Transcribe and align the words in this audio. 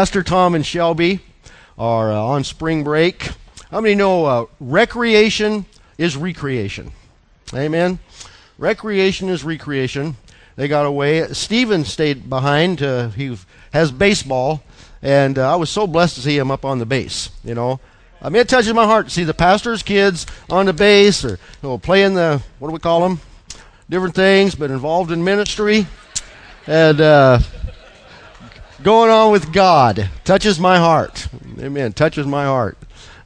Pastor 0.00 0.22
Tom 0.22 0.54
and 0.54 0.64
Shelby 0.64 1.20
are 1.76 2.10
uh, 2.10 2.16
on 2.18 2.42
spring 2.42 2.82
break. 2.84 3.32
How 3.70 3.82
many 3.82 3.94
know 3.94 4.24
uh, 4.24 4.46
recreation 4.58 5.66
is 5.98 6.16
recreation? 6.16 6.92
Amen. 7.52 7.98
Recreation 8.56 9.28
is 9.28 9.44
recreation. 9.44 10.16
They 10.56 10.68
got 10.68 10.86
away. 10.86 11.28
Stephen 11.34 11.84
stayed 11.84 12.30
behind. 12.30 12.82
Uh, 12.82 13.10
he 13.10 13.36
has 13.74 13.92
baseball, 13.92 14.62
and 15.02 15.38
uh, 15.38 15.52
I 15.52 15.56
was 15.56 15.68
so 15.68 15.86
blessed 15.86 16.14
to 16.14 16.22
see 16.22 16.38
him 16.38 16.50
up 16.50 16.64
on 16.64 16.78
the 16.78 16.86
base. 16.86 17.28
You 17.44 17.54
know, 17.54 17.78
I 18.22 18.30
mean, 18.30 18.40
it 18.40 18.48
touches 18.48 18.72
my 18.72 18.86
heart 18.86 19.08
to 19.08 19.12
see 19.12 19.24
the 19.24 19.34
pastor's 19.34 19.82
kids 19.82 20.24
on 20.48 20.64
the 20.64 20.72
base 20.72 21.26
or 21.26 21.32
you 21.32 21.38
know, 21.62 21.76
playing 21.76 22.14
the 22.14 22.42
what 22.58 22.68
do 22.68 22.72
we 22.72 22.80
call 22.80 23.06
them? 23.06 23.20
Different 23.90 24.14
things, 24.14 24.54
but 24.54 24.70
involved 24.70 25.12
in 25.12 25.22
ministry, 25.22 25.86
and 26.66 27.02
uh, 27.02 27.40
going 28.82 29.10
on 29.10 29.32
with 29.32 29.52
God. 29.52 30.08
Touches 30.24 30.58
my 30.58 30.78
heart. 30.78 31.28
Amen. 31.58 31.92
Touches 31.92 32.26
my 32.26 32.44
heart. 32.44 32.78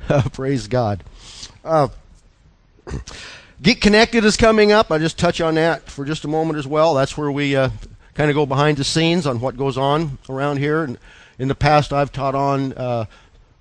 Praise 0.33 0.69
God. 0.69 1.05
Uh, 1.65 1.89
Get 3.63 3.81
Connected 3.81 4.25
is 4.25 4.37
coming 4.37 4.73
up. 4.73 4.91
I 4.91 4.99
just 4.99 5.19
touch 5.19 5.41
on 5.41 5.55
that 5.55 5.89
for 5.89 6.05
just 6.05 6.25
a 6.25 6.29
moment 6.29 6.59
as 6.59 6.67
well. 6.67 6.95
That's 6.95 7.17
where 7.17 7.31
we 7.31 7.57
uh, 7.57 7.71
kind 8.15 8.31
of 8.31 8.35
go 8.35 8.47
behind 8.47 8.79
the 8.79 8.85
scenes 8.85 9.27
on 9.27 9.41
what 9.41 9.57
goes 9.57 9.79
on 9.79 10.19
around 10.29 10.59
here. 10.59 10.83
And 10.83 10.99
in 11.39 11.49
the 11.49 11.55
past, 11.55 11.93
I've 11.93 12.13
taught 12.13 12.35
on 12.35 12.73
uh, 12.75 13.07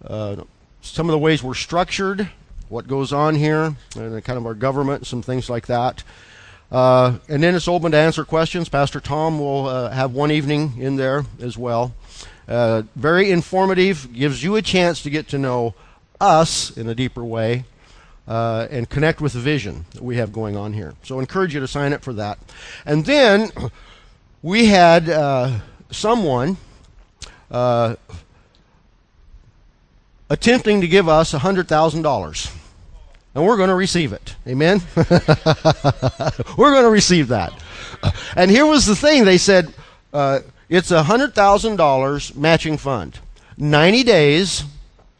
uh, 0.05 0.43
some 0.81 1.07
of 1.07 1.11
the 1.11 1.19
ways 1.19 1.43
we're 1.43 1.53
structured, 1.53 2.29
what 2.69 2.87
goes 2.87 3.13
on 3.13 3.35
here, 3.35 3.75
and 3.95 4.23
kind 4.23 4.37
of 4.37 4.45
our 4.45 4.55
government, 4.55 5.05
some 5.05 5.21
things 5.21 5.49
like 5.49 5.67
that. 5.67 6.03
Uh, 6.73 7.19
and 7.29 7.43
then 7.43 7.53
it's 7.53 7.67
open 7.67 7.91
to 7.91 7.97
answer 7.97 8.25
questions. 8.25 8.67
Pastor 8.67 8.99
Tom 8.99 9.37
will 9.37 9.67
uh, 9.67 9.91
have 9.91 10.11
one 10.13 10.31
evening 10.31 10.73
in 10.79 10.95
there 10.95 11.23
as 11.39 11.55
well. 11.55 11.93
Uh, 12.47 12.81
very 12.95 13.29
informative, 13.29 14.11
gives 14.11 14.43
you 14.43 14.55
a 14.55 14.61
chance 14.61 15.03
to 15.03 15.11
get 15.11 15.27
to 15.27 15.37
know 15.37 15.75
us 16.19 16.75
in 16.75 16.89
a 16.89 16.95
deeper 16.95 17.23
way 17.23 17.65
uh, 18.27 18.67
and 18.71 18.89
connect 18.89 19.21
with 19.21 19.33
the 19.33 19.39
vision 19.39 19.85
that 19.91 20.03
we 20.03 20.17
have 20.17 20.33
going 20.33 20.57
on 20.57 20.73
here. 20.73 20.95
So 21.03 21.17
I 21.17 21.21
encourage 21.21 21.53
you 21.53 21.59
to 21.59 21.67
sign 21.67 21.93
up 21.93 22.03
for 22.03 22.13
that. 22.13 22.39
And 22.87 23.05
then 23.05 23.51
we 24.41 24.65
had 24.65 25.09
uh, 25.09 25.59
someone 25.91 26.57
uh, 27.51 27.97
attempting 30.27 30.81
to 30.81 30.87
give 30.87 31.07
us 31.07 31.33
$100,000 31.33 32.62
and 33.35 33.45
we're 33.45 33.57
going 33.57 33.69
to 33.69 33.75
receive 33.75 34.13
it. 34.13 34.35
Amen? 34.47 34.81
we're 34.95 36.71
going 36.71 36.83
to 36.83 36.89
receive 36.89 37.29
that. 37.29 37.53
And 38.35 38.51
here 38.51 38.65
was 38.65 38.85
the 38.85 38.95
thing 38.95 39.25
they 39.25 39.37
said 39.37 39.73
uh, 40.11 40.39
it's 40.69 40.91
a 40.91 41.03
$100,000 41.03 42.35
matching 42.35 42.77
fund. 42.77 43.19
90 43.57 44.03
days, 44.03 44.63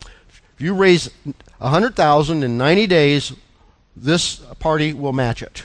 if 0.02 0.42
you 0.60 0.74
raise 0.74 1.10
100000 1.60 2.44
in 2.44 2.58
90 2.58 2.88
days, 2.88 3.34
this 3.96 4.38
party 4.60 4.94
will 4.94 5.14
match 5.14 5.42
it. 5.42 5.64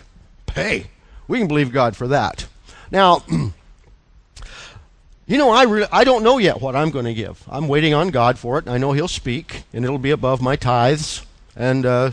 Hey, 0.54 0.86
we 1.26 1.38
can 1.38 1.48
believe 1.48 1.72
God 1.72 1.96
for 1.96 2.08
that. 2.08 2.46
Now, 2.90 3.22
you 5.26 5.38
know, 5.38 5.50
I, 5.50 5.64
re- 5.64 5.86
I 5.92 6.04
don't 6.04 6.22
know 6.22 6.38
yet 6.38 6.60
what 6.60 6.76
I'm 6.76 6.90
going 6.90 7.04
to 7.04 7.14
give. 7.14 7.42
I'm 7.48 7.68
waiting 7.68 7.94
on 7.94 8.08
God 8.10 8.38
for 8.38 8.58
it. 8.58 8.68
I 8.68 8.78
know 8.78 8.92
He'll 8.92 9.08
speak, 9.08 9.64
and 9.72 9.84
it'll 9.84 9.98
be 9.98 10.10
above 10.10 10.42
my 10.42 10.56
tithes. 10.56 11.24
And 11.56 11.84
uh, 11.84 12.12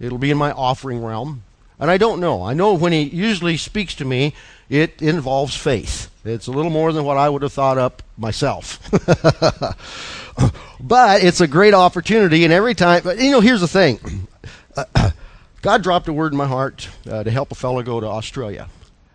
It'll 0.00 0.18
be 0.18 0.30
in 0.30 0.38
my 0.38 0.52
offering 0.52 1.02
realm. 1.02 1.42
And 1.80 1.90
I 1.90 1.98
don't 1.98 2.20
know. 2.20 2.42
I 2.42 2.54
know 2.54 2.74
when 2.74 2.92
he 2.92 3.02
usually 3.02 3.56
speaks 3.56 3.94
to 3.96 4.04
me, 4.04 4.34
it 4.68 5.00
involves 5.00 5.56
faith. 5.56 6.10
It's 6.24 6.46
a 6.46 6.52
little 6.52 6.70
more 6.70 6.92
than 6.92 7.04
what 7.04 7.16
I 7.16 7.28
would 7.28 7.42
have 7.42 7.52
thought 7.52 7.78
up 7.78 8.02
myself. 8.16 8.80
but 10.80 11.24
it's 11.24 11.40
a 11.40 11.46
great 11.46 11.74
opportunity, 11.74 12.44
and 12.44 12.52
every 12.52 12.74
time, 12.74 13.02
you 13.18 13.30
know, 13.30 13.40
here's 13.40 13.60
the 13.60 13.68
thing 13.68 14.26
God 15.62 15.82
dropped 15.82 16.08
a 16.08 16.12
word 16.12 16.32
in 16.32 16.38
my 16.38 16.46
heart 16.46 16.88
uh, 17.08 17.24
to 17.24 17.30
help 17.30 17.50
a 17.50 17.54
fellow 17.54 17.82
go 17.82 18.00
to 18.00 18.06
Australia. 18.06 18.68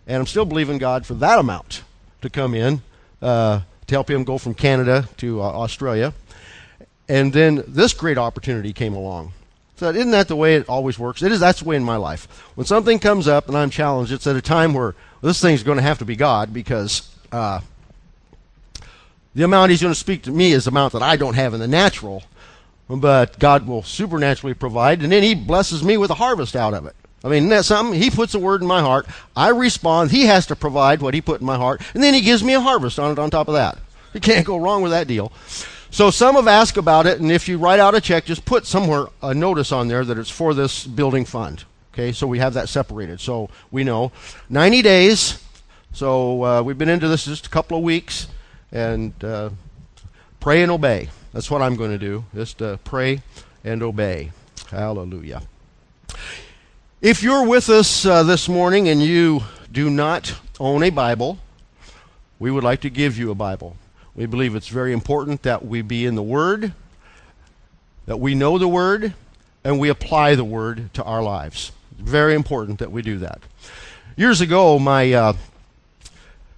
And 0.07 0.17
I'm 0.17 0.25
still 0.25 0.45
believing 0.45 0.77
God 0.77 1.05
for 1.05 1.13
that 1.15 1.39
amount 1.39 1.83
to 2.21 2.29
come 2.29 2.53
in 2.53 2.81
uh, 3.21 3.61
to 3.88 3.95
help 3.95 4.09
him 4.09 4.23
go 4.23 4.38
from 4.38 4.53
Canada 4.53 5.07
to 5.17 5.41
uh, 5.41 5.45
Australia. 5.45 6.13
And 7.07 7.31
then 7.31 7.63
this 7.67 7.94
great 7.94 8.17
opportunity 8.17 8.73
came 8.73 8.94
along. 8.94 9.33
Isn't 9.83 10.11
that 10.11 10.27
the 10.27 10.35
way 10.35 10.55
it 10.55 10.69
always 10.69 10.97
works? 10.97 11.21
It 11.21 11.31
is. 11.31 11.39
That's 11.39 11.61
the 11.61 11.66
way 11.69 11.75
in 11.75 11.83
my 11.83 11.97
life. 11.97 12.27
When 12.55 12.66
something 12.66 12.99
comes 12.99 13.27
up 13.27 13.47
and 13.47 13.57
I'm 13.57 13.69
challenged, 13.69 14.11
it's 14.11 14.27
at 14.27 14.35
a 14.35 14.41
time 14.41 14.73
where 14.73 14.95
well, 15.21 15.29
this 15.29 15.41
thing's 15.41 15.63
going 15.63 15.77
to 15.77 15.83
have 15.83 15.99
to 15.99 16.05
be 16.05 16.16
God 16.16 16.53
because 16.53 17.09
uh, 17.31 17.61
the 19.35 19.44
amount 19.44 19.71
He's 19.71 19.81
going 19.81 19.94
to 19.94 19.99
speak 19.99 20.23
to 20.23 20.31
me 20.31 20.51
is 20.51 20.66
the 20.66 20.71
amount 20.71 20.94
that 20.94 21.01
I 21.01 21.16
don't 21.16 21.35
have 21.35 21.53
in 21.53 21.59
the 21.59 21.67
natural, 21.67 22.23
but 22.89 23.39
God 23.39 23.67
will 23.67 23.83
supernaturally 23.83 24.53
provide, 24.53 25.01
and 25.01 25.11
then 25.11 25.23
He 25.23 25.35
blesses 25.35 25.83
me 25.83 25.97
with 25.97 26.11
a 26.11 26.15
harvest 26.15 26.55
out 26.55 26.73
of 26.73 26.85
it. 26.85 26.95
I 27.23 27.29
mean, 27.29 27.47
that's 27.47 27.69
something. 27.69 28.00
He 28.00 28.09
puts 28.09 28.33
a 28.35 28.39
word 28.39 28.61
in 28.61 28.67
my 28.67 28.81
heart. 28.81 29.07
I 29.35 29.50
respond. 29.50 30.11
He 30.11 30.25
has 30.25 30.45
to 30.47 30.55
provide 30.55 31.01
what 31.01 31.13
He 31.13 31.21
put 31.21 31.39
in 31.39 31.47
my 31.47 31.57
heart, 31.57 31.81
and 31.94 32.03
then 32.03 32.13
He 32.13 32.21
gives 32.21 32.44
me 32.44 32.53
a 32.53 32.59
harvest 32.59 33.00
on 33.00 33.11
it. 33.11 33.19
On 33.19 33.29
top 33.29 33.47
of 33.47 33.53
that, 33.53 33.77
you 34.13 34.19
can't 34.19 34.45
go 34.45 34.57
wrong 34.57 34.81
with 34.81 34.91
that 34.91 35.07
deal. 35.07 35.31
So 35.93 36.09
some 36.09 36.33
have 36.33 36.47
asked 36.47 36.77
about 36.77 37.05
it, 37.05 37.19
and 37.19 37.31
if 37.31 37.47
you 37.47 37.59
write 37.59 37.79
out 37.79 37.93
a 37.93 38.01
check, 38.01 38.25
just 38.25 38.45
put 38.45 38.65
somewhere 38.65 39.05
a 39.21 39.31
notice 39.31 39.71
on 39.71 39.89
there 39.89 40.03
that 40.03 40.17
it's 40.17 40.27
for 40.27 40.55
this 40.55 40.87
building 40.87 41.23
fund. 41.23 41.65
Okay, 41.93 42.11
so 42.11 42.25
we 42.25 42.39
have 42.39 42.55
that 42.55 42.67
separated. 42.67 43.21
So 43.21 43.51
we 43.69 43.83
know 43.83 44.11
90 44.49 44.81
days. 44.81 45.39
So 45.91 46.43
uh, 46.43 46.61
we've 46.63 46.79
been 46.79 46.89
into 46.89 47.07
this 47.07 47.25
just 47.25 47.45
a 47.45 47.49
couple 47.51 47.77
of 47.77 47.83
weeks, 47.83 48.27
and 48.71 49.13
uh, 49.23 49.51
pray 50.39 50.63
and 50.63 50.71
obey. 50.71 51.09
That's 51.31 51.51
what 51.51 51.61
I'm 51.61 51.75
going 51.75 51.91
to 51.91 51.99
do. 51.99 52.25
Just 52.33 52.59
uh, 52.59 52.77
pray 52.77 53.21
and 53.63 53.83
obey. 53.83 54.31
Hallelujah. 54.71 55.43
If 57.01 57.21
you're 57.21 57.45
with 57.45 57.69
us 57.69 58.03
uh, 58.03 58.23
this 58.23 58.49
morning 58.49 58.89
and 58.89 58.99
you 58.99 59.43
do 59.71 59.91
not 59.91 60.33
own 60.59 60.81
a 60.81 60.89
Bible, 60.89 61.37
we 62.39 62.49
would 62.49 62.63
like 62.63 62.81
to 62.81 62.89
give 62.89 63.19
you 63.19 63.29
a 63.29 63.35
Bible. 63.35 63.77
We 64.16 64.28
believe 64.28 64.56
it's 64.56 64.68
very 64.68 64.94
important 64.94 65.41
that 65.41 65.66
we 65.66 65.81
be 65.81 66.06
in 66.06 66.13
the 66.13 66.22
Word, 66.22 66.74
that 68.06 68.19
we 68.19 68.35
know 68.35 68.59
the 68.59 68.68
Word, 68.68 69.16
and 69.63 69.79
we 69.79 69.90
apply 69.90 70.35
the 70.35 70.44
Word 70.44 70.94
to 70.94 71.03
our 71.03 71.24
lives. 71.24 71.72
Very 71.97 72.35
important 72.35 72.78
that 72.78 72.91
we 72.91 73.01
do 73.01 73.18
that. 73.19 73.41
Years 74.16 74.40
ago, 74.40 74.78
my 74.78 75.12
uh, 75.13 75.34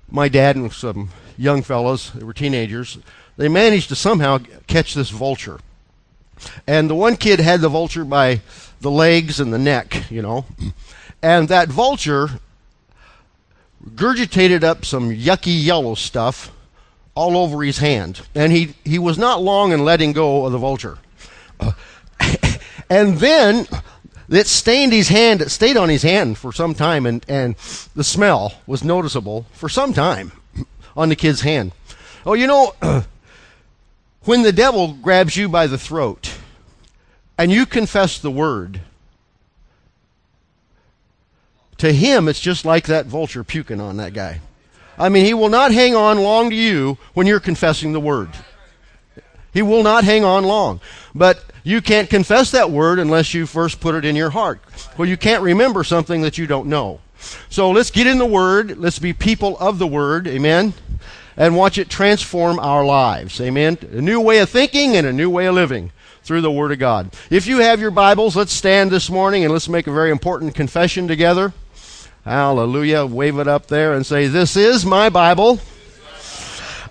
my 0.10 0.28
dad 0.28 0.58
and 0.58 0.72
some 0.74 1.12
young 1.38 1.62
fellows, 1.62 2.12
they 2.12 2.26
were 2.26 2.34
teenagers, 2.34 2.98
they 3.38 3.48
managed 3.48 3.88
to 3.90 3.96
somehow 3.96 4.40
catch 4.68 4.94
this 4.94 5.10
vulture. 5.10 5.60
And 6.68 6.90
the 6.90 6.96
one 6.96 7.16
kid 7.16 7.40
had 7.40 7.62
the 7.62 7.70
vulture 7.70 8.04
by 8.04 8.42
the 8.82 8.92
legs 8.92 9.40
and 9.40 9.54
the 9.54 9.58
neck, 9.58 10.12
you 10.12 10.22
know. 10.22 10.46
And 11.22 11.48
that 11.48 11.70
vulture 11.70 12.42
gurgitated 13.96 14.64
up 14.64 14.84
some 14.84 15.10
yucky 15.10 15.64
yellow 15.64 15.96
stuff 15.96 16.52
all 17.16 17.38
over 17.38 17.64
his 17.64 17.80
hand. 17.80 18.22
And 18.36 18.52
he, 18.52 18.76
he 18.84 19.00
was 19.00 19.18
not 19.18 19.42
long 19.42 19.72
in 19.72 19.84
letting 19.84 20.14
go 20.14 20.46
of 20.46 20.52
the 20.52 20.58
vulture. 20.58 21.00
And 22.90 23.18
then 23.18 23.68
it 24.30 24.48
stained 24.48 24.94
his 24.94 25.08
hand, 25.08 25.42
it 25.42 25.50
stayed 25.50 25.78
on 25.78 25.90
his 25.90 26.04
hand 26.04 26.38
for 26.38 26.52
some 26.52 26.74
time, 26.74 27.06
and, 27.06 27.26
and 27.28 27.56
the 27.96 28.04
smell 28.04 28.54
was 28.68 28.84
noticeable 28.84 29.46
for 29.52 29.70
some 29.70 29.94
time 29.94 30.32
on 30.96 31.10
the 31.10 31.16
kid's 31.16 31.42
hand. 31.42 31.72
Oh, 32.26 32.34
you 32.34 32.48
know, 32.48 32.74
when 34.26 34.44
the 34.44 34.52
devil 34.52 34.94
grabs 34.94 35.36
you 35.36 35.50
by 35.50 35.68
the 35.68 35.78
throat 35.78 36.38
and 37.38 37.52
you 37.52 37.66
confess 37.66 38.20
the 38.20 38.32
word, 38.32 38.82
to 41.78 41.92
him 41.92 42.28
it's 42.28 42.40
just 42.40 42.66
like 42.66 42.86
that 42.86 43.06
vulture 43.06 43.44
puking 43.44 43.82
on 43.82 43.98
that 43.98 44.14
guy. 44.14 44.42
I 44.98 45.10
mean, 45.10 45.26
he 45.26 45.34
will 45.34 45.50
not 45.50 45.72
hang 45.72 45.96
on 45.96 46.20
long 46.20 46.50
to 46.50 46.56
you 46.56 46.98
when 47.14 47.28
you're 47.28 47.40
confessing 47.40 47.94
the 47.94 48.00
word. 48.00 48.30
He 49.54 49.62
will 49.62 49.84
not 49.84 50.04
hang 50.04 50.24
on 50.24 50.44
long. 50.44 50.82
But 51.14 51.44
you 51.64 51.82
can't 51.82 52.10
confess 52.10 52.52
that 52.52 52.72
word 52.72 53.00
unless 53.00 53.34
you 53.34 53.46
first 53.46 53.80
put 53.80 53.96
it 53.96 54.06
in 54.06 54.16
your 54.16 54.30
heart. 54.30 54.60
Well, 54.98 55.08
you 55.08 55.18
can't 55.18 55.42
remember 55.42 55.84
something 55.84 56.22
that 56.22 56.38
you 56.38 56.46
don't 56.46 56.68
know. 56.68 57.00
So 57.50 57.72
let's 57.72 57.90
get 57.90 58.06
in 58.06 58.18
the 58.18 58.26
word. 58.26 58.78
Let's 58.78 59.00
be 59.00 59.14
people 59.14 59.58
of 59.58 59.80
the 59.80 59.88
word. 59.88 60.28
Amen. 60.28 60.74
And 61.38 61.56
watch 61.56 61.78
it 61.78 61.90
transform 61.90 62.60
our 62.60 62.86
lives. 62.86 63.42
Amen. 63.42 63.78
A 63.92 64.02
new 64.02 64.22
way 64.22 64.40
of 64.40 64.50
thinking 64.50 64.96
and 64.96 65.08
a 65.08 65.14
new 65.14 65.30
way 65.30 65.46
of 65.48 65.56
living 65.56 65.92
through 66.24 66.42
the 66.42 66.52
word 66.52 66.72
of 66.72 66.80
God. 66.80 67.12
If 67.30 67.48
you 67.48 67.60
have 67.60 67.80
your 67.80 67.92
Bibles, 67.92 68.36
let's 68.36 68.54
stand 68.54 68.92
this 68.92 69.10
morning 69.10 69.44
and 69.44 69.54
let's 69.54 69.70
make 69.70 69.88
a 69.88 69.94
very 69.94 70.12
important 70.12 70.56
confession 70.56 71.08
together. 71.08 71.54
Hallelujah. 72.26 73.06
Wave 73.06 73.38
it 73.38 73.48
up 73.48 73.68
there 73.68 73.94
and 73.94 74.04
say, 74.04 74.26
This 74.26 74.58
is 74.58 74.84
my 74.84 75.10
Bible. 75.10 75.60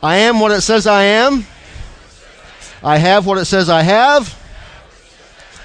I 0.00 0.18
am 0.18 0.38
what 0.38 0.52
it 0.52 0.60
says 0.60 0.86
I 0.86 1.02
am. 1.02 1.44
I 2.84 2.98
have 2.98 3.26
what 3.26 3.38
it 3.38 3.46
says 3.46 3.68
I 3.68 3.82
have. 3.82 4.40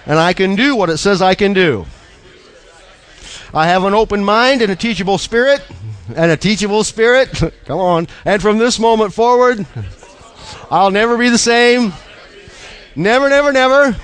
And 0.08 0.18
I 0.18 0.34
can 0.34 0.56
do 0.56 0.76
what 0.76 0.90
it 0.90 0.98
says 0.98 1.22
I 1.22 1.36
can 1.36 1.54
do. 1.54 1.86
I 3.54 3.68
have 3.68 3.84
an 3.84 3.94
open 3.94 4.24
mind 4.24 4.64
and 4.64 4.72
a 4.72 4.76
teachable 4.76 5.20
spirit. 5.20 5.62
And 6.16 6.32
a 6.32 6.38
teachable 6.38 6.84
spirit. 6.84 7.30
Come 7.66 7.80
on. 7.80 8.08
And 8.26 8.42
from 8.42 8.58
this 8.58 8.80
moment 8.80 9.14
forward, 9.14 9.68
I'll 10.72 10.90
never 10.90 11.16
be 11.16 11.30
the 11.30 11.38
same. 11.38 11.94
Never, 12.96 13.30
never, 13.30 13.52
never. 13.52 13.96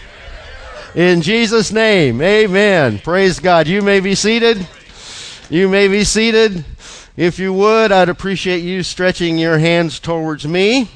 In 0.94 1.24
Jesus' 1.24 1.72
name, 1.72 2.22
amen. 2.22 3.00
Praise 3.00 3.40
God. 3.40 3.68
You 3.68 3.82
may 3.82 4.00
be 4.00 4.14
seated. 4.14 4.68
You 5.50 5.70
may 5.70 5.88
be 5.88 6.04
seated. 6.04 6.66
If 7.16 7.38
you 7.38 7.54
would, 7.54 7.92
I'd 7.92 8.10
appreciate 8.10 8.64
you 8.64 8.82
stretching 8.82 9.38
your 9.38 9.60
hands 9.60 10.00
towards 10.00 10.48
me 10.48 10.90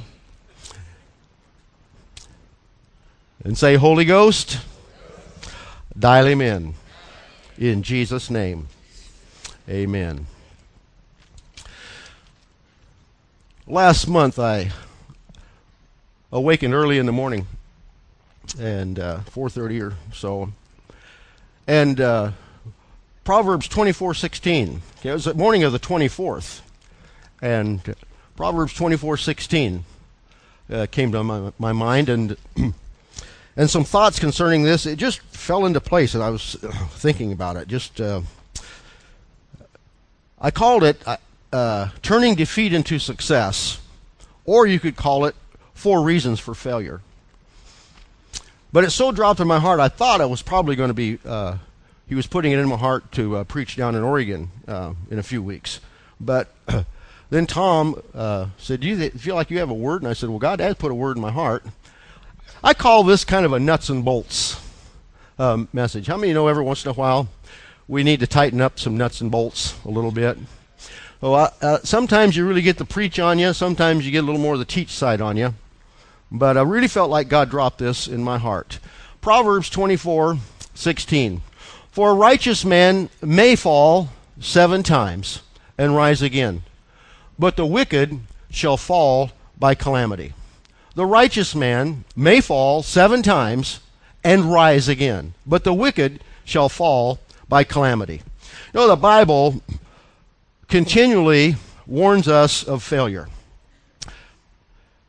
and 3.43 3.57
say, 3.57 3.75
Holy 3.75 4.05
Ghost, 4.05 4.59
dial 5.97 6.25
him 6.25 6.41
in. 6.41 6.73
In 7.57 7.83
Jesus' 7.83 8.29
name, 8.29 8.67
amen. 9.69 10.25
Last 13.67 14.07
month, 14.07 14.39
I 14.39 14.71
awakened 16.31 16.73
early 16.73 16.97
in 16.97 17.05
the 17.05 17.11
morning 17.11 17.45
and 18.59 18.97
uh, 18.97 19.19
4.30 19.31 19.91
or 19.91 19.95
so 20.11 20.51
and 21.67 22.01
uh, 22.01 22.31
proverbs 23.29 23.69
24.16 23.69 24.79
okay, 24.97 25.09
it 25.09 25.13
was 25.13 25.25
the 25.25 25.35
morning 25.35 25.63
of 25.63 25.71
the 25.71 25.77
24th 25.77 26.61
and 27.43 27.95
proverbs 28.35 28.73
24.16 28.73 29.81
uh, 30.71 30.87
came 30.89 31.11
to 31.11 31.23
my, 31.23 31.53
my 31.59 31.71
mind 31.71 32.09
and 32.09 32.35
and 33.55 33.69
some 33.69 33.83
thoughts 33.83 34.17
concerning 34.17 34.63
this. 34.63 34.87
It 34.87 34.95
just 34.95 35.19
fell 35.19 35.67
into 35.67 35.79
place 35.79 36.15
and 36.15 36.23
i 36.23 36.31
was 36.31 36.53
thinking 36.89 37.31
about 37.31 37.55
it. 37.55 37.67
Just 37.67 38.01
uh, 38.01 38.21
i 40.41 40.49
called 40.49 40.83
it 40.83 40.99
uh, 41.05 41.17
uh, 41.53 41.89
turning 42.01 42.33
defeat 42.33 42.73
into 42.73 42.97
success 42.97 43.79
or 44.43 44.65
you 44.65 44.79
could 44.79 44.95
call 44.95 45.25
it 45.25 45.35
four 45.75 46.01
reasons 46.01 46.39
for 46.39 46.55
failure. 46.55 47.01
But 48.73 48.85
it 48.85 48.89
so 48.89 49.11
dropped 49.11 49.39
in 49.39 49.47
my 49.47 49.59
heart, 49.59 49.79
I 49.79 49.87
thought 49.87 50.19
I 50.19 50.25
was 50.25 50.41
probably 50.41 50.75
going 50.75 50.89
to 50.89 50.95
be, 50.95 51.19
uh, 51.23 51.57
he 52.09 52.15
was 52.15 52.25
putting 52.25 52.51
it 52.51 52.57
in 52.57 52.67
my 52.67 52.75
heart 52.75 53.11
to 53.13 53.37
uh, 53.37 53.43
preach 53.43 53.75
down 53.75 53.93
in 53.93 54.01
Oregon 54.01 54.49
uh, 54.67 54.93
in 55.11 55.19
a 55.19 55.23
few 55.23 55.43
weeks. 55.43 55.79
But 56.19 56.51
then 57.29 57.45
Tom 57.45 58.01
uh, 58.15 58.47
said, 58.57 58.79
Do 58.79 58.87
you 58.87 59.09
feel 59.11 59.35
like 59.35 59.51
you 59.51 59.59
have 59.59 59.69
a 59.69 59.75
word? 59.75 60.01
And 60.01 60.09
I 60.09 60.13
said, 60.13 60.29
Well, 60.29 60.39
God 60.39 60.59
has 60.59 60.75
put 60.75 60.91
a 60.91 60.95
word 60.95 61.17
in 61.17 61.21
my 61.21 61.31
heart. 61.31 61.63
I 62.63 62.73
call 62.73 63.03
this 63.03 63.23
kind 63.23 63.45
of 63.45 63.53
a 63.53 63.59
nuts 63.59 63.89
and 63.89 64.03
bolts 64.03 64.59
um, 65.37 65.69
message. 65.71 66.07
How 66.07 66.17
many 66.17 66.33
know 66.33 66.47
every 66.47 66.63
once 66.63 66.83
in 66.83 66.89
a 66.89 66.95
while 66.95 67.29
we 67.87 68.03
need 68.03 68.21
to 68.21 68.27
tighten 68.27 68.59
up 68.59 68.79
some 68.79 68.97
nuts 68.97 69.21
and 69.21 69.29
bolts 69.29 69.77
a 69.85 69.89
little 69.89 70.11
bit? 70.11 70.35
Well, 71.21 71.53
uh, 71.61 71.77
sometimes 71.83 72.35
you 72.35 72.47
really 72.47 72.63
get 72.63 72.77
the 72.77 72.85
preach 72.85 73.19
on 73.19 73.37
you, 73.37 73.53
sometimes 73.53 74.03
you 74.03 74.11
get 74.11 74.23
a 74.23 74.25
little 74.25 74.41
more 74.41 74.53
of 74.53 74.59
the 74.59 74.65
teach 74.65 74.89
side 74.89 75.21
on 75.21 75.37
you. 75.37 75.53
But 76.31 76.57
I 76.57 76.63
really 76.63 76.87
felt 76.87 77.11
like 77.11 77.27
God 77.27 77.51
dropped 77.51 77.77
this 77.77 78.07
in 78.07 78.23
my 78.23 78.39
heart. 78.39 78.79
Proverbs 79.21 79.69
24 79.69 80.39
16. 80.73 81.41
For 81.91 82.11
a 82.11 82.15
righteous 82.15 82.63
man 82.63 83.09
may 83.21 83.55
fall 83.55 84.09
seven 84.39 84.83
times 84.83 85.41
and 85.77 85.95
rise 85.95 86.21
again, 86.21 86.63
but 87.37 87.55
the 87.55 87.65
wicked 87.65 88.19
shall 88.51 88.77
fall 88.77 89.31
by 89.57 89.75
calamity. 89.75 90.33
The 90.95 91.05
righteous 91.05 91.55
man 91.55 92.03
may 92.15 92.41
fall 92.41 92.83
seven 92.83 93.21
times 93.21 93.79
and 94.23 94.51
rise 94.51 94.87
again, 94.87 95.33
but 95.45 95.63
the 95.63 95.73
wicked 95.73 96.23
shall 96.45 96.69
fall 96.69 97.19
by 97.47 97.63
calamity. 97.63 98.21
You 98.73 98.81
know, 98.81 98.87
the 98.87 98.95
Bible 98.95 99.61
continually 100.67 101.55
warns 101.87 102.27
us 102.27 102.63
of 102.63 102.83
failure. 102.83 103.27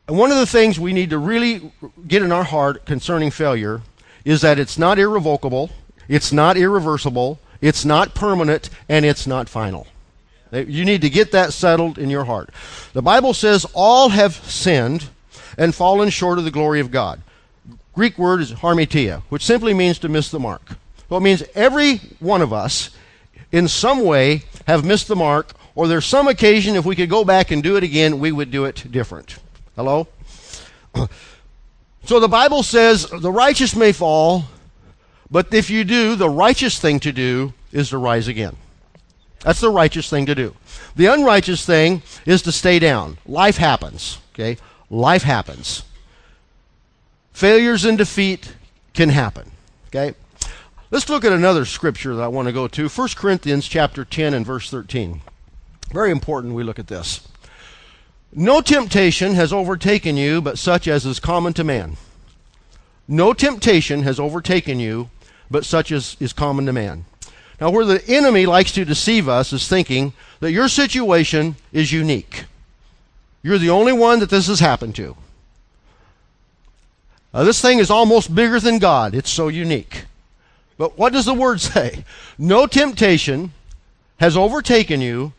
And 0.07 0.17
one 0.17 0.31
of 0.31 0.37
the 0.37 0.45
things 0.45 0.79
we 0.79 0.93
need 0.93 1.11
to 1.11 1.17
really 1.17 1.71
get 2.07 2.23
in 2.23 2.31
our 2.31 2.43
heart 2.43 2.85
concerning 2.85 3.31
failure 3.31 3.81
is 4.25 4.41
that 4.41 4.59
it's 4.59 4.77
not 4.77 4.99
irrevocable, 4.99 5.69
it's 6.11 6.33
not 6.33 6.57
irreversible, 6.57 7.39
it's 7.61 7.85
not 7.85 8.13
permanent, 8.13 8.69
and 8.89 9.05
it's 9.05 9.25
not 9.25 9.47
final. 9.47 9.87
You 10.51 10.83
need 10.83 11.01
to 11.03 11.09
get 11.09 11.31
that 11.31 11.53
settled 11.53 11.97
in 11.97 12.09
your 12.09 12.25
heart. 12.25 12.49
The 12.91 13.01
Bible 13.01 13.33
says 13.33 13.65
all 13.73 14.09
have 14.09 14.33
sinned 14.33 15.07
and 15.57 15.73
fallen 15.73 16.09
short 16.09 16.37
of 16.37 16.43
the 16.43 16.51
glory 16.51 16.81
of 16.81 16.91
God. 16.91 17.21
Greek 17.93 18.17
word 18.17 18.41
is 18.41 18.51
hamartia, 18.51 19.21
which 19.29 19.45
simply 19.45 19.73
means 19.73 19.99
to 19.99 20.09
miss 20.09 20.29
the 20.29 20.39
mark. 20.39 20.75
So 21.07 21.15
it 21.15 21.21
means 21.21 21.43
every 21.55 21.99
one 22.19 22.41
of 22.41 22.51
us 22.51 22.89
in 23.53 23.69
some 23.69 24.03
way 24.03 24.43
have 24.67 24.83
missed 24.83 25.07
the 25.07 25.15
mark, 25.15 25.53
or 25.75 25.87
there's 25.87 26.05
some 26.05 26.27
occasion 26.27 26.75
if 26.75 26.83
we 26.83 26.97
could 26.97 27.09
go 27.09 27.23
back 27.23 27.51
and 27.51 27.63
do 27.63 27.77
it 27.77 27.83
again, 27.85 28.19
we 28.19 28.33
would 28.33 28.51
do 28.51 28.65
it 28.65 28.91
different. 28.91 29.37
Hello? 29.77 30.07
So 32.03 32.19
the 32.19 32.27
Bible 32.27 32.63
says 32.63 33.05
the 33.05 33.31
righteous 33.31 33.75
may 33.75 33.91
fall, 33.91 34.45
but 35.31 35.53
if 35.53 35.69
you 35.69 35.83
do, 35.83 36.15
the 36.15 36.29
righteous 36.29 36.79
thing 36.79 36.99
to 36.99 37.11
do 37.13 37.53
is 37.71 37.89
to 37.89 37.97
rise 37.97 38.27
again. 38.27 38.57
That's 39.39 39.61
the 39.61 39.69
righteous 39.69 40.09
thing 40.09 40.25
to 40.27 40.35
do. 40.35 40.53
The 40.95 41.07
unrighteous 41.07 41.65
thing 41.65 42.03
is 42.25 42.41
to 42.43 42.51
stay 42.51 42.79
down. 42.79 43.17
Life 43.25 43.57
happens, 43.57 44.19
okay? 44.33 44.57
Life 44.89 45.23
happens. 45.23 45.83
Failures 47.31 47.85
and 47.85 47.97
defeat 47.97 48.55
can 48.93 49.09
happen, 49.09 49.51
okay? 49.87 50.15
Let's 50.91 51.09
look 51.09 51.23
at 51.23 51.31
another 51.31 51.63
scripture 51.63 52.13
that 52.15 52.23
I 52.23 52.27
want 52.27 52.49
to 52.49 52.51
go 52.51 52.67
to. 52.67 52.89
1 52.89 53.07
Corinthians 53.15 53.67
chapter 53.67 54.03
10 54.03 54.33
and 54.33 54.45
verse 54.45 54.69
13. 54.69 55.21
Very 55.91 56.11
important 56.11 56.53
we 56.53 56.63
look 56.63 56.79
at 56.79 56.87
this. 56.87 57.25
No 58.33 58.61
temptation 58.61 59.33
has 59.35 59.53
overtaken 59.53 60.17
you 60.17 60.41
but 60.41 60.59
such 60.59 60.87
as 60.87 61.05
is 61.05 61.19
common 61.19 61.53
to 61.53 61.63
man. 61.63 61.95
No 63.07 63.33
temptation 63.33 64.03
has 64.03 64.19
overtaken 64.19 64.79
you 64.79 65.09
but 65.51 65.65
such 65.65 65.91
as 65.91 66.17
is 66.19 66.33
common 66.33 66.65
to 66.65 66.73
man. 66.73 67.05
Now, 67.59 67.69
where 67.69 67.85
the 67.85 68.03
enemy 68.07 68.47
likes 68.47 68.71
to 68.71 68.85
deceive 68.85 69.29
us 69.29 69.53
is 69.53 69.67
thinking 69.67 70.13
that 70.39 70.51
your 70.51 70.67
situation 70.67 71.57
is 71.71 71.91
unique. 71.91 72.45
You're 73.43 73.59
the 73.59 73.69
only 73.69 73.93
one 73.93 74.19
that 74.19 74.31
this 74.31 74.47
has 74.47 74.59
happened 74.59 74.95
to. 74.95 75.15
Now, 77.33 77.43
this 77.43 77.61
thing 77.61 77.77
is 77.77 77.91
almost 77.91 78.33
bigger 78.33 78.59
than 78.59 78.79
God. 78.79 79.13
It's 79.13 79.29
so 79.29 79.47
unique. 79.47 80.05
But 80.77 80.97
what 80.97 81.13
does 81.13 81.25
the 81.25 81.33
word 81.35 81.61
say? 81.61 82.05
No 82.39 82.65
temptation 82.65 83.53
has 84.17 84.35
overtaken 84.35 85.01
you 85.01 85.33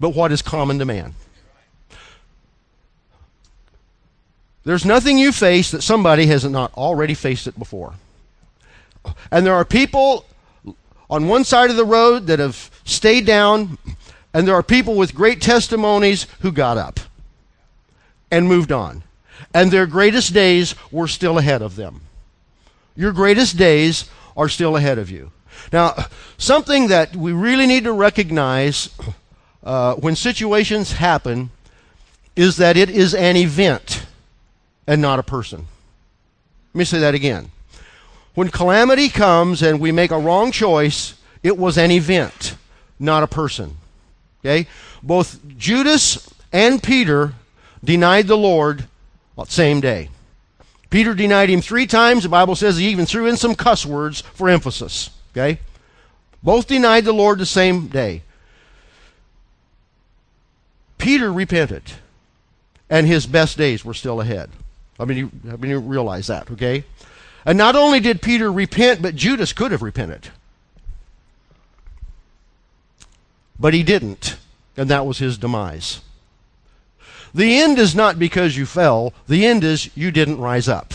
but 0.00 0.10
what 0.10 0.32
is 0.32 0.42
common 0.42 0.78
to 0.78 0.84
man. 0.84 1.14
There's 4.64 4.84
nothing 4.84 5.18
you 5.18 5.32
face 5.32 5.70
that 5.70 5.82
somebody 5.82 6.26
has 6.26 6.44
not 6.44 6.72
already 6.74 7.14
faced 7.14 7.46
it 7.46 7.58
before. 7.58 7.94
And 9.30 9.46
there 9.46 9.54
are 9.54 9.64
people 9.64 10.26
on 11.10 11.28
one 11.28 11.44
side 11.44 11.70
of 11.70 11.76
the 11.76 11.84
road 11.84 12.26
that 12.26 12.38
have 12.38 12.70
stayed 12.84 13.26
down, 13.26 13.78
and 14.32 14.48
there 14.48 14.54
are 14.54 14.62
people 14.62 14.94
with 14.94 15.14
great 15.14 15.40
testimonies 15.40 16.26
who 16.40 16.52
got 16.52 16.78
up 16.78 17.00
and 18.30 18.48
moved 18.48 18.72
on. 18.72 19.02
And 19.52 19.70
their 19.70 19.86
greatest 19.86 20.34
days 20.34 20.74
were 20.90 21.08
still 21.08 21.38
ahead 21.38 21.62
of 21.62 21.76
them. 21.76 22.00
Your 22.96 23.12
greatest 23.12 23.56
days 23.56 24.10
are 24.36 24.48
still 24.48 24.76
ahead 24.76 24.98
of 24.98 25.10
you. 25.10 25.30
Now, 25.72 25.94
something 26.38 26.88
that 26.88 27.14
we 27.14 27.32
really 27.32 27.66
need 27.66 27.84
to 27.84 27.92
recognize 27.92 28.90
uh, 29.62 29.94
when 29.94 30.16
situations 30.16 30.92
happen 30.92 31.50
is 32.36 32.56
that 32.56 32.76
it 32.76 32.90
is 32.90 33.14
an 33.14 33.36
event 33.36 34.06
and 34.86 35.00
not 35.00 35.18
a 35.18 35.22
person. 35.22 35.66
Let 36.72 36.78
me 36.78 36.84
say 36.84 36.98
that 36.98 37.14
again. 37.14 37.50
When 38.34 38.48
calamity 38.48 39.08
comes 39.08 39.62
and 39.62 39.80
we 39.80 39.92
make 39.92 40.10
a 40.10 40.18
wrong 40.18 40.50
choice, 40.50 41.14
it 41.42 41.56
was 41.56 41.78
an 41.78 41.90
event, 41.90 42.56
not 42.98 43.22
a 43.22 43.28
person. 43.28 43.76
Okay? 44.40 44.66
Both 45.02 45.40
Judas 45.56 46.28
and 46.52 46.82
Peter 46.82 47.34
denied 47.82 48.26
the 48.26 48.36
Lord 48.36 48.86
same 49.46 49.80
day. 49.80 50.10
Peter 50.90 51.14
denied 51.14 51.50
him 51.50 51.60
three 51.60 51.86
times. 51.86 52.22
The 52.22 52.28
Bible 52.28 52.54
says 52.54 52.76
he 52.76 52.88
even 52.88 53.06
threw 53.06 53.26
in 53.26 53.36
some 53.36 53.54
cuss 53.54 53.84
words 53.84 54.20
for 54.20 54.48
emphasis. 54.48 55.10
Okay? 55.32 55.58
Both 56.42 56.68
denied 56.68 57.04
the 57.04 57.12
Lord 57.12 57.38
the 57.38 57.46
same 57.46 57.88
day. 57.88 58.22
Peter 60.98 61.32
repented, 61.32 61.82
and 62.88 63.06
his 63.06 63.26
best 63.26 63.58
days 63.58 63.84
were 63.84 63.92
still 63.92 64.20
ahead. 64.20 64.50
I 64.98 65.04
mean, 65.04 65.18
you, 65.18 65.30
I 65.50 65.56
mean, 65.56 65.70
you 65.70 65.78
realize 65.80 66.28
that, 66.28 66.50
okay? 66.52 66.84
And 67.44 67.58
not 67.58 67.76
only 67.76 68.00
did 68.00 68.22
Peter 68.22 68.50
repent, 68.50 69.02
but 69.02 69.14
Judas 69.14 69.52
could 69.52 69.72
have 69.72 69.82
repented. 69.82 70.28
But 73.58 73.74
he 73.74 73.82
didn't, 73.82 74.36
and 74.76 74.88
that 74.88 75.06
was 75.06 75.18
his 75.18 75.38
demise. 75.38 76.00
The 77.34 77.58
end 77.58 77.78
is 77.78 77.94
not 77.94 78.18
because 78.18 78.56
you 78.56 78.64
fell, 78.64 79.12
the 79.26 79.44
end 79.44 79.64
is 79.64 79.90
you 79.96 80.10
didn't 80.10 80.40
rise 80.40 80.68
up. 80.68 80.94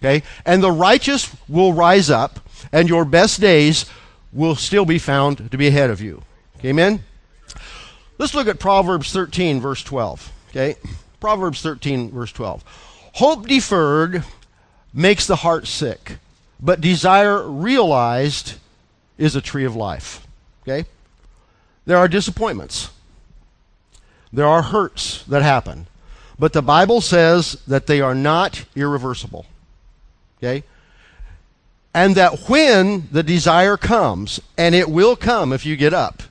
Okay? 0.00 0.22
And 0.44 0.62
the 0.62 0.70
righteous 0.70 1.34
will 1.48 1.72
rise 1.72 2.10
up, 2.10 2.40
and 2.72 2.88
your 2.88 3.04
best 3.04 3.40
days 3.40 3.86
will 4.32 4.54
still 4.54 4.84
be 4.84 4.98
found 4.98 5.50
to 5.50 5.58
be 5.58 5.66
ahead 5.66 5.90
of 5.90 6.00
you. 6.00 6.22
Amen? 6.64 7.02
Let's 8.18 8.34
look 8.34 8.48
at 8.48 8.58
Proverbs 8.58 9.12
13, 9.12 9.60
verse 9.60 9.82
12. 9.82 10.32
Okay? 10.50 10.76
Proverbs 11.20 11.62
13, 11.62 12.10
verse 12.10 12.32
12. 12.32 12.64
Hope 13.14 13.46
deferred 13.46 14.24
makes 14.92 15.26
the 15.26 15.36
heart 15.36 15.66
sick, 15.66 16.18
but 16.60 16.80
desire 16.80 17.46
realized 17.46 18.54
is 19.18 19.36
a 19.36 19.40
tree 19.40 19.64
of 19.64 19.76
life. 19.76 20.26
Okay? 20.62 20.88
There 21.84 21.96
are 21.98 22.08
disappointments. 22.08 22.90
There 24.32 24.46
are 24.46 24.62
hurts 24.62 25.22
that 25.24 25.42
happen. 25.42 25.86
But 26.38 26.52
the 26.52 26.62
Bible 26.62 27.00
says 27.00 27.52
that 27.66 27.86
they 27.86 28.00
are 28.00 28.14
not 28.14 28.64
irreversible. 28.74 29.46
Okay? 30.38 30.64
And 31.94 32.14
that 32.16 32.48
when 32.48 33.08
the 33.10 33.22
desire 33.22 33.76
comes, 33.76 34.40
and 34.58 34.74
it 34.74 34.90
will 34.90 35.16
come 35.16 35.52
if 35.52 35.64
you 35.64 35.76
get 35.76 35.94
up, 35.94 36.22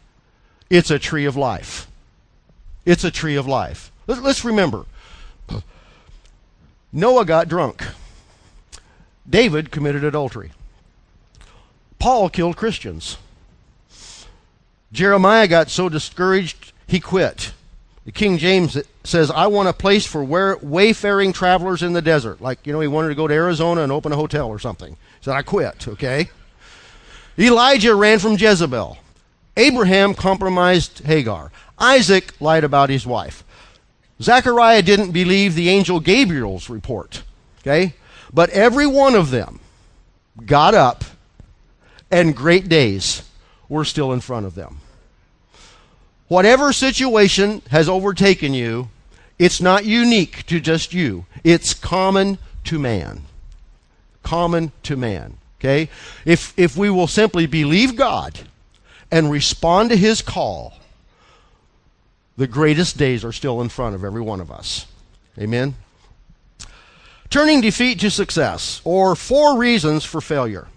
it's 0.70 0.92
a 0.92 1.00
tree 1.00 1.26
of 1.26 1.36
life. 1.36 1.88
It's 2.86 3.04
a 3.04 3.12
tree 3.12 3.36
of 3.36 3.48
life. 3.48 3.92
Let's 4.08 4.46
remember 4.46 4.86
Noah 6.94 7.26
got 7.26 7.50
drunk, 7.50 7.84
David 9.30 9.72
committed 9.72 10.04
adultery, 10.04 10.52
Paul 12.00 12.30
killed 12.30 12.58
Christians, 12.58 13.18
Jeremiah 14.92 15.48
got 15.48 15.70
so 15.70 15.90
discouraged 15.90 16.72
he 16.88 17.00
quit. 17.00 17.54
The 18.06 18.12
King 18.12 18.38
James 18.38 18.78
says, 19.04 19.32
I 19.32 19.48
want 19.48 19.68
a 19.68 19.74
place 19.74 20.06
for 20.06 20.24
wayfaring 20.24 21.34
travelers 21.34 21.82
in 21.82 21.94
the 21.94 22.02
desert. 22.02 22.40
Like, 22.40 22.66
you 22.66 22.72
know, 22.72 22.80
he 22.80 22.88
wanted 22.88 23.10
to 23.10 23.16
go 23.16 23.28
to 23.28 23.34
Arizona 23.34 23.82
and 23.82 23.92
open 23.92 24.12
a 24.12 24.16
hotel 24.16 24.48
or 24.48 24.60
something. 24.60 24.94
He 24.94 25.24
said, 25.24 25.34
I 25.34 25.42
quit, 25.42 25.88
okay? 25.88 26.30
Elijah 27.38 27.96
ran 27.96 28.20
from 28.20 28.38
Jezebel. 28.38 29.00
Abraham 29.58 30.14
compromised 30.14 31.00
Hagar. 31.06 31.52
Isaac 31.80 32.40
lied 32.40 32.64
about 32.64 32.90
his 32.90 33.08
wife. 33.08 33.44
Zechariah 34.22 34.84
didn't 34.84 35.12
believe 35.12 35.56
the 35.56 35.70
angel 35.70 36.00
Gabriel's 36.00 36.70
report, 36.70 37.24
okay? 37.62 37.96
But 38.36 38.50
every 38.50 38.86
one 38.86 39.16
of 39.16 39.32
them 39.32 39.62
got 40.46 40.76
up, 40.76 41.06
and 42.12 42.36
great 42.36 42.68
days 42.68 43.24
were 43.70 43.86
still 43.86 44.12
in 44.12 44.20
front 44.20 44.46
of 44.46 44.56
them. 44.56 44.80
Whatever 46.28 46.74
situation 46.74 47.62
has 47.72 47.88
overtaken 47.88 48.54
you, 48.54 48.90
it's 49.40 49.62
not 49.62 49.86
unique 49.86 50.46
to 50.48 50.60
just 50.60 50.94
you. 50.94 51.26
It's 51.46 51.74
common 51.74 52.38
to 52.66 52.78
man. 52.78 53.22
Common 54.22 54.74
to 54.84 54.98
man. 54.98 55.38
Okay? 55.60 55.90
If, 56.26 56.54
if 56.58 56.76
we 56.76 56.90
will 56.90 57.08
simply 57.08 57.46
believe 57.48 57.96
God 57.96 58.38
and 59.12 59.32
respond 59.32 59.92
to 59.92 59.96
his 59.96 60.22
call, 60.22 60.74
the 62.36 62.48
greatest 62.48 62.98
days 62.98 63.24
are 63.24 63.32
still 63.32 63.62
in 63.62 63.70
front 63.70 63.96
of 63.96 64.04
every 64.04 64.22
one 64.22 64.42
of 64.42 64.52
us. 64.52 64.88
Amen? 65.40 65.76
Turning 67.36 67.60
defeat 67.60 68.00
to 68.00 68.10
success, 68.10 68.80
or 68.86 69.14
four 69.14 69.58
reasons 69.58 70.06
for 70.06 70.22
failure. 70.22 70.70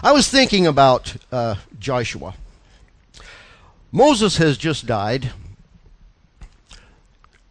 I 0.00 0.12
was 0.12 0.28
thinking 0.28 0.64
about 0.64 1.16
uh, 1.32 1.56
Joshua. 1.80 2.34
Moses 3.90 4.36
has 4.36 4.56
just 4.56 4.86
died, 4.86 5.32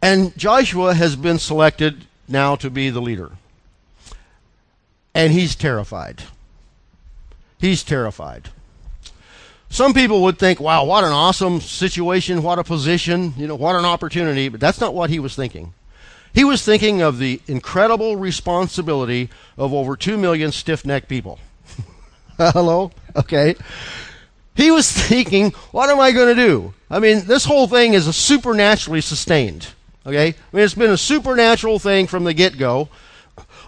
and 0.00 0.34
Joshua 0.38 0.94
has 0.94 1.14
been 1.14 1.38
selected 1.38 2.06
now 2.26 2.56
to 2.56 2.70
be 2.70 2.88
the 2.88 3.02
leader. 3.02 3.32
And 5.14 5.34
he's 5.34 5.54
terrified. 5.54 6.22
He's 7.60 7.84
terrified. 7.84 8.48
Some 9.68 9.92
people 9.92 10.22
would 10.22 10.38
think, 10.38 10.58
wow, 10.58 10.84
what 10.84 11.04
an 11.04 11.12
awesome 11.12 11.60
situation, 11.60 12.42
what 12.42 12.58
a 12.58 12.64
position, 12.64 13.34
you 13.36 13.46
know, 13.46 13.56
what 13.56 13.76
an 13.76 13.84
opportunity, 13.84 14.48
but 14.48 14.58
that's 14.58 14.80
not 14.80 14.94
what 14.94 15.10
he 15.10 15.18
was 15.18 15.36
thinking. 15.36 15.74
He 16.38 16.44
was 16.44 16.64
thinking 16.64 17.02
of 17.02 17.18
the 17.18 17.40
incredible 17.48 18.14
responsibility 18.14 19.28
of 19.56 19.74
over 19.74 19.96
2 19.96 20.16
million 20.16 20.52
stiff 20.52 20.86
necked 20.86 21.08
people. 21.08 21.40
Hello? 22.38 22.92
Okay. 23.16 23.56
He 24.54 24.70
was 24.70 24.88
thinking, 25.08 25.50
what 25.72 25.90
am 25.90 25.98
I 25.98 26.12
going 26.12 26.36
to 26.36 26.40
do? 26.40 26.74
I 26.88 27.00
mean, 27.00 27.24
this 27.24 27.44
whole 27.44 27.66
thing 27.66 27.94
is 27.94 28.06
a 28.06 28.12
supernaturally 28.12 29.00
sustained. 29.00 29.66
Okay? 30.06 30.28
I 30.28 30.56
mean, 30.56 30.64
it's 30.64 30.74
been 30.74 30.92
a 30.92 30.96
supernatural 30.96 31.80
thing 31.80 32.06
from 32.06 32.22
the 32.22 32.34
get 32.34 32.56
go. 32.56 32.88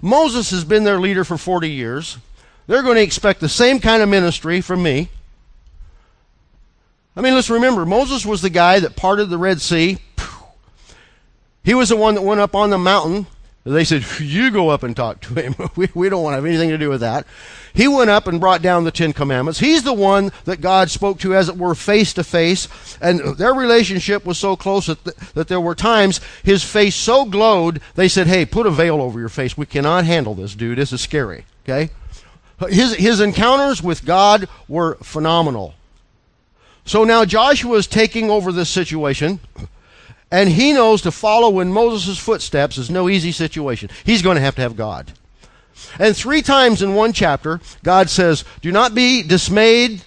Moses 0.00 0.52
has 0.52 0.62
been 0.62 0.84
their 0.84 1.00
leader 1.00 1.24
for 1.24 1.36
40 1.36 1.68
years. 1.68 2.18
They're 2.68 2.84
going 2.84 2.94
to 2.94 3.02
expect 3.02 3.40
the 3.40 3.48
same 3.48 3.80
kind 3.80 4.00
of 4.00 4.08
ministry 4.08 4.60
from 4.60 4.80
me. 4.84 5.08
I 7.16 7.20
mean, 7.20 7.34
let's 7.34 7.50
remember, 7.50 7.84
Moses 7.84 8.24
was 8.24 8.42
the 8.42 8.48
guy 8.48 8.78
that 8.78 8.94
parted 8.94 9.28
the 9.28 9.38
Red 9.38 9.60
Sea. 9.60 9.98
He 11.62 11.74
was 11.74 11.90
the 11.90 11.96
one 11.96 12.14
that 12.14 12.22
went 12.22 12.40
up 12.40 12.54
on 12.54 12.70
the 12.70 12.78
mountain 12.78 13.26
they 13.64 13.84
said, 13.84 14.04
You 14.20 14.50
go 14.50 14.70
up 14.70 14.82
and 14.82 14.96
talk 14.96 15.20
to 15.22 15.34
him. 15.34 15.54
we, 15.76 15.88
we 15.94 16.08
don't 16.08 16.22
want 16.22 16.32
to 16.32 16.36
have 16.36 16.46
anything 16.46 16.70
to 16.70 16.78
do 16.78 16.88
with 16.88 17.00
that. 17.00 17.26
He 17.74 17.86
went 17.86 18.10
up 18.10 18.26
and 18.26 18.40
brought 18.40 18.62
down 18.62 18.84
the 18.84 18.90
Ten 18.90 19.12
Commandments. 19.12 19.60
He's 19.60 19.82
the 19.82 19.92
one 19.92 20.32
that 20.44 20.60
God 20.60 20.90
spoke 20.90 21.18
to, 21.20 21.34
as 21.34 21.48
it 21.48 21.56
were, 21.56 21.74
face 21.74 22.14
to 22.14 22.24
face. 22.24 22.68
And 23.00 23.36
their 23.36 23.52
relationship 23.52 24.24
was 24.24 24.38
so 24.38 24.56
close 24.56 24.86
that, 24.86 25.04
th- 25.04 25.16
that 25.34 25.48
there 25.48 25.60
were 25.60 25.74
times 25.74 26.20
his 26.42 26.64
face 26.64 26.96
so 26.96 27.26
glowed, 27.26 27.80
they 27.94 28.08
said, 28.08 28.26
Hey, 28.26 28.46
put 28.46 28.66
a 28.66 28.70
veil 28.70 29.02
over 29.02 29.20
your 29.20 29.28
face. 29.28 29.56
We 29.56 29.66
cannot 29.66 30.06
handle 30.06 30.34
this, 30.34 30.54
dude. 30.54 30.78
This 30.78 30.92
is 30.92 31.02
scary. 31.02 31.44
Okay? 31.64 31.90
His, 32.68 32.94
his 32.94 33.20
encounters 33.20 33.82
with 33.82 34.04
God 34.04 34.48
were 34.68 34.96
phenomenal. 34.96 35.74
So 36.86 37.04
now 37.04 37.24
Joshua 37.26 37.76
is 37.76 37.86
taking 37.86 38.30
over 38.30 38.52
this 38.52 38.70
situation. 38.70 39.40
And 40.30 40.48
he 40.48 40.72
knows 40.72 41.02
to 41.02 41.10
follow 41.10 41.60
in 41.60 41.72
Moses' 41.72 42.18
footsteps 42.18 42.78
is 42.78 42.90
no 42.90 43.08
easy 43.08 43.32
situation. 43.32 43.90
He's 44.04 44.22
going 44.22 44.36
to 44.36 44.40
have 44.40 44.54
to 44.56 44.62
have 44.62 44.76
God. 44.76 45.12
And 45.98 46.16
three 46.16 46.42
times 46.42 46.82
in 46.82 46.94
one 46.94 47.12
chapter, 47.12 47.60
God 47.82 48.10
says, 48.10 48.44
Do 48.60 48.70
not 48.70 48.94
be 48.94 49.22
dismayed 49.22 50.02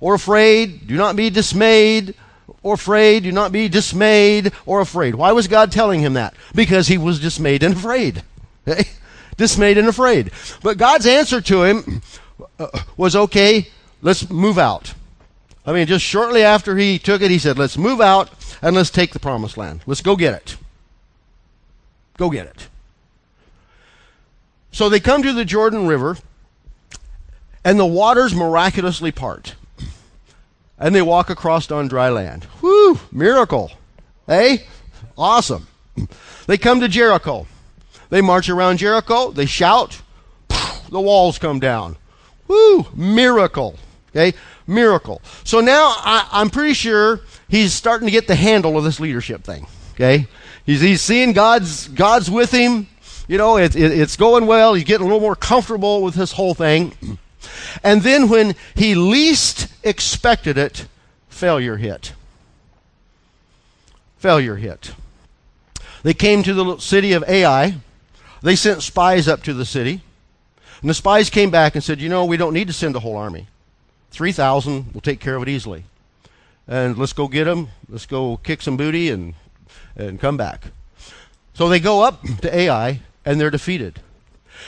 or 0.00 0.14
afraid. 0.14 0.86
Do 0.86 0.96
not 0.96 1.16
be 1.16 1.30
dismayed 1.30 2.14
or 2.62 2.74
afraid. 2.74 3.24
Do 3.24 3.32
not 3.32 3.52
be 3.52 3.68
dismayed 3.68 4.52
or 4.66 4.80
afraid. 4.80 5.14
Why 5.14 5.32
was 5.32 5.48
God 5.48 5.72
telling 5.72 6.00
him 6.00 6.14
that? 6.14 6.34
Because 6.54 6.88
he 6.88 6.98
was 6.98 7.20
dismayed 7.20 7.62
and 7.62 7.74
afraid. 7.74 8.22
dismayed 9.36 9.78
and 9.78 9.88
afraid. 9.88 10.30
But 10.62 10.78
God's 10.78 11.06
answer 11.06 11.40
to 11.40 11.64
him 11.64 12.02
uh, 12.58 12.68
was 12.96 13.16
okay, 13.16 13.68
let's 14.02 14.30
move 14.30 14.58
out. 14.58 14.94
I 15.66 15.72
mean, 15.72 15.86
just 15.86 16.04
shortly 16.04 16.42
after 16.42 16.76
he 16.76 16.98
took 16.98 17.22
it, 17.22 17.30
he 17.30 17.38
said, 17.38 17.58
let's 17.58 17.76
move 17.76 18.00
out 18.00 18.30
and 18.62 18.74
let's 18.74 18.90
take 18.90 19.12
the 19.12 19.20
promised 19.20 19.56
land. 19.56 19.80
Let's 19.86 20.00
go 20.00 20.16
get 20.16 20.34
it. 20.34 20.56
Go 22.16 22.30
get 22.30 22.46
it. 22.46 22.68
So 24.72 24.88
they 24.88 25.00
come 25.00 25.22
to 25.22 25.32
the 25.32 25.44
Jordan 25.44 25.86
River, 25.86 26.16
and 27.64 27.78
the 27.78 27.86
waters 27.86 28.34
miraculously 28.34 29.12
part. 29.12 29.54
And 30.78 30.94
they 30.94 31.02
walk 31.02 31.28
across 31.28 31.70
on 31.70 31.88
dry 31.88 32.08
land. 32.08 32.46
Whoo! 32.62 32.98
Miracle. 33.12 33.72
Hey? 34.26 34.66
Awesome. 35.18 35.66
They 36.46 36.56
come 36.56 36.80
to 36.80 36.88
Jericho. 36.88 37.46
They 38.08 38.22
march 38.22 38.48
around 38.48 38.78
Jericho. 38.78 39.30
They 39.30 39.46
shout. 39.46 40.00
The 40.48 41.00
walls 41.00 41.38
come 41.38 41.60
down. 41.60 41.96
Woo! 42.48 42.86
Miracle. 42.94 43.76
Okay? 44.10 44.36
Miracle. 44.66 45.22
So 45.44 45.60
now 45.60 45.94
I, 45.96 46.28
am 46.40 46.50
pretty 46.50 46.74
sure 46.74 47.20
he's 47.48 47.72
starting 47.72 48.06
to 48.06 48.12
get 48.12 48.26
the 48.26 48.34
handle 48.34 48.76
of 48.76 48.84
this 48.84 49.00
leadership 49.00 49.42
thing. 49.44 49.66
Okay, 49.94 50.26
he's 50.64 50.80
he's 50.80 51.02
seeing 51.02 51.32
God's 51.32 51.88
God's 51.88 52.30
with 52.30 52.50
him. 52.50 52.86
You 53.28 53.38
know, 53.38 53.58
it, 53.58 53.76
it, 53.76 53.92
it's 53.92 54.16
going 54.16 54.46
well. 54.46 54.74
He's 54.74 54.84
getting 54.84 55.02
a 55.02 55.08
little 55.08 55.20
more 55.20 55.36
comfortable 55.36 56.02
with 56.02 56.14
this 56.14 56.32
whole 56.32 56.54
thing. 56.54 57.18
And 57.84 58.02
then 58.02 58.28
when 58.28 58.54
he 58.74 58.94
least 58.94 59.68
expected 59.84 60.58
it, 60.58 60.86
failure 61.28 61.76
hit. 61.76 62.12
Failure 64.18 64.56
hit. 64.56 64.94
They 66.02 66.14
came 66.14 66.42
to 66.42 66.54
the 66.54 66.78
city 66.78 67.12
of 67.12 67.24
Ai. 67.28 67.76
They 68.42 68.56
sent 68.56 68.82
spies 68.82 69.28
up 69.28 69.42
to 69.44 69.54
the 69.54 69.64
city. 69.64 70.02
And 70.80 70.88
the 70.88 70.94
spies 70.94 71.30
came 71.30 71.50
back 71.50 71.74
and 71.74 71.84
said, 71.84 72.00
You 72.00 72.08
know, 72.08 72.24
we 72.24 72.36
don't 72.36 72.54
need 72.54 72.66
to 72.68 72.72
send 72.72 72.96
a 72.96 73.00
whole 73.00 73.16
army. 73.16 73.48
3,000 74.10 74.92
will 74.92 75.00
take 75.00 75.20
care 75.20 75.36
of 75.36 75.42
it 75.42 75.48
easily 75.48 75.84
and 76.70 76.96
let's 76.96 77.12
go 77.12 77.26
get 77.26 77.44
them. 77.44 77.68
Let's 77.88 78.06
go 78.06 78.38
kick 78.38 78.62
some 78.62 78.76
booty 78.76 79.10
and 79.10 79.34
and 79.96 80.20
come 80.20 80.36
back. 80.36 80.68
So 81.52 81.68
they 81.68 81.80
go 81.80 82.02
up 82.02 82.22
to 82.42 82.56
Ai 82.56 83.00
and 83.24 83.40
they're 83.40 83.50
defeated. 83.50 84.00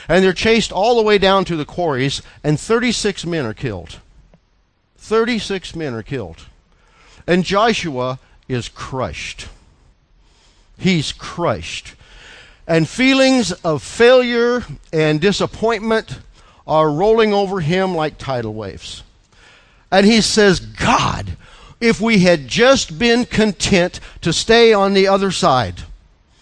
And 0.09 0.23
they're 0.23 0.33
chased 0.33 0.71
all 0.71 0.97
the 0.97 1.01
way 1.01 1.17
down 1.17 1.45
to 1.45 1.55
the 1.55 1.65
quarries 1.65 2.21
and 2.43 2.59
36 2.59 3.25
men 3.25 3.45
are 3.45 3.53
killed. 3.53 3.99
36 4.97 5.75
men 5.75 5.93
are 5.93 6.03
killed. 6.03 6.47
And 7.25 7.45
Joshua 7.45 8.19
is 8.47 8.67
crushed. 8.67 9.47
He's 10.77 11.13
crushed. 11.13 11.95
And 12.67 12.87
feelings 12.87 13.51
of 13.51 13.81
failure 13.81 14.65
and 14.91 15.21
disappointment 15.21 16.19
are 16.67 16.91
rolling 16.91 17.33
over 17.33 17.61
him 17.61 17.95
like 17.95 18.17
tidal 18.17 18.53
waves. 18.53 19.03
And 19.93 20.07
he 20.07 20.21
says, 20.21 20.59
God, 20.59 21.37
if 21.79 22.01
we 22.01 22.17
had 22.19 22.47
just 22.47 22.97
been 22.97 23.25
content 23.25 23.99
to 24.21 24.33
stay 24.33 24.73
on 24.73 24.95
the 24.95 25.07
other 25.07 25.29
side. 25.29 25.83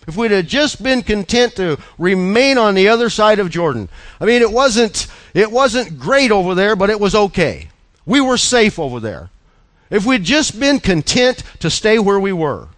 if 0.08 0.16
we'd 0.16 0.32
have 0.32 0.48
just 0.48 0.82
been 0.82 1.02
content 1.04 1.58
to 1.58 1.78
remain 1.98 2.58
on 2.58 2.76
the 2.76 2.88
other 2.88 3.10
side 3.10 3.40
of 3.40 3.50
Jordan. 3.50 3.90
I 4.22 4.26
mean, 4.26 4.42
it 4.42 4.52
wasn't, 4.52 5.08
it 5.34 5.52
wasn't 5.52 6.00
great 6.00 6.32
over 6.32 6.56
there, 6.56 6.78
but 6.78 6.90
it 6.90 7.00
was 7.00 7.14
okay. 7.14 7.68
We 8.06 8.22
were 8.22 8.38
safe 8.38 8.80
over 8.80 9.02
there. 9.02 9.30
If 9.90 10.06
we'd 10.06 10.24
just 10.24 10.58
been 10.58 10.80
content 10.80 11.44
to 11.60 11.70
stay 11.70 12.00
where 12.00 12.22
we 12.22 12.32
were. 12.32 12.70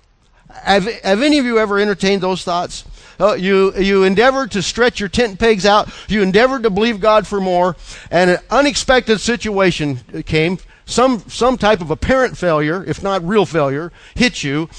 Have, 0.51 0.85
have 0.85 1.21
any 1.21 1.37
of 1.37 1.45
you 1.45 1.59
ever 1.59 1.79
entertained 1.79 2.23
those 2.23 2.43
thoughts? 2.43 2.83
Uh, 3.19 3.33
you, 3.33 3.75
you 3.75 4.03
endeavored 4.03 4.51
to 4.51 4.61
stretch 4.61 4.99
your 4.99 5.09
tent 5.09 5.39
pegs 5.39 5.65
out. 5.65 5.89
You 6.07 6.21
endeavored 6.21 6.63
to 6.63 6.69
believe 6.69 6.99
God 6.99 7.27
for 7.27 7.39
more, 7.39 7.75
and 8.11 8.31
an 8.31 8.37
unexpected 8.49 9.19
situation 9.19 9.99
came. 10.25 10.59
Some, 10.85 11.19
some 11.29 11.57
type 11.57 11.79
of 11.79 11.91
apparent 11.91 12.37
failure, 12.37 12.83
if 12.83 13.01
not 13.01 13.25
real 13.25 13.45
failure, 13.45 13.93
hit 14.15 14.43
you. 14.43 14.69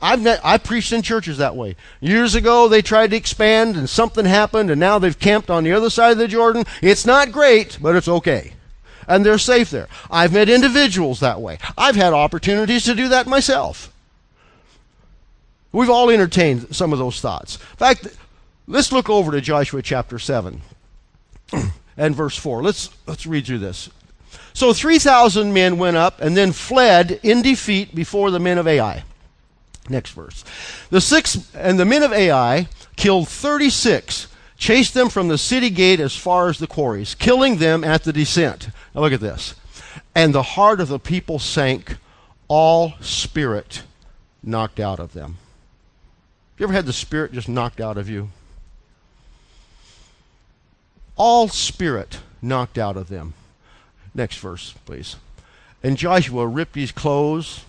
I've 0.00 0.22
met, 0.22 0.40
I 0.44 0.58
preached 0.58 0.92
in 0.92 1.00
churches 1.00 1.38
that 1.38 1.56
way. 1.56 1.76
Years 2.00 2.34
ago, 2.34 2.68
they 2.68 2.82
tried 2.82 3.10
to 3.10 3.16
expand, 3.16 3.76
and 3.76 3.88
something 3.88 4.26
happened, 4.26 4.70
and 4.70 4.78
now 4.78 4.98
they've 4.98 5.18
camped 5.18 5.48
on 5.48 5.64
the 5.64 5.72
other 5.72 5.88
side 5.88 6.12
of 6.12 6.18
the 6.18 6.28
Jordan. 6.28 6.64
It's 6.82 7.06
not 7.06 7.32
great, 7.32 7.78
but 7.80 7.96
it's 7.96 8.08
okay 8.08 8.52
and 9.06 9.24
they're 9.24 9.36
safe 9.38 9.70
there. 9.70 9.88
I've 10.10 10.32
met 10.32 10.48
individuals 10.48 11.20
that 11.20 11.40
way. 11.40 11.58
I've 11.76 11.96
had 11.96 12.14
opportunities 12.14 12.84
to 12.84 12.94
do 12.94 13.08
that 13.08 13.26
myself. 13.26 13.93
We've 15.74 15.90
all 15.90 16.08
entertained 16.08 16.74
some 16.74 16.92
of 16.92 17.00
those 17.00 17.20
thoughts. 17.20 17.56
In 17.56 17.76
fact, 17.78 18.06
let's 18.68 18.92
look 18.92 19.10
over 19.10 19.32
to 19.32 19.40
Joshua 19.40 19.82
chapter 19.82 20.20
7 20.20 20.62
and 21.96 22.14
verse 22.14 22.36
4. 22.36 22.62
Let's, 22.62 22.90
let's 23.08 23.26
read 23.26 23.44
through 23.44 23.58
this. 23.58 23.90
So 24.52 24.72
3,000 24.72 25.52
men 25.52 25.76
went 25.76 25.96
up 25.96 26.20
and 26.20 26.36
then 26.36 26.52
fled 26.52 27.18
in 27.24 27.42
defeat 27.42 27.92
before 27.92 28.30
the 28.30 28.38
men 28.38 28.56
of 28.58 28.68
Ai. 28.68 29.02
Next 29.88 30.12
verse. 30.12 30.44
The 30.90 31.00
six 31.00 31.50
and 31.54 31.78
the 31.78 31.84
men 31.84 32.04
of 32.04 32.12
Ai 32.12 32.68
killed 32.94 33.28
36, 33.28 34.28
chased 34.56 34.94
them 34.94 35.08
from 35.08 35.26
the 35.26 35.36
city 35.36 35.70
gate 35.70 35.98
as 35.98 36.16
far 36.16 36.48
as 36.48 36.58
the 36.58 36.68
quarries, 36.68 37.16
killing 37.16 37.56
them 37.56 37.82
at 37.82 38.04
the 38.04 38.12
descent. 38.12 38.68
Now 38.94 39.00
look 39.00 39.12
at 39.12 39.20
this. 39.20 39.56
And 40.14 40.32
the 40.32 40.42
heart 40.42 40.80
of 40.80 40.86
the 40.86 41.00
people 41.00 41.40
sank, 41.40 41.96
all 42.46 42.94
spirit 43.00 43.82
knocked 44.40 44.78
out 44.78 45.00
of 45.00 45.14
them. 45.14 45.38
You 46.56 46.64
ever 46.64 46.72
had 46.72 46.86
the 46.86 46.92
spirit 46.92 47.32
just 47.32 47.48
knocked 47.48 47.80
out 47.80 47.98
of 47.98 48.08
you? 48.08 48.30
All 51.16 51.48
spirit 51.48 52.20
knocked 52.40 52.78
out 52.78 52.96
of 52.96 53.08
them. 53.08 53.34
Next 54.14 54.38
verse, 54.38 54.74
please. 54.86 55.16
And 55.82 55.96
Joshua 55.96 56.46
ripped 56.46 56.76
his 56.76 56.92
clothes 56.92 57.64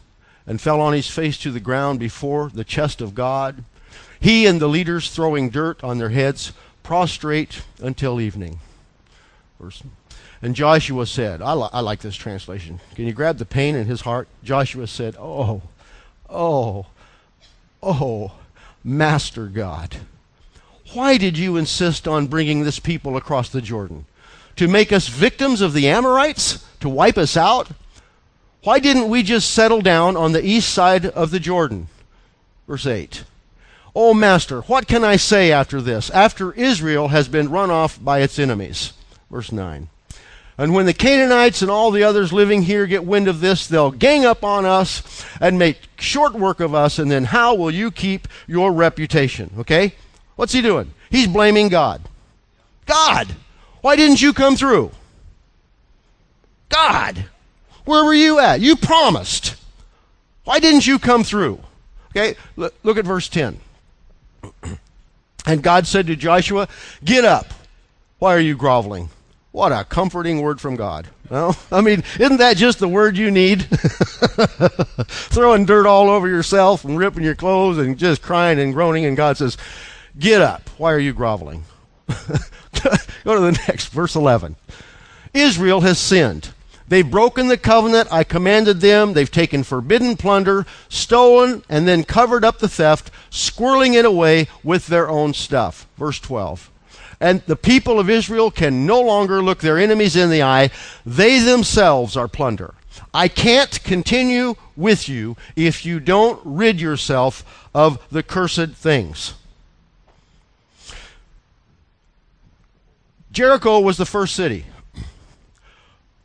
and 0.46 0.62
fell 0.62 0.80
on 0.82 0.94
his 0.94 1.10
face 1.10 1.38
to 1.40 1.52
the 1.52 1.60
ground 1.60 2.00
before 2.00 2.50
the 2.54 2.64
chest 2.64 3.02
of 3.02 3.16
God. 3.16 3.64
He 4.20 4.46
and 4.46 4.60
the 4.60 4.68
leaders 4.68 5.10
throwing 5.10 5.50
dirt 5.50 5.84
on 5.84 5.98
their 5.98 6.10
heads, 6.10 6.54
prostrate 6.84 7.64
until 7.82 8.22
evening. 8.22 8.60
Verse. 9.60 9.82
And 10.42 10.56
Joshua 10.56 11.08
said, 11.08 11.42
I, 11.42 11.54
li- 11.54 11.70
I 11.74 11.80
like 11.80 12.02
this 12.02 12.16
translation. 12.16 12.80
Can 12.94 13.08
you 13.08 13.14
grab 13.14 13.40
the 13.40 13.46
pain 13.46 13.76
in 13.76 13.88
his 13.88 14.02
heart? 14.02 14.28
Joshua 14.44 14.86
said, 14.86 15.16
Oh, 15.18 15.64
oh, 16.30 16.86
oh 17.82 18.32
Master 18.88 19.48
God, 19.48 19.98
why 20.94 21.18
did 21.18 21.40
you 21.40 21.58
insist 21.58 22.08
on 22.08 22.28
bringing 22.28 22.64
this 22.64 22.78
people 22.78 23.18
across 23.18 23.50
the 23.50 23.60
Jordan? 23.60 24.06
To 24.58 24.68
make 24.68 24.94
us 24.94 25.08
victims 25.08 25.60
of 25.60 25.74
the 25.74 25.90
Amorites? 25.90 26.64
To 26.82 26.88
wipe 26.88 27.18
us 27.18 27.36
out? 27.36 27.70
Why 28.62 28.78
didn't 28.78 29.10
we 29.10 29.24
just 29.24 29.50
settle 29.50 29.82
down 29.82 30.16
on 30.16 30.34
the 30.34 30.46
east 30.46 30.70
side 30.70 31.08
of 31.08 31.32
the 31.32 31.40
Jordan? 31.40 31.88
Verse 32.68 32.86
8. 32.86 33.24
Oh, 33.96 34.14
Master, 34.14 34.62
what 34.62 34.88
can 34.88 35.04
I 35.04 35.16
say 35.16 35.52
after 35.52 35.82
this, 35.82 36.12
after 36.12 36.54
Israel 36.54 37.08
has 37.08 37.28
been 37.28 37.50
run 37.50 37.72
off 37.72 38.04
by 38.04 38.20
its 38.20 38.38
enemies? 38.38 38.94
Verse 39.32 39.52
9. 39.52 39.90
And 40.58 40.74
when 40.74 40.86
the 40.86 40.94
Canaanites 40.94 41.62
and 41.62 41.70
all 41.70 41.92
the 41.92 42.04
others 42.04 42.32
living 42.32 42.62
here 42.62 42.86
get 42.88 43.04
wind 43.04 43.28
of 43.28 43.42
this, 43.42 43.68
they'll 43.68 43.92
gang 43.92 44.24
up 44.24 44.44
on 44.44 44.66
us 44.66 45.26
and 45.42 45.60
make 45.60 45.80
short 46.00 46.34
work 46.34 46.62
of 46.62 46.74
us, 46.74 46.98
and 46.98 47.12
then 47.12 47.26
how 47.26 47.56
will 47.56 47.72
you 47.72 47.92
keep 47.92 48.28
your 48.48 48.72
reputation? 48.72 49.52
Okay? 49.60 49.96
What's 50.38 50.54
he 50.54 50.62
doing? 50.62 50.94
He's 51.10 51.28
blaming 51.28 51.68
God. 51.68 52.02
God, 52.86 53.28
why 53.82 53.96
didn't 53.96 54.22
you 54.22 54.32
come 54.32 54.56
through? 54.56 54.92
God, 56.70 57.26
where 57.84 58.06
were 58.06 58.14
you 58.14 58.40
at? 58.40 58.62
You 58.62 58.76
promised. 58.76 59.56
Why 60.46 60.60
didn't 60.60 60.88
you 60.88 61.00
come 61.00 61.24
through? 61.24 61.60
Okay, 62.12 62.36
look, 62.56 62.98
at 62.98 63.06
verse 63.06 63.28
10. 63.28 63.60
and 65.46 65.62
God 65.62 65.86
said 65.86 66.08
to 66.08 66.16
Joshua, 66.16 66.68
Get 67.04 67.26
up. 67.26 67.54
Why 68.20 68.34
are 68.34 68.40
you 68.40 68.56
groveling? 68.56 69.10
What 69.56 69.72
a 69.72 69.86
comforting 69.86 70.42
word 70.42 70.60
from 70.60 70.76
God. 70.76 71.08
Well, 71.30 71.56
I 71.72 71.80
mean, 71.80 72.04
isn't 72.20 72.40
that 72.40 72.58
just 72.58 72.80
the 72.80 72.90
word 72.90 73.16
you 73.16 73.32
need? 73.32 73.62
Throwing 75.08 75.64
dirt 75.64 75.88
all 75.88 76.10
over 76.10 76.28
yourself 76.28 76.84
and 76.84 76.98
ripping 76.98 77.24
your 77.24 77.36
clothes 77.36 77.78
and 77.78 77.98
just 77.98 78.22
crying 78.22 78.60
and 78.60 78.74
groaning, 78.74 79.06
and 79.06 79.16
God 79.16 79.38
says, 79.38 79.56
Get 80.20 80.42
up. 80.42 80.70
Why 80.78 80.92
are 80.92 81.00
you 81.00 81.14
groveling? 81.14 81.64
Go 82.10 83.34
to 83.34 83.40
the 83.40 83.58
next, 83.66 83.94
verse 83.94 84.14
11. 84.14 84.58
Israel 85.34 85.80
has 85.80 86.00
sinned. 86.00 86.50
They've 86.90 87.10
broken 87.10 87.48
the 87.48 87.58
covenant 87.58 88.12
I 88.12 88.26
commanded 88.26 88.82
them. 88.82 89.14
They've 89.14 89.32
taken 89.32 89.64
forbidden 89.64 90.18
plunder, 90.18 90.66
stolen, 90.90 91.64
and 91.70 91.88
then 91.88 92.04
covered 92.04 92.44
up 92.44 92.60
the 92.60 92.68
theft, 92.68 93.10
squirreling 93.32 93.94
it 93.94 94.04
away 94.04 94.50
with 94.66 94.88
their 94.88 95.08
own 95.08 95.34
stuff. 95.34 95.88
Verse 95.96 96.20
12 96.20 96.72
and 97.20 97.42
the 97.48 97.56
people 97.56 98.00
of 98.00 98.10
Israel 98.10 98.52
can 98.52 98.86
no 98.86 99.02
longer 99.02 99.42
look 99.44 99.60
their 99.60 99.78
enemies 99.78 100.16
in 100.16 100.30
the 100.30 100.44
eye. 100.44 100.70
They 101.06 101.40
themselves 101.40 102.18
are 102.18 102.28
plunder. 102.28 102.74
I 103.14 103.28
can't 103.28 103.84
continue 103.84 104.56
with 104.76 105.08
you 105.08 105.38
if 105.56 105.86
you 105.86 106.00
don't 106.00 106.40
rid 106.44 106.82
yourself 106.82 107.70
of 107.74 108.06
the 108.10 108.24
cursed 108.24 108.72
things. 108.72 109.34
Jericho 113.32 113.80
was 113.80 113.98
the 113.98 114.06
first 114.06 114.36
city. 114.36 114.66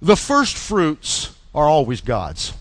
The 0.01 0.17
first 0.17 0.57
fruits 0.57 1.35
are 1.55 1.67
always 1.67 2.01
God's. 2.01 2.53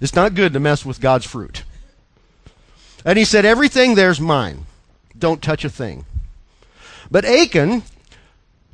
It's 0.00 0.14
not 0.14 0.34
good 0.34 0.52
to 0.54 0.60
mess 0.60 0.84
with 0.84 1.00
God's 1.00 1.26
fruit. 1.26 1.62
And 3.04 3.18
he 3.18 3.24
said, 3.24 3.44
Everything 3.44 3.94
there's 3.94 4.20
mine. 4.20 4.66
Don't 5.16 5.42
touch 5.42 5.64
a 5.64 5.68
thing. 5.68 6.04
But 7.12 7.26
Achan 7.26 7.82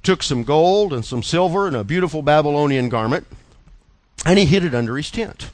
took 0.05 0.23
some 0.23 0.45
gold 0.45 0.93
and 0.93 1.05
some 1.05 1.25
silver 1.25 1.67
and 1.67 1.75
a 1.75 1.83
beautiful 1.83 2.23
Babylonian 2.23 2.89
garment, 2.89 3.27
and 4.25 4.39
he 4.39 4.45
hid 4.45 4.65
it 4.65 4.77
under 4.77 4.97
his 4.97 5.11
tent. 5.11 5.51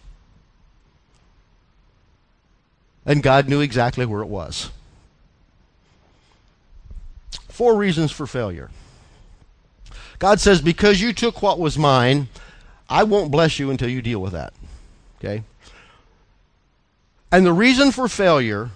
And 3.06 3.22
God 3.22 3.48
knew 3.48 3.62
exactly 3.62 4.04
where 4.04 4.20
it 4.20 4.28
was. 4.28 4.70
Four 7.48 7.74
reasons 7.74 8.12
for 8.12 8.26
failure. 8.26 8.70
God 10.18 10.38
says, 10.38 10.60
Because 10.60 11.00
you 11.00 11.14
took 11.14 11.40
what 11.40 11.58
was 11.58 11.78
mine, 11.78 12.28
I 12.90 13.04
won't 13.04 13.30
bless 13.30 13.58
you 13.58 13.70
until 13.70 13.88
you 13.88 14.02
deal 14.02 14.20
with 14.20 14.32
that. 14.34 14.52
Okay? 15.18 15.42
And 17.32 17.46
the 17.46 17.52
reason 17.54 17.92
for 17.92 18.08
failure 18.08 18.72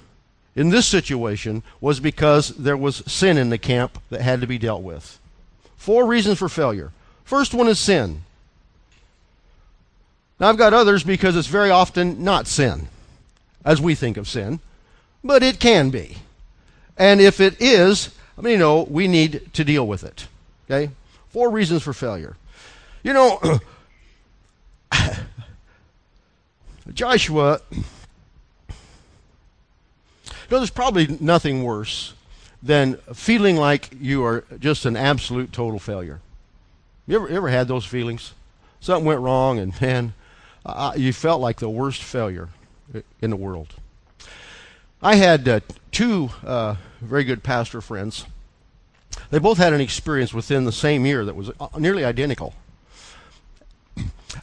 in 0.58 0.70
this 0.70 0.88
situation 0.88 1.62
was 1.80 2.00
because 2.00 2.48
there 2.48 2.76
was 2.76 2.96
sin 3.06 3.38
in 3.38 3.48
the 3.48 3.58
camp 3.58 4.02
that 4.10 4.22
had 4.22 4.40
to 4.40 4.46
be 4.48 4.58
dealt 4.58 4.82
with. 4.82 5.20
Four 5.76 6.04
reasons 6.04 6.40
for 6.40 6.48
failure. 6.48 6.90
First 7.22 7.54
one 7.54 7.68
is 7.68 7.78
sin. 7.78 8.22
Now, 10.40 10.48
I've 10.48 10.58
got 10.58 10.74
others 10.74 11.04
because 11.04 11.36
it's 11.36 11.46
very 11.46 11.70
often 11.70 12.24
not 12.24 12.48
sin, 12.48 12.88
as 13.64 13.80
we 13.80 13.94
think 13.94 14.16
of 14.16 14.26
sin, 14.26 14.58
but 15.22 15.44
it 15.44 15.60
can 15.60 15.90
be. 15.90 16.16
And 16.96 17.20
if 17.20 17.38
it 17.38 17.62
is, 17.62 18.12
I 18.36 18.40
mean, 18.40 18.54
you 18.54 18.58
know, 18.58 18.82
we 18.82 19.06
need 19.06 19.52
to 19.52 19.62
deal 19.62 19.86
with 19.86 20.02
it. 20.02 20.26
Okay? 20.68 20.92
Four 21.28 21.50
reasons 21.50 21.84
for 21.84 21.92
failure. 21.92 22.36
You 23.04 23.12
know, 23.12 23.60
Joshua 26.92 27.60
know, 30.50 30.58
there's 30.58 30.70
probably 30.70 31.06
nothing 31.20 31.62
worse 31.62 32.14
than 32.62 32.96
feeling 33.14 33.56
like 33.56 33.90
you 34.00 34.24
are 34.24 34.44
just 34.58 34.84
an 34.84 34.96
absolute 34.96 35.52
total 35.52 35.78
failure. 35.78 36.20
You 37.06 37.16
ever, 37.16 37.28
ever 37.28 37.48
had 37.48 37.68
those 37.68 37.84
feelings? 37.84 38.34
Something 38.80 39.04
went 39.04 39.20
wrong, 39.20 39.58
and 39.58 39.78
man, 39.80 40.14
uh, 40.64 40.92
you 40.96 41.12
felt 41.12 41.40
like 41.40 41.58
the 41.58 41.70
worst 41.70 42.02
failure 42.02 42.48
in 43.20 43.30
the 43.30 43.36
world. 43.36 43.74
I 45.00 45.14
had 45.14 45.48
uh, 45.48 45.60
two 45.92 46.30
uh, 46.44 46.76
very 47.00 47.24
good 47.24 47.42
pastor 47.42 47.80
friends. 47.80 48.26
They 49.30 49.38
both 49.38 49.58
had 49.58 49.72
an 49.72 49.80
experience 49.80 50.34
within 50.34 50.64
the 50.64 50.72
same 50.72 51.06
year 51.06 51.24
that 51.24 51.36
was 51.36 51.50
uh, 51.60 51.68
nearly 51.78 52.04
identical. 52.04 52.54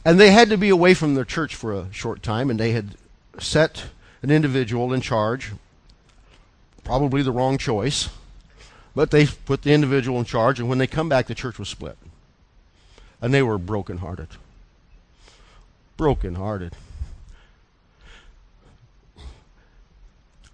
And 0.04 0.20
they 0.20 0.30
had 0.30 0.50
to 0.50 0.58
be 0.58 0.68
away 0.68 0.94
from 0.94 1.14
their 1.14 1.24
church 1.24 1.54
for 1.54 1.72
a 1.72 1.92
short 1.92 2.22
time, 2.22 2.50
and 2.50 2.58
they 2.58 2.72
had 2.72 2.96
set 3.38 3.84
an 4.22 4.30
individual 4.30 4.92
in 4.92 5.00
charge 5.00 5.52
probably 6.86 7.20
the 7.20 7.32
wrong 7.32 7.58
choice. 7.58 8.08
But 8.94 9.10
they 9.10 9.26
put 9.26 9.62
the 9.62 9.74
individual 9.74 10.18
in 10.18 10.24
charge, 10.24 10.58
and 10.58 10.68
when 10.68 10.78
they 10.78 10.86
come 10.86 11.08
back, 11.08 11.26
the 11.26 11.34
church 11.34 11.58
was 11.58 11.68
split. 11.68 11.98
And 13.20 13.34
they 13.34 13.42
were 13.42 13.58
brokenhearted. 13.58 14.28
Brokenhearted. 15.98 16.72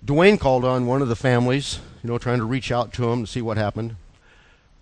Dwayne 0.05 0.41
called 0.41 0.65
on 0.65 0.87
one 0.87 1.03
of 1.03 1.09
the 1.09 1.15
families, 1.15 1.79
you 2.03 2.11
know, 2.11 2.19
trying 2.19 2.39
to 2.39 2.45
reach 2.45 2.73
out 2.73 2.93
to 2.95 3.13
him 3.13 3.25
to 3.25 3.31
see 3.31 3.41
what 3.41 3.57
happened. 3.57 3.95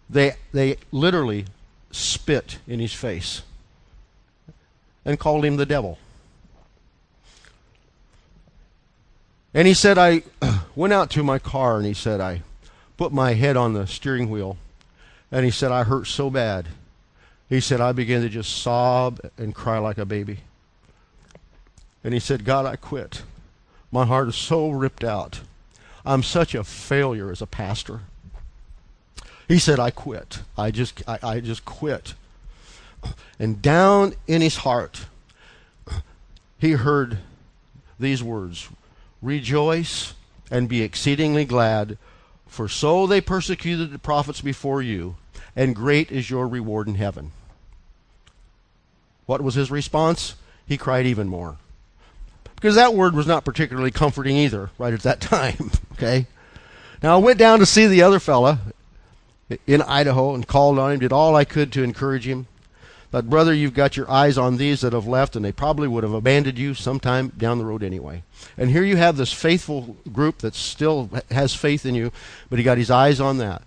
They, 0.09 0.37
they 0.53 0.79
literally 0.91 1.45
spit 1.91 2.59
in 2.67 2.81
his 2.81 2.95
face 2.95 3.43
and 5.05 5.19
called 5.19 5.45
him 5.45 5.57
the 5.57 5.67
devil. 5.67 5.99
And 9.53 9.67
he 9.67 9.75
said, 9.75 9.99
I 9.99 10.23
went 10.77 10.93
out 10.93 11.11
to 11.11 11.23
my 11.23 11.39
car 11.39 11.77
and 11.77 11.87
he 11.87 11.95
said, 11.95 12.21
I 12.21 12.43
put 12.97 13.13
my 13.13 13.35
head 13.35 13.57
on 13.57 13.73
the 13.73 13.87
steering 13.87 14.31
wheel. 14.31 14.57
And 15.33 15.45
he 15.45 15.51
said, 15.51 15.73
I 15.73 15.85
hurt 15.85 16.07
so 16.07 16.31
bad. 16.31 16.69
He 17.49 17.61
said, 17.61 17.81
I 17.81 17.93
began 17.93 18.23
to 18.23 18.29
just 18.29 18.63
sob 18.63 19.21
and 19.37 19.55
cry 19.55 19.79
like 19.79 19.99
a 19.99 20.05
baby. 20.05 20.39
And 22.05 22.15
he 22.15 22.21
said, 22.21 22.45
God, 22.45 22.65
I 22.65 22.77
quit. 22.77 23.23
My 23.91 24.07
heart 24.07 24.29
is 24.29 24.37
so 24.37 24.71
ripped 24.71 25.03
out. 25.03 25.41
I'm 26.05 26.23
such 26.23 26.55
a 26.55 26.65
failure 26.65 27.31
as 27.31 27.43
a 27.43 27.47
pastor. 27.47 28.01
He 29.49 29.59
said, 29.59 29.81
I 29.81 29.91
quit. 29.91 30.41
I 30.57 30.71
just, 30.71 31.03
I, 31.09 31.19
I 31.23 31.41
just 31.41 31.65
quit. 31.65 32.15
And 33.39 33.61
down 33.61 34.15
in 34.29 34.43
his 34.43 34.59
heart, 34.59 35.07
he 36.59 36.73
heard 36.73 37.19
these 37.99 38.23
words 38.23 38.69
Rejoice 39.23 40.15
and 40.51 40.69
be 40.69 40.83
exceedingly 40.83 41.45
glad, 41.45 41.99
for 42.47 42.69
so 42.69 43.07
they 43.07 43.21
persecuted 43.21 43.93
the 43.93 43.99
prophets 43.99 44.41
before 44.41 44.83
you, 44.83 45.17
and 45.55 45.77
great 45.77 46.11
is 46.11 46.31
your 46.31 46.49
reward 46.49 46.89
in 46.89 46.95
heaven. 46.97 47.33
What 49.27 49.43
was 49.43 49.55
his 49.55 49.71
response? 49.71 50.35
He 50.67 50.77
cried 50.77 51.07
even 51.07 51.29
more. 51.29 51.57
Because 52.57 52.75
that 52.75 52.95
word 52.95 53.15
was 53.15 53.27
not 53.27 53.45
particularly 53.45 53.91
comforting 53.91 54.37
either, 54.37 54.71
right 54.79 54.93
at 54.93 55.03
that 55.03 55.21
time. 55.21 55.71
okay? 55.93 56.27
Now 57.03 57.15
I 57.15 57.23
went 57.23 57.39
down 57.39 57.61
to 57.61 57.67
see 57.67 57.87
the 57.87 58.03
other 58.03 58.19
fella 58.19 58.61
in 59.67 59.83
Idaho 59.83 60.35
and 60.35 60.47
called 60.47 60.79
on 60.79 60.93
him, 60.93 61.01
did 61.01 61.13
all 61.13 61.37
I 61.37 61.45
could 61.45 61.73
to 61.73 61.83
encourage 61.83 62.27
him. 62.27 62.47
But, 63.11 63.29
brother, 63.29 63.53
you've 63.53 63.75
got 63.75 63.97
your 63.97 64.09
eyes 64.09 64.39
on 64.39 64.57
these 64.57 64.83
that 64.83 64.93
have 64.93 65.07
left, 65.07 65.35
and 65.35 65.45
they 65.45 65.51
probably 65.51 65.89
would 65.89 66.05
have 66.05 66.13
abandoned 66.13 66.59
you 66.59 66.75
sometime 66.75 67.33
down 67.37 67.59
the 67.59 67.65
road 67.65 67.83
anyway. 67.83 68.23
And 68.57 68.71
here 68.71 68.85
you 68.85 68.97
have 68.97 69.17
this 69.17 69.33
faithful 69.33 69.97
group 70.13 70.39
that 70.39 70.55
still 70.55 71.11
has 71.31 71.55
faith 71.55 71.85
in 71.85 71.97
you, 71.97 72.13
but 72.49 72.61
he 72.61 72.65
got 72.65 72.79
his 72.79 72.91
eyes 72.91 73.21
on 73.21 73.39
that. 73.39 73.63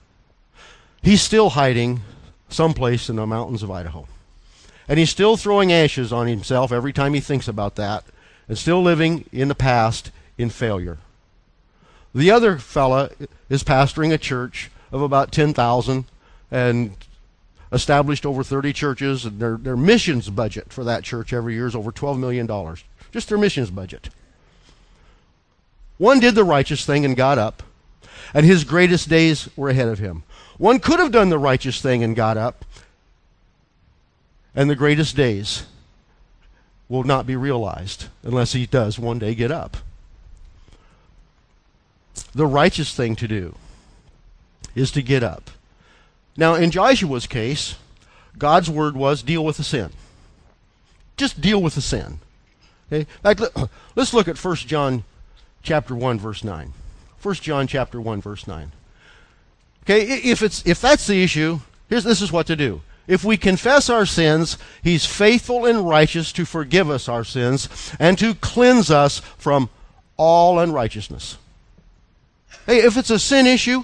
He's 1.01 1.21
still 1.21 1.49
hiding 1.49 2.01
someplace 2.47 3.09
in 3.09 3.17
the 3.17 3.27
mountains 3.27 3.63
of 3.63 3.71
Idaho. 3.71 4.07
And 4.87 4.97
he's 4.97 5.09
still 5.09 5.35
throwing 5.35 5.73
ashes 5.73 6.13
on 6.13 6.27
himself 6.27 6.71
every 6.71 6.93
time 6.93 7.13
he 7.13 7.19
thinks 7.19 7.47
about 7.47 7.75
that, 7.75 8.05
and 8.47 8.57
still 8.57 8.81
living 8.81 9.25
in 9.33 9.49
the 9.49 9.55
past 9.55 10.11
in 10.37 10.49
failure. 10.49 10.99
The 12.15 12.31
other 12.31 12.57
fella 12.59 13.09
is 13.49 13.63
pastoring 13.63 14.13
a 14.13 14.17
church 14.17 14.71
of 14.91 15.01
about 15.01 15.31
10,000 15.33 16.05
and 16.51 16.95
established 17.73 18.25
over 18.25 18.43
30 18.43 18.71
churches, 18.71 19.25
and 19.25 19.39
their, 19.39 19.57
their 19.57 19.75
missions 19.75 20.29
budget 20.29 20.71
for 20.71 20.83
that 20.83 21.03
church 21.03 21.33
every 21.33 21.55
year 21.55 21.65
is 21.65 21.75
over 21.75 21.91
$12 21.91 22.19
million. 22.19 22.47
Just 23.11 23.29
their 23.29 23.37
missions 23.37 23.71
budget. 23.71 24.09
One 25.97 26.19
did 26.19 26.35
the 26.35 26.43
righteous 26.43 26.85
thing 26.85 27.03
and 27.03 27.17
got 27.17 27.37
up, 27.37 27.63
and 28.33 28.45
his 28.45 28.63
greatest 28.63 29.09
days 29.09 29.49
were 29.55 29.69
ahead 29.69 29.87
of 29.87 29.99
him. 29.99 30.23
One 30.57 30.79
could 30.79 30.99
have 30.99 31.11
done 31.11 31.29
the 31.29 31.39
righteous 31.39 31.81
thing 31.81 32.03
and 32.03 32.15
got 32.15 32.37
up, 32.37 32.63
and 34.55 34.69
the 34.69 34.75
greatest 34.75 35.15
days 35.15 35.65
will 36.87 37.03
not 37.03 37.25
be 37.25 37.35
realized 37.35 38.05
unless 38.21 38.53
he 38.53 38.67
does 38.67 38.99
one 38.99 39.17
day 39.17 39.33
get 39.33 39.51
up. 39.51 39.77
The 42.35 42.45
righteous 42.45 42.95
thing 42.95 43.15
to 43.15 43.27
do 43.27 43.55
is 44.75 44.91
to 44.91 45.01
get 45.01 45.23
up 45.23 45.49
now, 46.35 46.55
in 46.55 46.71
Joshua's 46.71 47.27
case, 47.27 47.75
God's 48.37 48.69
word 48.69 48.95
was 48.95 49.21
deal 49.21 49.45
with 49.45 49.57
the 49.57 49.63
sin. 49.63 49.91
Just 51.15 51.41
deal 51.41 51.61
with 51.61 51.75
the 51.75 51.81
sin. 51.81 52.19
Okay? 52.91 53.05
Let's 53.95 54.13
look 54.13 54.27
at 54.27 54.43
1 54.43 54.55
John 54.55 55.03
chapter 55.61 55.95
1 55.95 56.19
verse 56.19 56.43
9. 56.43 56.73
1 57.21 57.35
John 57.35 57.67
chapter 57.67 58.01
1 58.01 58.21
verse 58.21 58.47
9. 58.47 58.71
Okay, 59.83 60.01
if 60.01 60.41
it's 60.41 60.65
if 60.65 60.79
that's 60.79 61.07
the 61.07 61.21
issue, 61.23 61.59
here's 61.89 62.05
this 62.05 62.21
is 62.21 62.31
what 62.31 62.47
to 62.47 62.55
do. 62.55 62.81
If 63.05 63.25
we 63.25 63.35
confess 63.35 63.89
our 63.89 64.05
sins, 64.05 64.57
he's 64.81 65.05
faithful 65.05 65.65
and 65.65 65.87
righteous 65.87 66.31
to 66.33 66.45
forgive 66.45 66.89
us 66.89 67.09
our 67.09 67.25
sins 67.25 67.67
and 67.99 68.17
to 68.17 68.33
cleanse 68.35 68.89
us 68.89 69.19
from 69.37 69.69
all 70.15 70.57
unrighteousness. 70.57 71.37
Hey, 72.65 72.77
if 72.77 72.95
it's 72.95 73.09
a 73.09 73.19
sin 73.19 73.45
issue, 73.45 73.83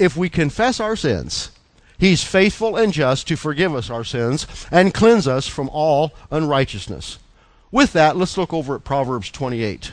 if 0.00 0.16
we 0.16 0.28
confess 0.28 0.80
our 0.80 0.96
sins, 0.96 1.52
He's 1.98 2.24
faithful 2.24 2.76
and 2.76 2.92
just 2.92 3.28
to 3.28 3.36
forgive 3.36 3.74
us 3.74 3.90
our 3.90 4.04
sins 4.04 4.46
and 4.70 4.92
cleanse 4.92 5.28
us 5.28 5.46
from 5.46 5.68
all 5.70 6.12
unrighteousness. 6.30 7.18
With 7.70 7.92
that, 7.92 8.16
let's 8.16 8.36
look 8.36 8.52
over 8.52 8.74
at 8.74 8.84
Proverbs 8.84 9.30
28. 9.30 9.92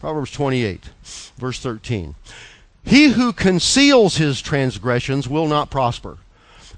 Proverbs 0.00 0.30
28, 0.30 0.90
verse 1.36 1.58
13. 1.60 2.14
He 2.84 3.08
who 3.08 3.32
conceals 3.32 4.16
his 4.16 4.40
transgressions 4.40 5.28
will 5.28 5.48
not 5.48 5.70
prosper, 5.70 6.18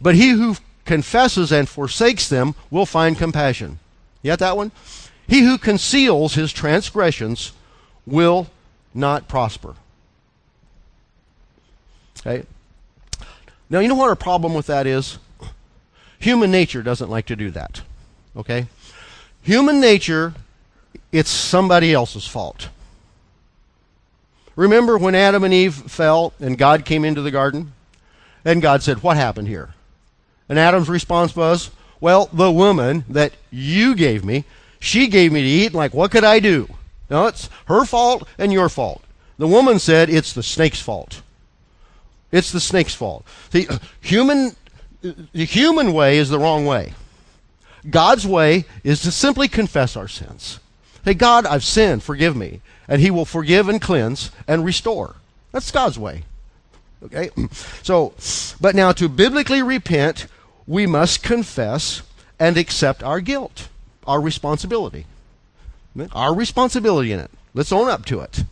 but 0.00 0.14
he 0.14 0.30
who 0.30 0.56
confesses 0.84 1.52
and 1.52 1.68
forsakes 1.68 2.28
them 2.28 2.54
will 2.70 2.86
find 2.86 3.18
compassion. 3.18 3.78
You 4.22 4.30
got 4.32 4.38
that 4.38 4.56
one? 4.56 4.72
He 5.26 5.40
who 5.40 5.58
conceals 5.58 6.34
his 6.34 6.52
transgressions 6.52 7.52
will 8.06 8.48
not 8.94 9.28
prosper. 9.28 9.74
Okay? 12.20 12.46
Now, 13.70 13.80
you 13.80 13.88
know 13.88 13.94
what 13.94 14.08
our 14.08 14.16
problem 14.16 14.54
with 14.54 14.66
that 14.66 14.86
is? 14.86 15.18
Human 16.18 16.50
nature 16.50 16.82
doesn't 16.82 17.10
like 17.10 17.26
to 17.26 17.36
do 17.36 17.50
that. 17.50 17.82
Okay? 18.36 18.66
Human 19.42 19.80
nature, 19.80 20.34
it's 21.12 21.30
somebody 21.30 21.92
else's 21.92 22.26
fault. 22.26 22.68
Remember 24.56 24.98
when 24.98 25.14
Adam 25.14 25.44
and 25.44 25.54
Eve 25.54 25.74
fell 25.74 26.32
and 26.40 26.58
God 26.58 26.84
came 26.84 27.04
into 27.04 27.22
the 27.22 27.30
garden? 27.30 27.72
And 28.44 28.62
God 28.62 28.82
said, 28.82 29.02
What 29.02 29.16
happened 29.16 29.48
here? 29.48 29.74
And 30.48 30.58
Adam's 30.58 30.88
response 30.88 31.36
was, 31.36 31.70
Well, 32.00 32.28
the 32.32 32.50
woman 32.50 33.04
that 33.08 33.34
you 33.50 33.94
gave 33.94 34.24
me, 34.24 34.44
she 34.80 35.06
gave 35.06 35.32
me 35.32 35.42
to 35.42 35.46
eat. 35.46 35.74
Like, 35.74 35.94
what 35.94 36.10
could 36.10 36.24
I 36.24 36.40
do? 36.40 36.68
No, 37.10 37.26
it's 37.26 37.48
her 37.66 37.84
fault 37.84 38.26
and 38.36 38.52
your 38.52 38.68
fault. 38.68 39.02
The 39.38 39.46
woman 39.46 39.78
said, 39.78 40.10
It's 40.10 40.32
the 40.32 40.42
snake's 40.42 40.80
fault. 40.80 41.22
It's 42.30 42.52
the 42.52 42.60
snake's 42.60 42.94
fault. 42.94 43.24
The 43.50 43.80
human, 44.00 44.54
the 45.00 45.44
human 45.44 45.92
way 45.92 46.18
is 46.18 46.28
the 46.28 46.38
wrong 46.38 46.66
way. 46.66 46.94
God's 47.88 48.26
way 48.26 48.64
is 48.84 49.00
to 49.02 49.10
simply 49.10 49.48
confess 49.48 49.96
our 49.96 50.08
sins. 50.08 50.60
Hey, 51.04 51.14
God, 51.14 51.46
I've 51.46 51.64
sinned, 51.64 52.02
forgive 52.02 52.36
me. 52.36 52.60
And 52.86 53.00
He 53.00 53.10
will 53.10 53.24
forgive 53.24 53.68
and 53.68 53.80
cleanse 53.80 54.30
and 54.46 54.64
restore. 54.64 55.16
That's 55.52 55.70
God's 55.70 55.98
way. 55.98 56.24
Okay? 57.04 57.30
So, 57.82 58.12
but 58.60 58.74
now 58.74 58.92
to 58.92 59.08
biblically 59.08 59.62
repent, 59.62 60.26
we 60.66 60.86
must 60.86 61.22
confess 61.22 62.02
and 62.38 62.58
accept 62.58 63.02
our 63.02 63.20
guilt, 63.20 63.68
our 64.06 64.20
responsibility. 64.20 65.06
Our 66.12 66.34
responsibility 66.34 67.12
in 67.12 67.20
it. 67.20 67.30
Let's 67.54 67.72
own 67.72 67.88
up 67.88 68.04
to 68.06 68.20
it. 68.20 68.44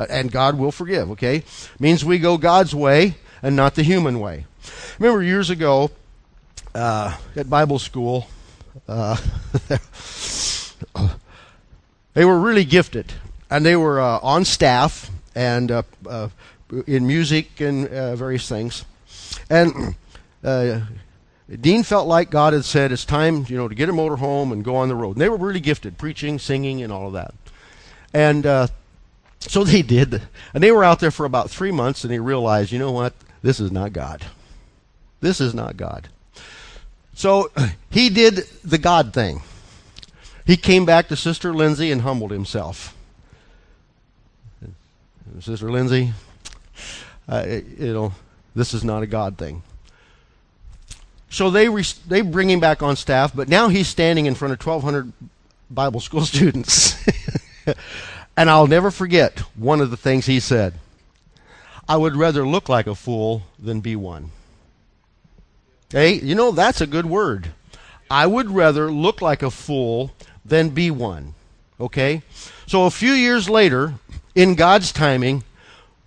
Uh, 0.00 0.06
and 0.08 0.32
God 0.32 0.58
will 0.58 0.72
forgive, 0.72 1.10
okay? 1.10 1.44
Means 1.78 2.02
we 2.02 2.18
go 2.18 2.38
God's 2.38 2.74
way 2.74 3.16
and 3.42 3.54
not 3.54 3.74
the 3.74 3.82
human 3.82 4.18
way. 4.18 4.46
Remember 4.98 5.22
years 5.22 5.50
ago 5.50 5.90
uh, 6.74 7.18
at 7.36 7.50
Bible 7.50 7.78
school, 7.78 8.26
uh, 8.88 9.18
they 12.14 12.24
were 12.24 12.40
really 12.40 12.64
gifted, 12.64 13.12
and 13.50 13.66
they 13.66 13.76
were 13.76 14.00
uh, 14.00 14.20
on 14.22 14.46
staff 14.46 15.10
and 15.34 15.70
uh, 15.70 15.82
in 16.86 17.06
music 17.06 17.60
and 17.60 17.86
various 17.90 18.48
things. 18.48 18.86
And 19.50 19.96
Dean 21.60 21.82
felt 21.82 22.08
like 22.08 22.30
God 22.30 22.54
had 22.54 22.64
said 22.64 22.90
it's 22.90 23.04
time, 23.04 23.44
you 23.48 23.56
know, 23.58 23.68
to 23.68 23.74
get 23.74 23.90
a 23.90 23.92
motorhome 23.92 24.50
and 24.50 24.64
go 24.64 24.76
on 24.76 24.88
the 24.88 24.96
road. 24.96 25.12
And 25.12 25.20
they 25.20 25.28
were 25.28 25.36
really 25.36 25.60
gifted, 25.60 25.98
preaching, 25.98 26.38
singing, 26.38 26.80
and 26.80 26.90
all 26.90 27.08
of 27.08 27.12
that. 27.12 27.34
And 28.14 28.46
uh, 28.46 28.68
so 29.40 29.64
they 29.64 29.82
did. 29.82 30.22
And 30.54 30.62
they 30.62 30.70
were 30.70 30.84
out 30.84 31.00
there 31.00 31.10
for 31.10 31.24
about 31.24 31.50
three 31.50 31.72
months, 31.72 32.04
and 32.04 32.12
they 32.12 32.20
realized, 32.20 32.72
you 32.72 32.78
know 32.78 32.92
what? 32.92 33.14
This 33.42 33.58
is 33.58 33.72
not 33.72 33.92
God. 33.92 34.26
This 35.20 35.40
is 35.40 35.54
not 35.54 35.76
God. 35.76 36.08
So 37.14 37.50
he 37.90 38.08
did 38.08 38.46
the 38.64 38.78
God 38.78 39.12
thing. 39.12 39.42
He 40.46 40.56
came 40.56 40.84
back 40.84 41.08
to 41.08 41.16
Sister 41.16 41.54
Lindsay 41.54 41.90
and 41.90 42.02
humbled 42.02 42.30
himself. 42.30 42.96
Sister 45.38 45.70
Lindsay, 45.70 46.12
uh, 47.28 47.46
you 47.46 47.92
know, 47.92 48.12
this 48.54 48.74
is 48.74 48.82
not 48.82 49.02
a 49.02 49.06
God 49.06 49.38
thing. 49.38 49.62
So 51.28 51.50
they 51.50 51.68
re- 51.68 51.84
they 52.08 52.20
bring 52.20 52.50
him 52.50 52.58
back 52.58 52.82
on 52.82 52.96
staff, 52.96 53.34
but 53.34 53.48
now 53.48 53.68
he's 53.68 53.86
standing 53.86 54.26
in 54.26 54.34
front 54.34 54.52
of 54.52 54.66
1,200 54.66 55.12
Bible 55.70 56.00
school 56.00 56.24
students. 56.24 56.96
And 58.40 58.48
I'll 58.48 58.66
never 58.66 58.90
forget 58.90 59.40
one 59.54 59.82
of 59.82 59.90
the 59.90 59.98
things 59.98 60.24
he 60.24 60.40
said. 60.40 60.72
I 61.86 61.98
would 61.98 62.16
rather 62.16 62.46
look 62.46 62.70
like 62.70 62.86
a 62.86 62.94
fool 62.94 63.42
than 63.58 63.82
be 63.82 63.94
one. 63.94 64.30
Hey, 65.90 66.14
you 66.14 66.34
know, 66.34 66.50
that's 66.50 66.80
a 66.80 66.86
good 66.86 67.04
word. 67.04 67.50
I 68.10 68.26
would 68.26 68.50
rather 68.50 68.90
look 68.90 69.20
like 69.20 69.42
a 69.42 69.50
fool 69.50 70.12
than 70.42 70.70
be 70.70 70.90
one. 70.90 71.34
Okay? 71.78 72.22
So 72.66 72.86
a 72.86 72.90
few 72.90 73.12
years 73.12 73.50
later, 73.50 73.96
in 74.34 74.54
God's 74.54 74.90
timing, 74.90 75.44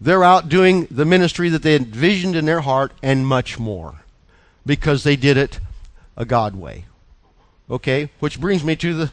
they're 0.01 0.23
out 0.23 0.49
doing 0.49 0.87
the 0.89 1.05
ministry 1.05 1.49
that 1.49 1.61
they 1.61 1.75
envisioned 1.75 2.35
in 2.35 2.45
their 2.45 2.61
heart 2.61 2.93
and 3.03 3.27
much 3.27 3.59
more 3.59 4.01
because 4.65 5.03
they 5.03 5.15
did 5.15 5.37
it 5.37 5.59
a 6.17 6.25
God 6.25 6.55
way. 6.55 6.85
Okay? 7.69 8.09
Which 8.19 8.41
brings 8.41 8.63
me 8.63 8.75
to 8.77 8.95
the 8.95 9.11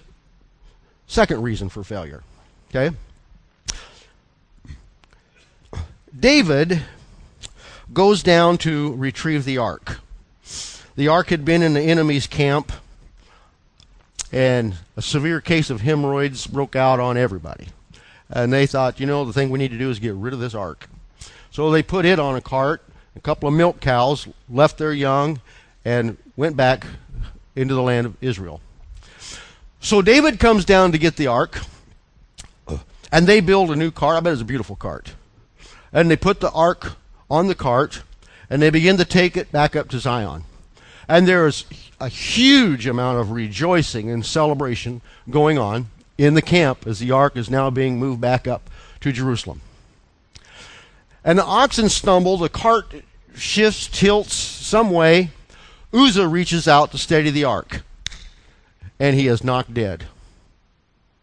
second 1.06 1.42
reason 1.42 1.68
for 1.68 1.84
failure. 1.84 2.22
Okay? 2.70 2.96
David 6.18 6.82
goes 7.92 8.22
down 8.22 8.58
to 8.58 8.94
retrieve 8.94 9.44
the 9.44 9.58
ark. 9.58 10.00
The 10.96 11.08
ark 11.08 11.28
had 11.28 11.44
been 11.44 11.62
in 11.62 11.74
the 11.74 11.80
enemy's 11.80 12.26
camp, 12.26 12.72
and 14.32 14.74
a 14.96 15.02
severe 15.02 15.40
case 15.40 15.70
of 15.70 15.80
hemorrhoids 15.80 16.46
broke 16.46 16.76
out 16.76 17.00
on 17.00 17.16
everybody. 17.16 17.68
And 18.28 18.52
they 18.52 18.66
thought, 18.66 19.00
you 19.00 19.06
know, 19.06 19.24
the 19.24 19.32
thing 19.32 19.50
we 19.50 19.58
need 19.58 19.70
to 19.70 19.78
do 19.78 19.90
is 19.90 19.98
get 19.98 20.14
rid 20.14 20.32
of 20.32 20.40
this 20.40 20.54
ark. 20.54 20.88
So 21.50 21.70
they 21.70 21.82
put 21.82 22.04
it 22.04 22.18
on 22.18 22.36
a 22.36 22.40
cart. 22.40 22.82
A 23.16 23.20
couple 23.20 23.48
of 23.48 23.54
milk 23.54 23.80
cows 23.80 24.28
left 24.48 24.78
their 24.78 24.92
young 24.92 25.40
and 25.84 26.16
went 26.36 26.56
back 26.56 26.86
into 27.56 27.74
the 27.74 27.82
land 27.82 28.06
of 28.06 28.16
Israel. 28.20 28.60
So 29.80 30.02
David 30.02 30.38
comes 30.38 30.64
down 30.64 30.92
to 30.92 30.98
get 30.98 31.16
the 31.16 31.26
ark, 31.26 31.60
and 33.10 33.26
they 33.26 33.40
build 33.40 33.70
a 33.70 33.76
new 33.76 33.90
cart. 33.90 34.16
I 34.16 34.20
bet 34.20 34.32
it's 34.32 34.42
a 34.42 34.44
beautiful 34.44 34.76
cart. 34.76 35.14
And 35.92 36.10
they 36.10 36.16
put 36.16 36.40
the 36.40 36.50
ark 36.52 36.92
on 37.30 37.48
the 37.48 37.54
cart, 37.54 38.02
and 38.48 38.60
they 38.60 38.70
begin 38.70 38.96
to 38.96 39.04
take 39.04 39.36
it 39.36 39.52
back 39.52 39.74
up 39.74 39.88
to 39.90 39.98
Zion. 39.98 40.44
And 41.08 41.26
there 41.26 41.46
is 41.46 41.64
a 42.00 42.08
huge 42.08 42.86
amount 42.86 43.18
of 43.18 43.32
rejoicing 43.32 44.10
and 44.10 44.24
celebration 44.24 45.02
going 45.28 45.58
on 45.58 45.86
in 46.16 46.34
the 46.34 46.42
camp 46.42 46.86
as 46.86 46.98
the 46.98 47.10
ark 47.10 47.36
is 47.36 47.50
now 47.50 47.70
being 47.70 47.98
moved 47.98 48.20
back 48.20 48.46
up 48.46 48.70
to 49.00 49.12
Jerusalem. 49.12 49.60
And 51.24 51.38
the 51.38 51.44
oxen 51.44 51.88
stumble, 51.88 52.36
the 52.36 52.48
cart 52.48 52.94
shifts, 53.34 53.88
tilts 53.88 54.34
some 54.34 54.90
way. 54.90 55.30
Uzzah 55.92 56.28
reaches 56.28 56.68
out 56.68 56.92
to 56.92 56.98
steady 56.98 57.30
the 57.30 57.44
ark, 57.44 57.82
and 58.98 59.16
he 59.16 59.26
is 59.26 59.42
knocked 59.42 59.74
dead. 59.74 60.04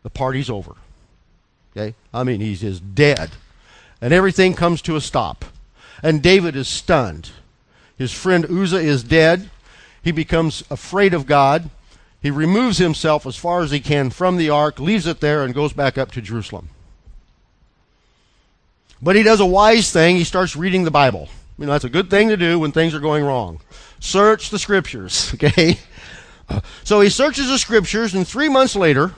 The 0.03 0.09
party's 0.09 0.49
over. 0.49 0.75
Okay? 1.75 1.95
I 2.13 2.23
mean, 2.23 2.41
he's 2.41 2.61
just 2.61 2.95
dead. 2.95 3.31
And 4.01 4.13
everything 4.13 4.53
comes 4.53 4.81
to 4.83 4.95
a 4.95 5.01
stop. 5.01 5.45
And 6.03 6.21
David 6.21 6.55
is 6.55 6.67
stunned. 6.67 7.31
His 7.97 8.13
friend 8.13 8.45
Uzzah 8.45 8.77
is 8.77 9.03
dead. 9.03 9.49
He 10.03 10.11
becomes 10.11 10.63
afraid 10.69 11.13
of 11.13 11.25
God. 11.25 11.69
He 12.21 12.31
removes 12.31 12.77
himself 12.77 13.25
as 13.25 13.35
far 13.35 13.61
as 13.61 13.71
he 13.71 13.79
can 13.79 14.09
from 14.09 14.37
the 14.37 14.49
ark, 14.49 14.79
leaves 14.79 15.07
it 15.07 15.19
there, 15.19 15.43
and 15.43 15.53
goes 15.53 15.73
back 15.73 15.97
up 15.97 16.11
to 16.11 16.21
Jerusalem. 16.21 16.69
But 19.01 19.15
he 19.15 19.23
does 19.23 19.39
a 19.39 19.45
wise 19.45 19.91
thing. 19.91 20.15
He 20.15 20.23
starts 20.23 20.55
reading 20.55 20.83
the 20.83 20.91
Bible. 20.91 21.29
You 21.57 21.65
know, 21.65 21.71
that's 21.71 21.83
a 21.83 21.89
good 21.89 22.09
thing 22.09 22.29
to 22.29 22.37
do 22.37 22.59
when 22.59 22.71
things 22.71 22.93
are 22.93 22.99
going 22.99 23.23
wrong. 23.23 23.59
Search 23.99 24.49
the 24.49 24.59
scriptures, 24.59 25.31
okay? 25.35 25.79
So 26.83 27.01
he 27.01 27.09
searches 27.09 27.49
the 27.49 27.57
scriptures, 27.57 28.13
and 28.13 28.27
three 28.27 28.49
months 28.49 28.75
later, 28.75 29.13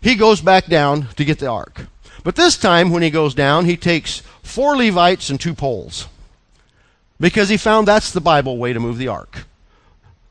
he 0.00 0.14
goes 0.14 0.40
back 0.40 0.66
down 0.66 1.08
to 1.16 1.24
get 1.24 1.38
the 1.38 1.46
ark. 1.46 1.86
But 2.24 2.36
this 2.36 2.56
time, 2.56 2.90
when 2.90 3.02
he 3.02 3.10
goes 3.10 3.34
down, 3.34 3.66
he 3.66 3.76
takes 3.76 4.20
four 4.42 4.76
Levites 4.76 5.30
and 5.30 5.38
two 5.38 5.54
poles. 5.54 6.08
Because 7.20 7.50
he 7.50 7.56
found 7.56 7.86
that's 7.86 8.10
the 8.10 8.20
Bible 8.20 8.56
way 8.56 8.72
to 8.72 8.80
move 8.80 8.98
the 8.98 9.08
ark. 9.08 9.44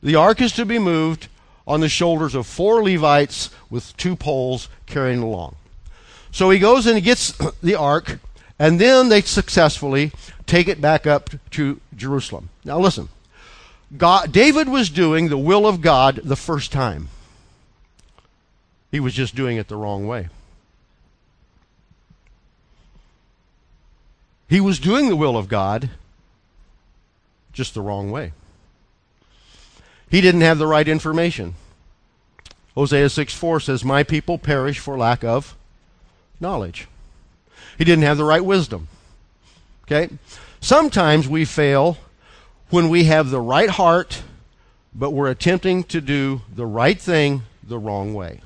The 0.01 0.15
ark 0.15 0.41
is 0.41 0.51
to 0.53 0.65
be 0.65 0.79
moved 0.79 1.29
on 1.65 1.79
the 1.79 1.87
shoulders 1.87 2.35
of 2.35 2.45
four 2.45 2.83
Levites 2.83 3.51
with 3.69 3.95
two 3.95 4.15
poles 4.15 4.67
carrying 4.85 5.21
along. 5.21 5.55
So 6.31 6.49
he 6.49 6.59
goes 6.59 6.87
and 6.87 6.95
he 6.95 7.01
gets 7.01 7.31
the 7.63 7.75
ark, 7.75 8.19
and 8.57 8.81
then 8.81 9.09
they 9.09 9.21
successfully 9.21 10.11
take 10.47 10.67
it 10.67 10.81
back 10.81 11.07
up 11.07 11.29
to 11.51 11.79
Jerusalem. 11.95 12.49
Now 12.65 12.79
listen. 12.79 13.09
God, 13.95 14.31
David 14.31 14.67
was 14.67 14.89
doing 14.89 15.29
the 15.29 15.37
will 15.37 15.67
of 15.67 15.79
God 15.79 16.21
the 16.23 16.35
first 16.35 16.71
time. 16.71 17.09
He 18.91 18.99
was 18.99 19.13
just 19.13 19.35
doing 19.35 19.57
it 19.57 19.67
the 19.67 19.75
wrong 19.75 20.07
way. 20.07 20.29
He 24.53 24.61
was 24.61 24.77
doing 24.77 25.09
the 25.09 25.15
will 25.15 25.35
of 25.35 25.47
God 25.47 25.89
just 27.53 27.73
the 27.73 27.81
wrong 27.81 28.11
way. 28.11 28.33
He 30.11 30.21
didn't 30.21 30.41
have 30.41 30.59
the 30.59 30.67
right 30.67 30.87
information. 30.87 31.55
Hosea 32.75 33.09
6 33.09 33.33
4 33.33 33.59
says, 33.59 33.83
My 33.83 34.03
people 34.03 34.37
perish 34.37 34.77
for 34.77 34.95
lack 34.95 35.23
of 35.23 35.55
knowledge. 36.39 36.87
He 37.79 37.83
didn't 37.83 38.03
have 38.03 38.17
the 38.17 38.25
right 38.25 38.45
wisdom. 38.45 38.89
Okay? 39.85 40.09
Sometimes 40.61 41.27
we 41.27 41.45
fail 41.45 41.97
when 42.69 42.89
we 42.89 43.05
have 43.05 43.31
the 43.31 43.41
right 43.41 43.71
heart, 43.71 44.21
but 44.93 45.13
we're 45.13 45.31
attempting 45.31 45.83
to 45.85 45.99
do 45.99 46.43
the 46.55 46.67
right 46.67 47.01
thing 47.01 47.41
the 47.63 47.79
wrong 47.79 48.13
way. 48.13 48.41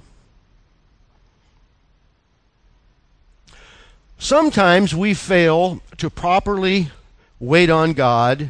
Sometimes 4.19 4.95
we 4.95 5.13
fail 5.13 5.81
to 5.97 6.09
properly 6.09 6.89
wait 7.39 7.69
on 7.69 7.93
God 7.93 8.49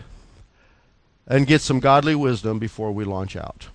and 1.27 1.45
get 1.45 1.61
some 1.61 1.79
godly 1.79 2.15
wisdom 2.15 2.57
before 2.57 2.91
we 2.91 3.03
launch 3.03 3.35
out. 3.35 3.67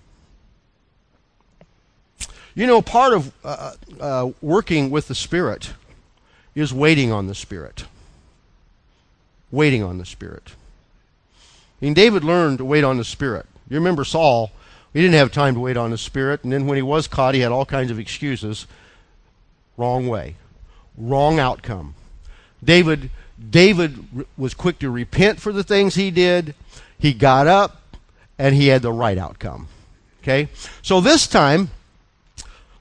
You 2.55 2.67
know, 2.67 2.81
part 2.81 3.13
of 3.13 3.31
uh, 3.43 3.73
uh, 3.99 4.31
working 4.41 4.89
with 4.89 5.07
the 5.07 5.15
Spirit 5.15 5.73
is 6.55 6.73
waiting 6.73 7.11
on 7.11 7.27
the 7.27 7.35
Spirit. 7.35 7.85
Waiting 9.51 9.83
on 9.83 9.99
the 9.99 10.05
Spirit. 10.05 10.53
Mean, 11.79 11.93
David 11.93 12.23
learned 12.23 12.59
to 12.59 12.65
wait 12.65 12.83
on 12.83 12.97
the 12.97 13.03
Spirit. 13.03 13.45
You 13.69 13.77
remember 13.77 14.03
Saul, 14.03 14.51
he 14.93 15.01
didn't 15.01 15.15
have 15.15 15.31
time 15.31 15.55
to 15.55 15.59
wait 15.59 15.77
on 15.77 15.91
the 15.91 15.97
Spirit, 15.97 16.43
and 16.43 16.51
then 16.51 16.65
when 16.65 16.75
he 16.75 16.81
was 16.81 17.07
caught, 17.07 17.35
he 17.35 17.41
had 17.41 17.51
all 17.51 17.65
kinds 17.65 17.91
of 17.91 17.99
excuses. 17.99 18.65
Wrong 19.77 20.07
way 20.07 20.35
wrong 20.97 21.39
outcome. 21.39 21.95
David 22.63 23.09
David 23.49 24.25
was 24.37 24.53
quick 24.53 24.79
to 24.79 24.89
repent 24.89 25.39
for 25.39 25.51
the 25.51 25.63
things 25.63 25.95
he 25.95 26.11
did. 26.11 26.55
He 26.97 27.13
got 27.13 27.47
up 27.47 27.81
and 28.37 28.55
he 28.55 28.67
had 28.67 28.81
the 28.81 28.93
right 28.93 29.17
outcome. 29.17 29.67
Okay? 30.21 30.47
So 30.81 31.01
this 31.01 31.27
time 31.27 31.71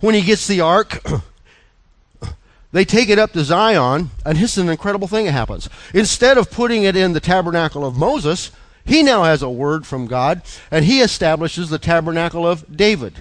when 0.01 0.15
he 0.15 0.23
gets 0.23 0.47
the 0.47 0.61
ark 0.61 1.03
they 2.73 2.85
take 2.85 3.09
it 3.09 3.19
up 3.19 3.33
to 3.33 3.45
Zion, 3.45 4.11
and 4.25 4.39
this 4.39 4.57
is 4.57 4.65
an 4.65 4.71
incredible 4.71 5.09
thing 5.09 5.27
that 5.27 5.33
happens. 5.33 5.69
Instead 5.93 6.39
of 6.39 6.51
putting 6.51 6.85
it 6.85 6.97
in 6.97 7.13
the 7.13 7.21
tabernacle 7.21 7.85
of 7.85 7.97
Moses, 7.97 8.51
he 8.85 9.03
now 9.03 9.25
has 9.25 9.43
a 9.43 9.51
word 9.51 9.87
from 9.87 10.07
God, 10.07 10.43
and 10.71 10.85
he 10.85 11.01
establishes 11.01 11.69
the 11.69 11.79
tabernacle 11.79 12.47
of 12.47 12.77
David. 12.77 13.19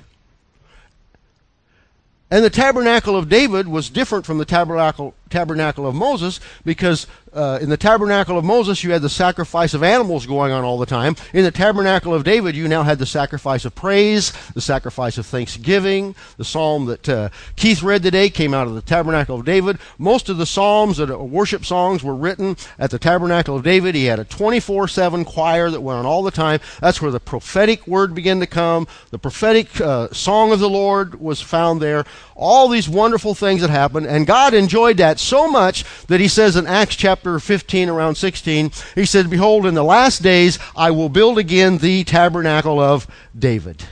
And 2.32 2.46
the 2.46 2.50
tabernacle 2.50 3.18
of 3.18 3.28
David 3.28 3.68
was 3.68 3.90
different 3.90 4.26
from 4.26 4.38
the 4.38 4.46
tabernacle, 4.46 5.14
tabernacle 5.32 5.88
of 5.88 5.96
Moses 5.96 6.40
because 6.64 7.08
uh, 7.34 7.60
in 7.62 7.70
the 7.70 7.78
tabernacle 7.78 8.38
of 8.38 8.44
Moses, 8.44 8.84
you 8.84 8.92
had 8.92 9.02
the 9.02 9.10
sacrifice 9.10 9.74
of 9.74 9.84
animals 9.84 10.26
going 10.26 10.52
on 10.52 10.64
all 10.64 10.78
the 10.78 10.86
time. 10.86 11.16
In 11.34 11.44
the 11.44 11.52
tabernacle 11.52 12.14
of 12.14 12.24
David, 12.24 12.56
you 12.56 12.68
now 12.68 12.84
had 12.84 13.00
the 13.00 13.06
sacrifice 13.06 13.64
of 13.64 13.74
praise, 13.74 14.34
the 14.54 14.62
sacrifice 14.62 15.18
of 15.18 15.26
thanksgiving. 15.26 16.14
The 16.38 16.44
psalm 16.44 16.88
that 16.88 17.08
uh, 17.08 17.30
Keith 17.56 17.84
read 17.84 18.04
today 18.04 18.30
came 18.30 18.54
out 18.54 18.68
of 18.68 18.76
the 18.76 18.82
tabernacle 18.82 19.40
of 19.40 19.46
David. 19.46 19.78
Most 19.98 20.28
of 20.28 20.38
the 20.38 20.46
psalms 20.46 20.98
that 20.98 21.18
worship 21.22 21.66
songs 21.66 22.04
were 22.04 22.16
written 22.16 22.58
at 22.78 22.92
the 22.92 23.00
tabernacle 23.00 23.56
of 23.56 23.64
David. 23.64 23.96
He 23.96 24.06
had 24.06 24.20
a 24.20 24.26
24 24.26 24.90
7 24.90 25.24
choir 25.24 25.70
that 25.70 25.82
went 25.82 26.00
on 26.00 26.06
all 26.06 26.24
the 26.24 26.32
time. 26.32 26.60
That's 26.82 27.02
where 27.02 27.12
the 27.12 27.20
prophetic 27.22 27.88
word 27.88 28.14
began 28.14 28.42
to 28.42 28.48
come. 28.48 28.88
The 29.12 29.20
prophetic 29.20 29.80
uh, 29.80 30.10
song 30.12 30.52
of 30.52 30.60
the 30.60 30.70
Lord 30.70 31.22
was 31.22 31.40
found 31.40 31.82
there. 31.82 32.04
All 32.36 32.68
these 32.68 32.90
wonderful 32.90 33.36
things 33.36 33.62
that 33.62 33.70
happened. 33.70 34.08
And 34.08 34.28
God 34.28 34.54
enjoyed 34.54 34.98
that 34.98 35.20
so 35.22 35.50
much 35.50 35.86
that 36.08 36.20
he 36.20 36.28
says 36.28 36.56
in 36.56 36.68
Acts 36.68 36.96
chapter 36.96 37.12
chapter 37.12 37.40
15, 37.40 37.90
around 37.90 38.16
16, 38.16 38.72
he 38.96 39.06
said, 39.06 39.30
Behold, 39.30 39.66
in 39.66 39.74
the 39.74 39.84
last 39.84 40.24
days 40.24 40.58
I 40.76 40.92
will 40.92 41.10
build 41.10 41.38
again 41.38 41.78
the 41.78 42.04
tabernacle 42.06 42.80
of 42.80 43.06
David. 43.38 43.84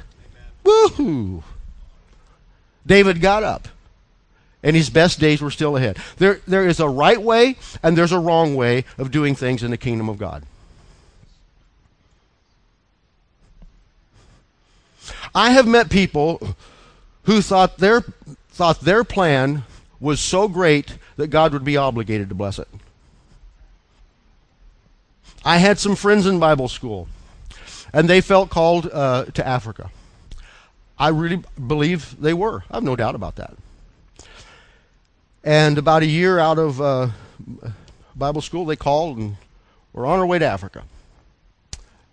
Woohoo! 0.64 1.44
David 2.88 3.22
got 3.22 3.44
up. 3.44 3.68
and 4.64 4.76
his 4.76 4.90
best 4.90 5.20
days 5.20 5.42
were 5.42 5.52
still 5.52 5.78
ahead. 5.78 5.98
There, 6.18 6.40
there 6.48 6.68
is 6.68 6.80
a 6.80 6.90
right 6.90 7.22
way 7.22 7.58
and 7.84 7.98
there's 7.98 8.12
a 8.12 8.20
wrong 8.20 8.56
way 8.56 8.84
of 8.98 9.12
doing 9.12 9.36
things 9.36 9.62
in 9.62 9.70
the 9.70 9.78
kingdom 9.78 10.10
of 10.10 10.18
God. 10.18 10.44
I 15.36 15.52
have 15.52 15.68
met 15.68 15.90
people 15.90 16.56
who 17.24 17.42
thought 17.42 17.78
their, 17.78 18.02
thought 18.50 18.80
their 18.80 19.04
plan 19.04 19.64
was 20.00 20.20
so 20.20 20.48
great 20.48 20.98
that 21.20 21.28
God 21.28 21.52
would 21.52 21.66
be 21.66 21.76
obligated 21.76 22.30
to 22.30 22.36
bless 22.36 22.60
it. 22.60 22.68
I 25.44 25.58
had 25.58 25.78
some 25.78 25.98
friends 25.98 26.26
in 26.26 26.40
Bible 26.40 26.70
school, 26.70 27.10
and 27.92 28.08
they 28.08 28.22
felt 28.22 28.50
called 28.50 28.90
uh, 28.90 29.26
to 29.26 29.46
Africa. 29.46 29.92
I 30.98 31.10
really 31.10 31.44
believe 31.68 32.16
they 32.22 32.34
were. 32.34 32.64
I 32.72 32.78
have 32.78 32.84
no 32.84 32.96
doubt 32.96 33.16
about 33.16 33.36
that. 33.36 33.58
And 35.44 35.78
about 35.78 36.04
a 36.04 36.06
year 36.06 36.40
out 36.40 36.58
of 36.58 36.80
uh, 36.80 37.10
Bible 38.16 38.42
school, 38.42 38.64
they 38.64 38.78
called 38.78 39.18
and 39.18 39.36
were 39.92 40.06
on 40.06 40.20
our 40.20 40.26
way 40.26 40.40
to 40.40 40.46
Africa. 40.46 40.84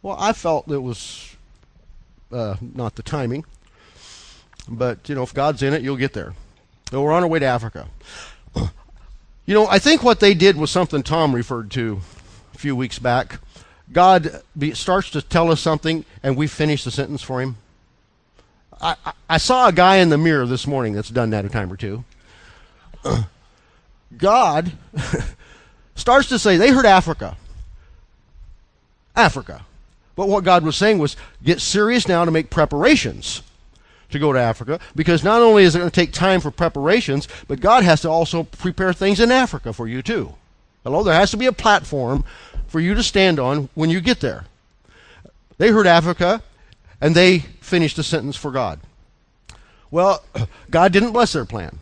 Well, 0.02 0.16
I 0.18 0.32
felt 0.32 0.68
it 0.68 0.82
was 0.82 1.36
uh, 2.32 2.56
not 2.60 2.96
the 2.96 3.04
timing, 3.04 3.44
but 4.68 5.08
you 5.08 5.14
know, 5.14 5.22
if 5.22 5.32
God's 5.32 5.62
in 5.62 5.74
it, 5.74 5.82
you'll 5.82 5.96
get 5.96 6.12
there. 6.12 6.34
So 6.90 7.02
we're 7.02 7.12
on 7.12 7.22
our 7.22 7.28
way 7.28 7.38
to 7.38 7.46
Africa. 7.46 7.86
You 9.46 9.54
know, 9.54 9.68
I 9.68 9.78
think 9.78 10.02
what 10.02 10.18
they 10.18 10.34
did 10.34 10.56
was 10.56 10.72
something 10.72 11.04
Tom 11.04 11.32
referred 11.32 11.70
to 11.72 12.00
a 12.52 12.58
few 12.58 12.74
weeks 12.74 12.98
back. 12.98 13.38
God 13.92 14.42
starts 14.74 15.10
to 15.10 15.22
tell 15.22 15.52
us 15.52 15.60
something, 15.60 16.04
and 16.20 16.36
we 16.36 16.48
finish 16.48 16.82
the 16.82 16.90
sentence 16.90 17.22
for 17.22 17.40
him. 17.40 17.56
I, 18.80 18.96
I, 19.06 19.12
I 19.30 19.38
saw 19.38 19.68
a 19.68 19.72
guy 19.72 19.96
in 19.96 20.08
the 20.08 20.18
mirror 20.18 20.46
this 20.46 20.66
morning 20.66 20.94
that's 20.94 21.10
done 21.10 21.30
that 21.30 21.44
a 21.44 21.48
time 21.48 21.72
or 21.72 21.76
two. 21.76 22.04
God 24.16 24.72
starts 25.94 26.28
to 26.30 26.40
say, 26.40 26.56
they 26.56 26.70
heard 26.70 26.84
Africa. 26.84 27.36
Africa. 29.14 29.64
But 30.16 30.28
what 30.28 30.42
God 30.42 30.64
was 30.64 30.76
saying 30.76 30.98
was, 30.98 31.16
get 31.44 31.60
serious 31.60 32.08
now 32.08 32.24
to 32.24 32.32
make 32.32 32.50
preparations 32.50 33.42
to 34.10 34.18
go 34.18 34.32
to 34.32 34.38
Africa 34.38 34.80
because 34.94 35.24
not 35.24 35.42
only 35.42 35.64
is 35.64 35.74
it 35.74 35.80
going 35.80 35.90
to 35.90 35.94
take 35.94 36.12
time 36.12 36.40
for 36.40 36.50
preparations, 36.50 37.28
but 37.48 37.60
God 37.60 37.84
has 37.84 38.00
to 38.02 38.10
also 38.10 38.44
prepare 38.44 38.92
things 38.92 39.20
in 39.20 39.30
Africa 39.30 39.72
for 39.72 39.88
you 39.88 40.02
too. 40.02 40.34
Hello, 40.84 41.02
there 41.02 41.14
has 41.14 41.30
to 41.32 41.36
be 41.36 41.46
a 41.46 41.52
platform 41.52 42.24
for 42.68 42.80
you 42.80 42.94
to 42.94 43.02
stand 43.02 43.38
on 43.38 43.68
when 43.74 43.90
you 43.90 44.00
get 44.00 44.20
there. 44.20 44.44
They 45.58 45.70
heard 45.70 45.86
Africa 45.86 46.42
and 47.00 47.14
they 47.14 47.38
finished 47.38 47.96
the 47.96 48.02
sentence 48.02 48.36
for 48.36 48.50
God. 48.50 48.80
Well, 49.90 50.22
God 50.70 50.92
didn't 50.92 51.12
bless 51.12 51.32
their 51.32 51.44
plan. 51.44 51.78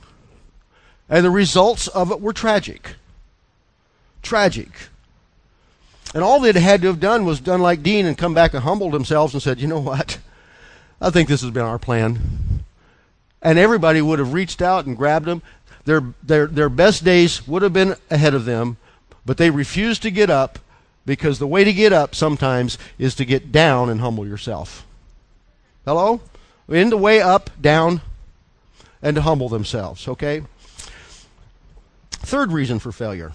And 1.08 1.24
the 1.24 1.30
results 1.30 1.88
of 1.88 2.10
it 2.10 2.20
were 2.20 2.32
tragic. 2.32 2.94
Tragic. 4.22 4.70
And 6.14 6.22
all 6.22 6.40
they'd 6.40 6.56
had 6.56 6.80
to 6.82 6.86
have 6.86 7.00
done 7.00 7.24
was 7.24 7.40
done 7.40 7.60
like 7.60 7.82
Dean 7.82 8.06
and 8.06 8.16
come 8.16 8.34
back 8.34 8.54
and 8.54 8.62
humbled 8.62 8.92
themselves 8.92 9.34
and 9.34 9.42
said, 9.42 9.60
you 9.60 9.66
know 9.66 9.80
what? 9.80 10.18
I 11.00 11.10
think 11.10 11.28
this 11.28 11.42
has 11.42 11.50
been 11.50 11.64
our 11.64 11.78
plan. 11.78 12.64
And 13.42 13.58
everybody 13.58 14.00
would 14.00 14.18
have 14.18 14.32
reached 14.32 14.62
out 14.62 14.86
and 14.86 14.96
grabbed 14.96 15.26
them. 15.26 15.42
Their, 15.84 16.02
their, 16.22 16.46
their 16.46 16.68
best 16.68 17.04
days 17.04 17.46
would 17.46 17.62
have 17.62 17.72
been 17.72 17.94
ahead 18.10 18.34
of 18.34 18.46
them, 18.46 18.78
but 19.26 19.36
they 19.36 19.50
refused 19.50 20.02
to 20.02 20.10
get 20.10 20.30
up 20.30 20.58
because 21.04 21.38
the 21.38 21.46
way 21.46 21.64
to 21.64 21.72
get 21.72 21.92
up 21.92 22.14
sometimes 22.14 22.78
is 22.98 23.14
to 23.16 23.24
get 23.24 23.52
down 23.52 23.90
and 23.90 24.00
humble 24.00 24.26
yourself. 24.26 24.86
Hello? 25.84 26.20
In 26.68 26.88
the 26.88 26.96
way 26.96 27.20
up, 27.20 27.50
down, 27.60 28.00
and 29.02 29.14
to 29.16 29.22
humble 29.22 29.50
themselves, 29.50 30.08
okay? 30.08 30.42
Third 32.10 32.52
reason 32.52 32.78
for 32.78 32.90
failure. 32.90 33.32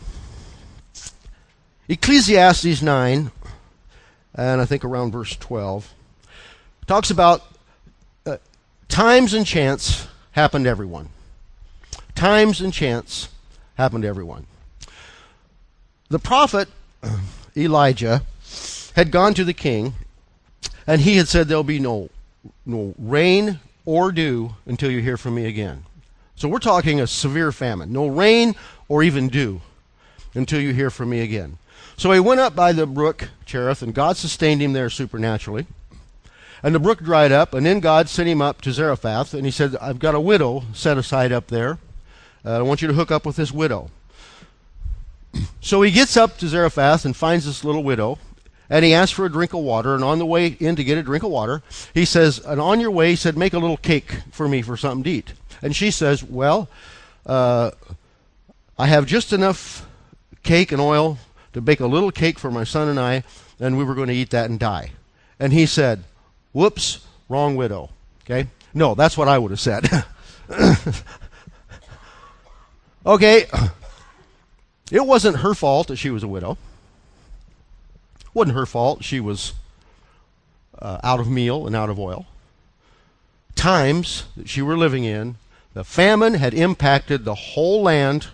Ecclesiastes 1.88 2.82
9, 2.82 3.32
and 4.34 4.62
I 4.62 4.66
think 4.66 4.84
around 4.84 5.12
verse 5.12 5.36
12, 5.36 5.94
talks 6.90 7.12
about 7.12 7.44
uh, 8.26 8.38
times 8.88 9.36
and 9.36 9.46
chance 9.46 10.08
happen 10.32 10.64
to 10.64 10.70
everyone. 10.72 11.08
Times 12.16 12.62
and 12.62 12.74
chance 12.74 13.30
happen 13.76 14.02
to 14.02 14.08
everyone. 14.08 14.48
The 16.10 16.18
prophet 16.18 16.68
Elijah 17.56 18.24
had 18.96 19.12
gone 19.12 19.36
to 19.36 19.44
the 19.44 19.54
king, 19.54 19.94
and 20.88 21.02
he 21.02 21.18
had 21.18 21.28
said, 21.28 21.48
There'll 21.48 21.64
be 21.64 21.78
no, 21.78 22.10
no 22.66 22.96
rain 22.98 23.60
or 23.86 24.12
dew 24.12 24.56
until 24.66 24.90
you 24.90 25.00
hear 25.00 25.16
from 25.16 25.36
me 25.36 25.46
again. 25.46 25.86
So 26.36 26.50
we're 26.50 26.58
talking 26.58 27.00
a 27.00 27.06
severe 27.06 27.52
famine. 27.52 27.94
No 27.94 28.08
rain 28.08 28.56
or 28.88 29.04
even 29.04 29.28
dew 29.28 29.62
until 30.34 30.60
you 30.60 30.74
hear 30.74 30.90
from 30.90 31.12
me 31.12 31.20
again. 31.20 31.60
So 31.98 32.12
he 32.12 32.20
went 32.20 32.40
up 32.40 32.56
by 32.56 32.74
the 32.74 32.88
brook 32.88 33.30
Cherith, 33.46 33.84
and 33.84 33.94
God 33.94 34.18
sustained 34.18 34.60
him 34.60 34.74
there 34.74 34.90
supernaturally. 34.90 35.68
And 36.62 36.76
the 36.76 36.80
brook 36.80 37.00
dried 37.00 37.32
up, 37.32 37.54
and 37.54 37.66
then 37.66 37.80
God 37.80 38.10
sent 38.10 38.28
him 38.28 38.42
up 38.42 38.62
to 38.62 38.74
Zarephath, 38.74 39.34
and 39.34 39.46
he 39.46 39.52
said, 39.52 39.76
I've 39.78 40.00
got 40.00 40.16
a 40.16 40.20
widow 40.20 40.64
set 40.74 40.98
aside 40.98 41.32
up 41.32 41.48
there. 41.48 41.78
Uh, 42.46 42.58
I 42.58 42.62
want 42.62 42.82
you 42.82 42.88
to 42.88 42.94
hook 42.94 43.12
up 43.12 43.26
with 43.26 43.36
this 43.36 43.52
widow. 43.52 43.90
So 45.62 45.82
he 45.82 45.92
gets 45.92 46.18
up 46.18 46.38
to 46.40 46.48
Zarephath 46.48 47.06
and 47.06 47.16
finds 47.16 47.46
this 47.46 47.64
little 47.64 47.84
widow, 47.84 48.18
and 48.70 48.84
he 48.84 48.94
asks 48.94 49.12
for 49.12 49.26
a 49.26 49.32
drink 49.32 49.54
of 49.54 49.60
water. 49.60 49.94
And 49.94 50.04
on 50.04 50.18
the 50.18 50.26
way 50.26 50.48
in 50.48 50.76
to 50.76 50.84
get 50.84 50.98
a 50.98 51.04
drink 51.04 51.24
of 51.24 51.30
water, 51.30 51.62
he 51.94 52.06
says, 52.06 52.40
and 52.40 52.60
on 52.60 52.80
your 52.80 52.90
way, 52.90 53.12
he 53.12 53.16
said, 53.16 53.38
make 53.38 53.54
a 53.54 53.60
little 53.60 53.78
cake 53.78 54.22
for 54.32 54.48
me 54.48 54.62
for 54.62 54.78
something 54.78 55.04
to 55.04 55.10
eat. 55.10 55.34
And 55.62 55.76
she 55.76 55.92
says, 55.92 56.24
well, 56.24 56.70
uh, 57.26 57.72
I 58.78 58.88
have 58.88 59.06
just 59.06 59.34
enough 59.34 59.86
cake 60.42 60.72
and 60.72 60.82
oil 60.82 61.18
to 61.54 61.62
bake 61.62 61.80
a 61.80 61.88
little 61.88 62.12
cake 62.12 62.40
for 62.40 62.50
my 62.50 62.64
son 62.64 62.88
and 62.88 63.00
I, 63.00 63.24
and 63.60 63.78
we 63.78 63.84
were 63.84 63.96
going 63.96 64.08
to 64.08 64.14
eat 64.14 64.30
that 64.30 64.50
and 64.50 64.60
die. 64.60 64.92
And 65.40 65.52
he 65.52 65.66
said, 65.66 66.04
whoops, 66.54 67.06
wrong 67.28 67.56
widow. 67.56 67.90
Okay? 68.24 68.48
No, 68.74 68.96
that's 68.96 69.18
what 69.18 69.28
I 69.28 69.38
would 69.38 69.52
have 69.52 69.60
said. 69.60 69.88
okay. 73.06 73.46
It 74.92 75.06
wasn't 75.06 75.38
her 75.38 75.54
fault 75.54 75.88
that 75.88 75.98
she 75.98 76.10
was 76.10 76.24
a 76.24 76.28
widow. 76.28 76.58
It 78.20 78.28
wasn't 78.34 78.56
her 78.56 78.66
fault 78.66 79.04
she 79.04 79.20
was 79.20 79.54
uh, 80.80 81.00
out 81.04 81.20
of 81.20 81.30
meal 81.30 81.68
and 81.68 81.76
out 81.76 81.90
of 81.90 82.00
oil. 82.00 82.26
Times 83.56 84.26
that 84.38 84.48
she 84.50 84.62
were 84.62 84.78
living 84.78 85.04
in, 85.04 85.36
the 85.74 85.84
famine 85.84 86.36
had 86.36 86.54
impacted 86.54 87.26
the 87.26 87.36
whole 87.36 87.82
land, 87.82 88.28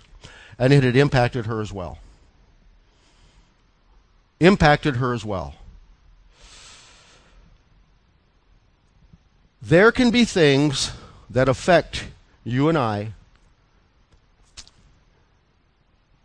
and 0.58 0.72
it 0.72 0.84
had 0.84 0.96
impacted 0.96 1.46
her 1.48 1.62
as 1.62 1.74
well. 1.74 2.00
Impacted 4.40 4.98
her 4.98 5.14
as 5.14 5.26
well. 5.26 5.56
There 9.68 9.92
can 9.92 10.12
be 10.12 10.26
things 10.26 10.92
that 11.28 11.50
affect 11.50 12.06
you 12.44 12.70
and 12.70 12.78
I 12.78 13.14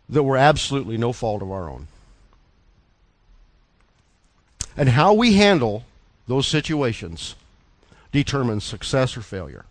that 0.07 0.21
were 0.21 0.37
absolutely 0.37 0.95
no 0.95 1.11
fault 1.11 1.41
of 1.41 1.51
our 1.51 1.67
own. 1.67 1.87
And 4.77 4.89
how 4.89 5.13
we 5.13 5.33
handle 5.33 5.85
those 6.27 6.45
situations 6.45 7.33
determines 8.11 8.63
success 8.63 9.17
or 9.17 9.21
failure. 9.21 9.65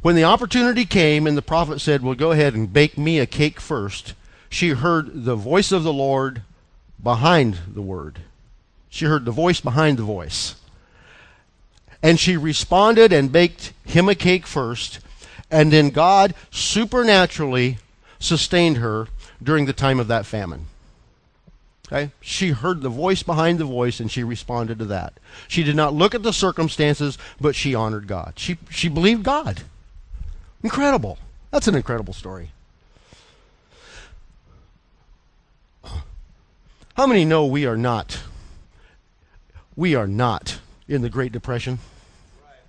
When 0.00 0.16
the 0.16 0.24
opportunity 0.24 0.86
came 0.86 1.26
and 1.26 1.36
the 1.36 1.42
prophet 1.42 1.82
said, 1.82 2.02
Well, 2.02 2.14
go 2.14 2.30
ahead 2.30 2.54
and 2.54 2.72
bake 2.72 2.96
me 2.96 3.18
a 3.18 3.26
cake 3.26 3.60
first, 3.60 4.14
she 4.48 4.70
heard 4.70 5.24
the 5.26 5.36
voice 5.36 5.72
of 5.72 5.82
the 5.82 5.92
Lord 5.92 6.40
behind 7.02 7.58
the 7.68 7.82
word. 7.82 8.20
She 8.88 9.04
heard 9.04 9.26
the 9.26 9.30
voice 9.30 9.60
behind 9.60 9.98
the 9.98 10.04
voice. 10.04 10.54
And 12.02 12.18
she 12.18 12.36
responded 12.36 13.12
and 13.12 13.30
baked 13.30 13.72
him 13.84 14.08
a 14.08 14.14
cake 14.14 14.46
first, 14.46 14.98
and 15.50 15.72
then 15.72 15.90
God 15.90 16.34
supernaturally 16.50 17.78
sustained 18.18 18.78
her 18.78 19.08
during 19.42 19.66
the 19.66 19.72
time 19.72 20.00
of 20.00 20.08
that 20.08 20.26
famine. 20.26 20.66
Okay? 21.92 22.10
She 22.20 22.50
heard 22.50 22.80
the 22.80 22.88
voice 22.88 23.22
behind 23.22 23.58
the 23.58 23.64
voice 23.64 24.00
and 24.00 24.10
she 24.10 24.24
responded 24.24 24.78
to 24.78 24.84
that. 24.86 25.14
She 25.46 25.62
did 25.62 25.76
not 25.76 25.92
look 25.92 26.14
at 26.14 26.22
the 26.22 26.32
circumstances, 26.32 27.18
but 27.40 27.54
she 27.54 27.74
honored 27.74 28.06
God. 28.06 28.34
She, 28.36 28.56
she 28.70 28.88
believed 28.88 29.24
God. 29.24 29.62
Incredible. 30.62 31.18
That's 31.50 31.68
an 31.68 31.74
incredible 31.74 32.14
story. 32.14 32.52
How 36.94 37.06
many 37.06 37.24
know 37.24 37.44
we 37.44 37.66
are 37.66 37.76
not? 37.76 38.22
We 39.76 39.94
are 39.94 40.06
not 40.06 40.60
in 40.88 41.02
the 41.02 41.10
Great 41.10 41.32
Depression. 41.32 41.78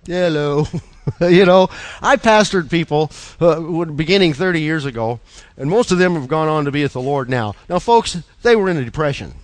Hello. 0.06 0.66
you 1.20 1.46
know, 1.46 1.68
I 2.02 2.16
pastored 2.16 2.70
people 2.70 3.10
uh, 3.40 3.84
beginning 3.86 4.34
30 4.34 4.60
years 4.60 4.84
ago, 4.84 5.20
and 5.56 5.70
most 5.70 5.92
of 5.92 5.98
them 5.98 6.14
have 6.14 6.28
gone 6.28 6.48
on 6.48 6.66
to 6.66 6.70
be 6.70 6.82
with 6.82 6.92
the 6.92 7.00
Lord 7.00 7.30
now. 7.30 7.54
Now, 7.68 7.78
folks, 7.78 8.22
they 8.42 8.54
were 8.54 8.68
in 8.68 8.76
a 8.76 8.84
depression. 8.84 9.34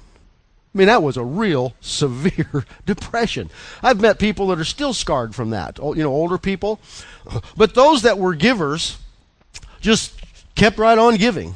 I 0.74 0.78
mean, 0.78 0.86
that 0.86 1.02
was 1.02 1.16
a 1.16 1.24
real 1.24 1.74
severe 1.80 2.64
depression. 2.86 3.50
I've 3.82 4.00
met 4.00 4.18
people 4.18 4.48
that 4.48 4.58
are 4.58 4.64
still 4.64 4.92
scarred 4.92 5.34
from 5.34 5.50
that, 5.50 5.78
you 5.78 6.02
know, 6.02 6.12
older 6.12 6.38
people. 6.38 6.80
But 7.56 7.74
those 7.74 8.02
that 8.02 8.18
were 8.18 8.34
givers 8.34 8.98
just 9.80 10.20
kept 10.54 10.78
right 10.78 10.98
on 10.98 11.16
giving. 11.16 11.54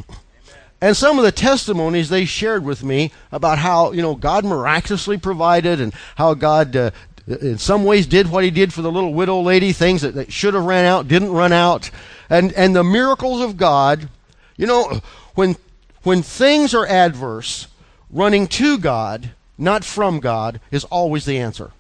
And 0.81 0.97
some 0.97 1.19
of 1.19 1.25
the 1.25 1.33
testimonies 1.33 2.09
they 2.09 2.25
shared 2.25 2.65
with 2.65 2.85
me 2.85 3.13
about 3.33 3.59
how, 3.59 3.93
you 3.93 4.03
know, 4.03 4.15
God 4.15 4.45
miraculously 4.45 5.17
provided 5.17 5.81
and 5.81 5.95
how 6.17 6.35
God, 6.35 6.77
uh, 6.77 6.91
in 7.27 7.59
some 7.59 7.85
ways, 7.85 8.07
did 8.07 8.31
what 8.31 8.45
He 8.45 8.51
did 8.51 8.73
for 8.73 8.83
the 8.83 8.93
little 8.93 9.15
widow 9.15 9.41
lady, 9.41 9.73
things 9.73 10.03
that, 10.03 10.15
that 10.15 10.33
should 10.33 10.55
have 10.55 10.65
ran 10.65 10.85
out, 10.85 11.09
didn't 11.09 11.33
run 11.33 11.53
out. 11.53 11.91
And, 12.29 12.53
and 12.53 12.75
the 12.75 12.85
miracles 12.85 13.41
of 13.41 13.57
God, 13.57 14.09
you 14.57 14.67
know, 14.67 15.01
when, 15.35 15.57
when 16.03 16.23
things 16.23 16.75
are 16.75 16.87
adverse, 16.87 17.69
running 18.11 18.47
to 18.47 18.79
God, 18.79 19.31
not 19.57 19.85
from 19.85 20.21
God, 20.21 20.61
is 20.71 20.85
always 20.85 21.25
the 21.25 21.39
answer. 21.39 21.73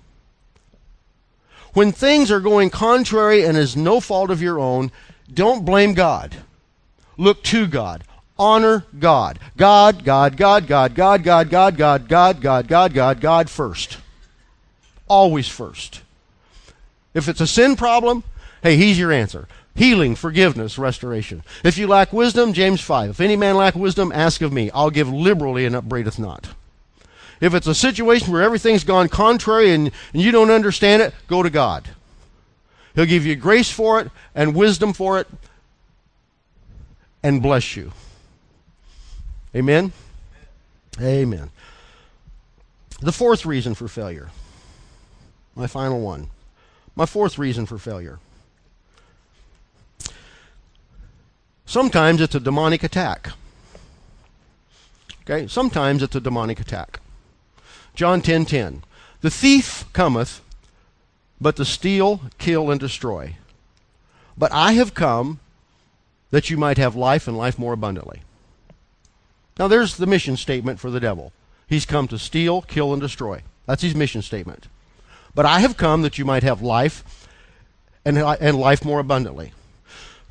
When 1.74 1.92
things 1.92 2.30
are 2.30 2.40
going 2.40 2.70
contrary 2.70 3.44
and 3.44 3.56
is 3.56 3.76
no 3.76 4.00
fault 4.00 4.30
of 4.30 4.40
your 4.40 4.60
own, 4.60 4.92
don't 5.32 5.64
blame 5.64 5.92
God. 5.92 6.36
Look 7.16 7.42
to 7.44 7.66
God. 7.66 8.04
Honor 8.38 8.84
God. 8.98 9.38
God, 9.56 10.04
God, 10.04 10.36
God, 10.36 10.66
God, 10.66 10.94
God, 10.94 11.22
God, 11.24 11.50
God, 11.50 11.78
God, 11.78 12.08
God, 12.08 12.40
God, 12.40 12.68
God, 12.68 12.94
God, 12.94 13.20
God 13.20 13.50
first. 13.50 13.98
Always 15.08 15.48
first. 15.48 16.02
If 17.12 17.28
it's 17.28 17.40
a 17.40 17.46
sin 17.46 17.76
problem, 17.76 18.24
hey, 18.62 18.76
he's 18.76 18.98
your 18.98 19.12
answer. 19.12 19.46
Healing, 19.76 20.14
forgiveness, 20.14 20.78
restoration. 20.78 21.42
If 21.64 21.78
you 21.78 21.86
lack 21.86 22.12
wisdom, 22.12 22.52
James 22.52 22.80
5. 22.80 23.10
If 23.10 23.20
any 23.20 23.36
man 23.36 23.56
lack 23.56 23.74
wisdom, 23.74 24.12
ask 24.12 24.40
of 24.40 24.52
me. 24.52 24.70
I'll 24.70 24.90
give 24.90 25.08
liberally 25.08 25.66
and 25.66 25.74
upbraideth 25.74 26.18
not. 26.18 26.48
If 27.40 27.54
it's 27.54 27.66
a 27.66 27.74
situation 27.74 28.32
where 28.32 28.42
everything's 28.42 28.84
gone 28.84 29.08
contrary 29.08 29.72
and, 29.72 29.90
and 30.12 30.22
you 30.22 30.30
don't 30.30 30.50
understand 30.50 31.02
it, 31.02 31.12
go 31.26 31.42
to 31.42 31.50
God. 31.50 31.88
He'll 32.94 33.06
give 33.06 33.26
you 33.26 33.34
grace 33.34 33.70
for 33.70 34.00
it 34.00 34.10
and 34.34 34.54
wisdom 34.54 34.92
for 34.92 35.18
it 35.18 35.26
and 37.22 37.42
bless 37.42 37.74
you. 37.74 37.92
Amen? 39.56 39.92
Amen. 41.00 41.50
The 43.00 43.12
fourth 43.12 43.44
reason 43.44 43.74
for 43.74 43.88
failure. 43.88 44.30
My 45.54 45.66
final 45.66 46.00
one. 46.00 46.30
My 46.96 47.06
fourth 47.06 47.38
reason 47.38 47.66
for 47.66 47.78
failure. 47.78 48.18
Sometimes 51.66 52.20
it's 52.20 52.34
a 52.34 52.40
demonic 52.40 52.82
attack. 52.82 53.30
Okay? 55.22 55.46
Sometimes 55.46 56.02
it's 56.02 56.14
a 56.14 56.20
demonic 56.20 56.60
attack. 56.60 57.00
John 57.94 58.20
10:10. 58.20 58.24
10, 58.24 58.44
10. 58.46 58.82
The 59.22 59.30
thief 59.30 59.84
cometh 59.92 60.40
but 61.40 61.56
to 61.56 61.64
steal, 61.64 62.22
kill 62.38 62.70
and 62.70 62.80
destroy. 62.80 63.36
But 64.36 64.52
I 64.52 64.72
have 64.72 64.94
come 64.94 65.40
that 66.30 66.50
you 66.50 66.56
might 66.56 66.78
have 66.78 66.96
life 66.96 67.28
and 67.28 67.36
life 67.36 67.58
more 67.58 67.72
abundantly. 67.72 68.22
Now 69.58 69.68
there's 69.68 69.96
the 69.96 70.06
mission 70.06 70.36
statement 70.36 70.80
for 70.80 70.90
the 70.90 71.00
devil. 71.00 71.32
He's 71.66 71.86
come 71.86 72.08
to 72.08 72.18
steal, 72.18 72.62
kill 72.62 72.92
and 72.92 73.00
destroy. 73.00 73.42
That's 73.66 73.82
his 73.82 73.94
mission 73.94 74.22
statement. 74.22 74.68
But 75.34 75.46
I 75.46 75.60
have 75.60 75.76
come 75.76 76.02
that 76.02 76.18
you 76.18 76.24
might 76.24 76.42
have 76.42 76.62
life 76.62 77.28
and, 78.04 78.18
and 78.18 78.58
life 78.58 78.84
more 78.84 79.00
abundantly. 79.00 79.52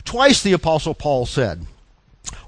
Twice 0.05 0.41
the 0.41 0.53
Apostle 0.53 0.93
Paul 0.93 1.25
said, 1.25 1.65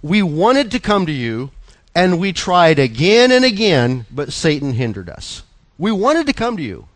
We 0.01 0.22
wanted 0.22 0.72
to 0.72 0.80
come 0.80 1.06
to 1.06 1.12
you, 1.12 1.51
and 1.93 2.20
we 2.20 2.34
tried 2.34 2.80
again 2.80 3.32
and 3.32 3.43
again, 3.43 4.06
but 4.12 4.34
Satan 4.34 4.74
hindered 4.74 5.10
us. 5.10 5.43
We 5.78 5.91
wanted 5.91 6.28
to 6.28 6.34
come 6.34 6.58
to 6.58 6.64
you, 6.64 6.88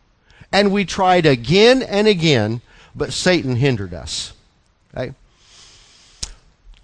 and 0.51 0.71
we 0.71 0.85
tried 0.85 1.25
again 1.25 1.81
and 1.81 2.07
again, 2.07 2.61
but 2.95 3.13
Satan 3.13 3.55
hindered 3.55 3.93
us. 3.93 4.33
Okay? 4.95 5.13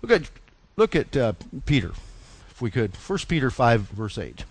Look 0.02 0.12
at, 0.12 0.30
look 0.76 0.96
at 0.96 1.16
uh, 1.18 1.34
Peter, 1.66 1.92
if 2.50 2.62
we 2.62 2.72
could. 2.72 2.96
1 2.96 3.20
Peter 3.28 3.50
5, 3.50 3.82
verse 3.82 4.18
8. 4.18 4.44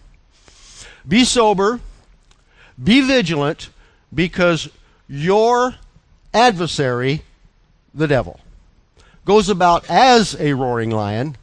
Be 1.07 1.25
sober, 1.25 1.81
be 2.83 3.01
vigilant, 3.03 3.69
because 4.15 4.69
your 5.09 5.75
adversary, 6.33 7.23
the 7.93 8.07
devil, 8.07 8.41
goes 9.25 9.49
about 9.49 9.89
as 9.89 10.37
a 10.39 10.53
roaring 10.53 10.91
lion, 10.91 11.37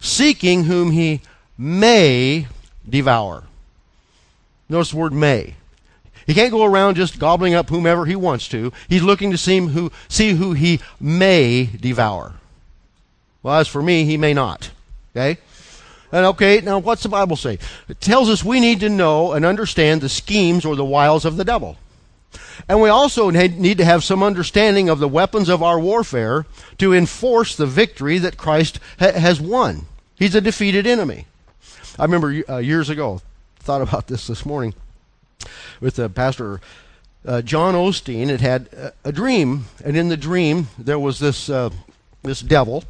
seeking 0.00 0.64
whom 0.64 0.92
he 0.92 1.20
may 1.56 2.46
devour. 2.88 3.44
Notice 4.68 4.90
the 4.90 4.96
word 4.96 5.12
may. 5.12 5.54
He 6.26 6.34
can't 6.34 6.50
go 6.52 6.64
around 6.64 6.96
just 6.96 7.18
gobbling 7.18 7.54
up 7.54 7.70
whomever 7.70 8.04
he 8.04 8.14
wants 8.14 8.48
to. 8.48 8.70
He's 8.88 9.02
looking 9.02 9.30
to 9.30 9.38
see 9.38 9.58
who, 9.58 9.90
see 10.08 10.34
who 10.34 10.52
he 10.52 10.80
may 11.00 11.64
devour. 11.64 12.34
Well, 13.42 13.54
as 13.54 13.66
for 13.66 13.82
me, 13.82 14.04
he 14.04 14.18
may 14.18 14.34
not. 14.34 14.70
Okay? 15.16 15.40
And 16.12 16.26
okay, 16.26 16.60
now 16.60 16.78
what's 16.78 17.02
the 17.02 17.08
Bible 17.08 17.36
say? 17.36 17.58
It 17.88 18.00
tells 18.00 18.28
us 18.28 18.44
we 18.44 18.60
need 18.60 18.80
to 18.80 18.88
know 18.88 19.32
and 19.32 19.44
understand 19.44 20.00
the 20.00 20.08
schemes 20.08 20.64
or 20.64 20.76
the 20.76 20.84
wiles 20.84 21.24
of 21.24 21.36
the 21.36 21.44
devil. 21.44 21.78
And 22.68 22.80
we 22.80 22.88
also 22.88 23.30
need 23.30 23.78
to 23.78 23.84
have 23.84 24.02
some 24.02 24.22
understanding 24.22 24.88
of 24.88 24.98
the 24.98 25.08
weapons 25.08 25.48
of 25.48 25.62
our 25.62 25.78
warfare 25.78 26.46
to 26.78 26.94
enforce 26.94 27.54
the 27.54 27.66
victory 27.66 28.18
that 28.18 28.36
Christ 28.36 28.80
ha- 28.98 29.12
has 29.12 29.40
won. 29.40 29.86
He's 30.16 30.34
a 30.34 30.40
defeated 30.40 30.86
enemy. 30.86 31.26
I 31.98 32.04
remember 32.04 32.42
uh, 32.48 32.58
years 32.58 32.88
ago, 32.88 33.20
thought 33.58 33.82
about 33.82 34.06
this 34.06 34.26
this 34.26 34.46
morning 34.46 34.74
with 35.80 35.96
the 35.96 36.08
pastor 36.08 36.60
uh, 37.26 37.42
John 37.42 37.74
Osteen. 37.74 38.28
Had 38.28 38.40
had 38.40 38.92
a, 39.04 39.12
dream, 39.12 39.66
and 39.84 39.96
in 39.96 40.08
the 40.08 40.16
dream 40.16 40.68
there 40.78 40.98
was 40.98 41.18
this 41.18 41.50
uh, 41.50 41.70
this 42.22 42.40
devil, 42.40 42.84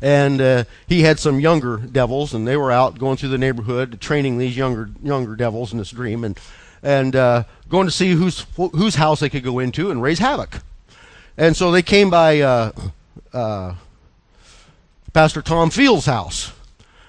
and 0.00 0.40
uh, 0.40 0.64
he 0.86 1.02
had 1.02 1.18
some 1.18 1.40
younger 1.40 1.76
devils, 1.76 2.34
and 2.34 2.46
they 2.46 2.56
were 2.56 2.72
out 2.72 2.98
going 2.98 3.16
through 3.16 3.28
the 3.30 3.38
neighborhood 3.38 4.00
training 4.00 4.38
these 4.38 4.56
younger 4.56 4.90
younger 5.02 5.36
devils 5.36 5.72
in 5.72 5.78
this 5.78 5.90
dream, 5.90 6.24
and 6.24 6.38
and 6.82 7.14
uh, 7.16 7.44
going 7.68 7.86
to 7.86 7.90
see 7.90 8.12
whose 8.12 8.46
whose 8.56 8.94
house 8.94 9.20
they 9.20 9.28
could 9.28 9.44
go 9.44 9.58
into 9.58 9.90
and 9.90 10.02
raise 10.02 10.18
havoc. 10.18 10.60
And 11.36 11.56
so 11.56 11.70
they 11.70 11.82
came 11.82 12.10
by 12.10 12.40
uh, 12.40 12.72
uh, 13.32 13.74
Pastor 15.12 15.42
Tom 15.42 15.70
Fields' 15.70 16.06
house. 16.06 16.52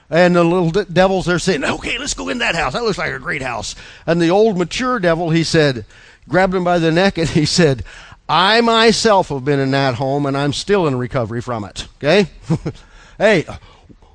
And 0.09 0.35
the 0.35 0.43
little 0.43 0.71
de- 0.71 0.85
devils 0.85 1.25
they're 1.25 1.39
saying, 1.39 1.65
"Okay, 1.65 1.97
let's 1.97 2.13
go 2.13 2.29
in 2.29 2.37
that 2.37 2.55
house. 2.55 2.73
That 2.73 2.83
looks 2.83 2.97
like 2.97 3.11
a 3.11 3.19
great 3.19 3.41
house." 3.41 3.75
And 4.05 4.21
the 4.21 4.29
old 4.29 4.57
mature 4.57 4.99
devil, 4.99 5.31
he 5.31 5.43
said, 5.43 5.85
grabbed 6.29 6.53
him 6.53 6.63
by 6.63 6.79
the 6.79 6.91
neck 6.91 7.17
and 7.17 7.27
he 7.27 7.45
said, 7.45 7.83
"I 8.29 8.61
myself 8.61 9.29
have 9.29 9.43
been 9.43 9.59
in 9.59 9.71
that 9.71 9.95
home, 9.95 10.25
and 10.25 10.37
I'm 10.37 10.53
still 10.53 10.87
in 10.87 10.95
recovery 10.97 11.41
from 11.41 11.65
it." 11.65 11.87
Okay, 11.97 12.29
hey, 13.17 13.45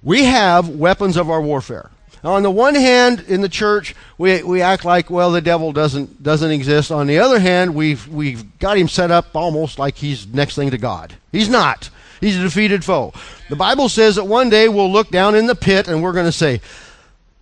we 0.03 0.25
have 0.25 0.69
weapons 0.71 1.19
of 1.19 1.29
our 1.29 1.43
warfare. 1.43 1.91
On 2.25 2.43
the 2.43 2.51
one 2.51 2.77
hand, 2.77 3.25
in 3.27 3.41
the 3.41 3.49
church, 3.49 3.97
we, 4.17 4.43
we 4.45 4.63
act 4.63 4.85
like, 4.85 5.11
well, 5.11 5.33
the 5.33 5.41
devil 5.41 5.73
doesn't, 5.73 6.23
doesn't 6.23 6.51
exist. 6.51 6.93
On 6.93 7.09
the 7.09 7.19
other 7.19 7.41
hand, 7.41 7.75
we've, 7.75 8.07
we've 8.07 8.59
got 8.61 8.79
him 8.79 8.87
set 8.89 9.11
up 9.11 9.35
almost 9.35 9.79
like 9.79 9.97
he's 9.97 10.27
next 10.27 10.55
thing 10.55 10.71
to 10.71 10.79
God. 10.79 11.15
He's 11.33 11.49
not. 11.49 11.91
He's 12.21 12.39
a 12.39 12.43
defeated 12.43 12.85
foe. 12.85 13.13
The 13.49 13.57
Bible 13.57 13.89
says 13.89 14.15
that 14.15 14.25
one 14.25 14.51
day 14.51 14.69
we'll 14.69 14.93
look 14.93 15.11
down 15.11 15.35
in 15.35 15.47
the 15.47 15.57
pit 15.57 15.89
and 15.89 16.01
we're 16.01 16.13
going 16.13 16.27
to 16.27 16.33
say, 16.33 16.61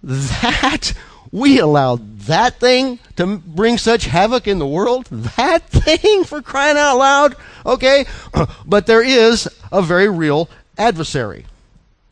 that 0.03 0.95
we 1.31 1.59
allowed 1.59 2.20
that 2.20 2.59
thing 2.59 2.99
to 3.16 3.37
bring 3.39 3.76
such 3.76 4.07
havoc 4.07 4.49
in 4.49 4.59
the 4.59 4.66
world? 4.66 5.07
That 5.11 5.68
thing 5.68 6.24
for 6.24 6.41
crying 6.41 6.78
out 6.78 6.97
loud? 6.97 7.37
Okay? 7.66 8.07
But 8.64 8.87
there 8.87 9.03
is 9.03 9.49
a 9.72 9.83
very 9.83 10.09
real 10.09 10.49
adversary. 10.78 11.45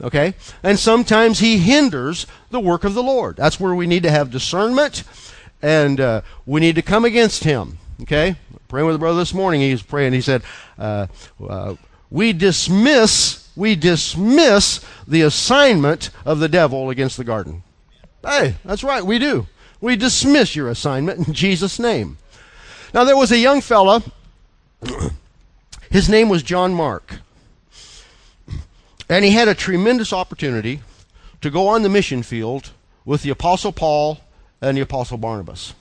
Okay? 0.00 0.34
And 0.62 0.78
sometimes 0.78 1.40
he 1.40 1.58
hinders 1.58 2.26
the 2.50 2.60
work 2.60 2.84
of 2.84 2.94
the 2.94 3.02
Lord. 3.02 3.36
That's 3.36 3.58
where 3.58 3.74
we 3.74 3.86
need 3.86 4.04
to 4.04 4.10
have 4.10 4.30
discernment 4.30 5.04
and 5.62 6.00
uh, 6.00 6.20
we 6.46 6.60
need 6.60 6.76
to 6.76 6.82
come 6.82 7.04
against 7.04 7.44
him. 7.44 7.78
Okay? 8.02 8.36
Praying 8.68 8.86
with 8.86 8.96
a 8.96 8.98
brother 8.98 9.18
this 9.18 9.34
morning, 9.34 9.60
he 9.60 9.72
was 9.72 9.82
praying. 9.82 10.12
He 10.12 10.20
said, 10.20 10.42
uh, 10.78 11.06
uh, 11.46 11.74
We 12.10 12.32
dismiss, 12.32 13.48
we 13.56 13.74
dismiss 13.74 14.84
the 15.06 15.22
assignment 15.22 16.10
of 16.24 16.38
the 16.38 16.48
devil 16.48 16.90
against 16.90 17.16
the 17.16 17.24
garden. 17.24 17.62
Hey, 18.24 18.56
that's 18.64 18.84
right, 18.84 19.04
we 19.04 19.18
do. 19.18 19.46
We 19.80 19.96
dismiss 19.96 20.54
your 20.54 20.68
assignment 20.68 21.26
in 21.26 21.34
Jesus' 21.34 21.78
name. 21.78 22.18
Now, 22.92 23.04
there 23.04 23.16
was 23.16 23.32
a 23.32 23.38
young 23.38 23.60
fella, 23.60 24.02
his 25.90 26.08
name 26.08 26.28
was 26.28 26.42
John 26.42 26.74
Mark. 26.74 27.20
And 29.08 29.24
he 29.24 29.30
had 29.30 29.48
a 29.48 29.54
tremendous 29.54 30.12
opportunity 30.12 30.80
to 31.40 31.50
go 31.50 31.68
on 31.68 31.82
the 31.82 31.88
mission 31.88 32.22
field 32.22 32.70
with 33.04 33.22
the 33.22 33.30
Apostle 33.30 33.72
Paul 33.72 34.20
and 34.60 34.76
the 34.76 34.82
Apostle 34.82 35.18
Barnabas. 35.18 35.74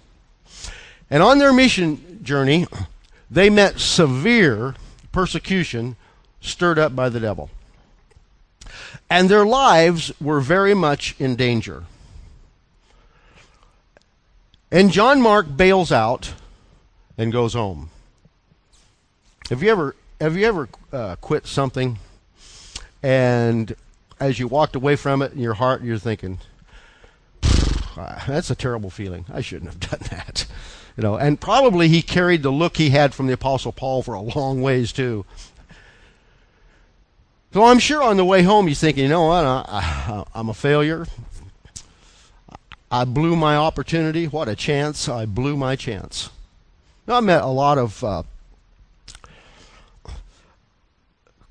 And 1.10 1.24
on 1.24 1.40
their 1.40 1.54
mission 1.54 2.24
journey, 2.24 2.68
they 3.30 3.50
met 3.50 3.80
severe 3.80 4.76
persecution 5.12 5.96
stirred 6.42 6.80
up 6.80 6.96
by 6.96 7.10
the 7.10 7.20
devil. 7.20 7.50
And 9.10 9.30
their 9.30 9.46
lives 9.46 10.12
were 10.20 10.40
very 10.40 10.74
much 10.74 11.16
in 11.20 11.36
danger. 11.36 11.84
And 14.72 14.92
John 14.92 15.22
Mark 15.22 15.56
bails 15.56 15.92
out 15.92 16.34
and 17.18 17.32
goes 17.32 17.54
home. 17.54 17.90
Have 19.50 19.64
you 19.64 19.70
ever 19.70 19.96
have 20.20 20.36
you 20.36 20.46
ever 20.46 20.68
uh, 20.92 21.16
quit 21.22 21.48
something 21.48 22.00
and 23.02 23.76
as 24.20 24.40
you 24.40 24.48
walked 24.48 24.76
away 24.76 24.96
from 24.96 25.22
it 25.22 25.34
in 25.34 25.40
your 25.40 25.54
heart 25.56 25.82
you're 25.82 25.98
thinking 25.98 26.40
that's 28.28 28.50
a 28.50 28.56
terrible 28.56 28.90
feeling. 28.90 29.26
I 29.32 29.42
shouldn't 29.42 29.72
have 29.72 29.80
done 29.92 30.08
that. 30.12 30.46
You 30.96 31.04
know, 31.04 31.16
and 31.16 31.40
probably 31.40 31.88
he 31.88 32.02
carried 32.02 32.44
the 32.44 32.52
look 32.52 32.78
he 32.78 32.90
had 32.90 33.14
from 33.14 33.28
the 33.28 33.34
apostle 33.34 33.72
Paul 33.72 34.04
for 34.04 34.14
a 34.14 34.22
long 34.22 34.62
ways 34.62 34.92
too. 34.92 35.26
So 37.54 37.64
I'm 37.64 37.80
sure 37.80 38.04
on 38.04 38.18
the 38.18 38.26
way 38.26 38.44
home 38.44 38.68
he's 38.68 38.80
thinking, 38.80 39.04
you 39.04 39.10
know 39.10 39.26
what, 39.26 39.46
I, 39.46 40.26
am 40.36 40.50
a 40.50 40.54
failure. 40.54 41.08
I 42.92 43.06
blew 43.06 43.36
my 43.36 43.56
opportunity. 43.56 44.28
What 44.28 44.48
a 44.48 44.56
chance. 44.56 45.10
I 45.10 45.26
blew 45.26 45.58
my 45.58 45.76
chance. 45.76 46.30
Now, 47.08 47.18
I 47.18 47.20
met 47.22 47.42
a 47.42 47.48
lot 47.48 47.78
of, 47.78 48.04
uh, 48.04 48.24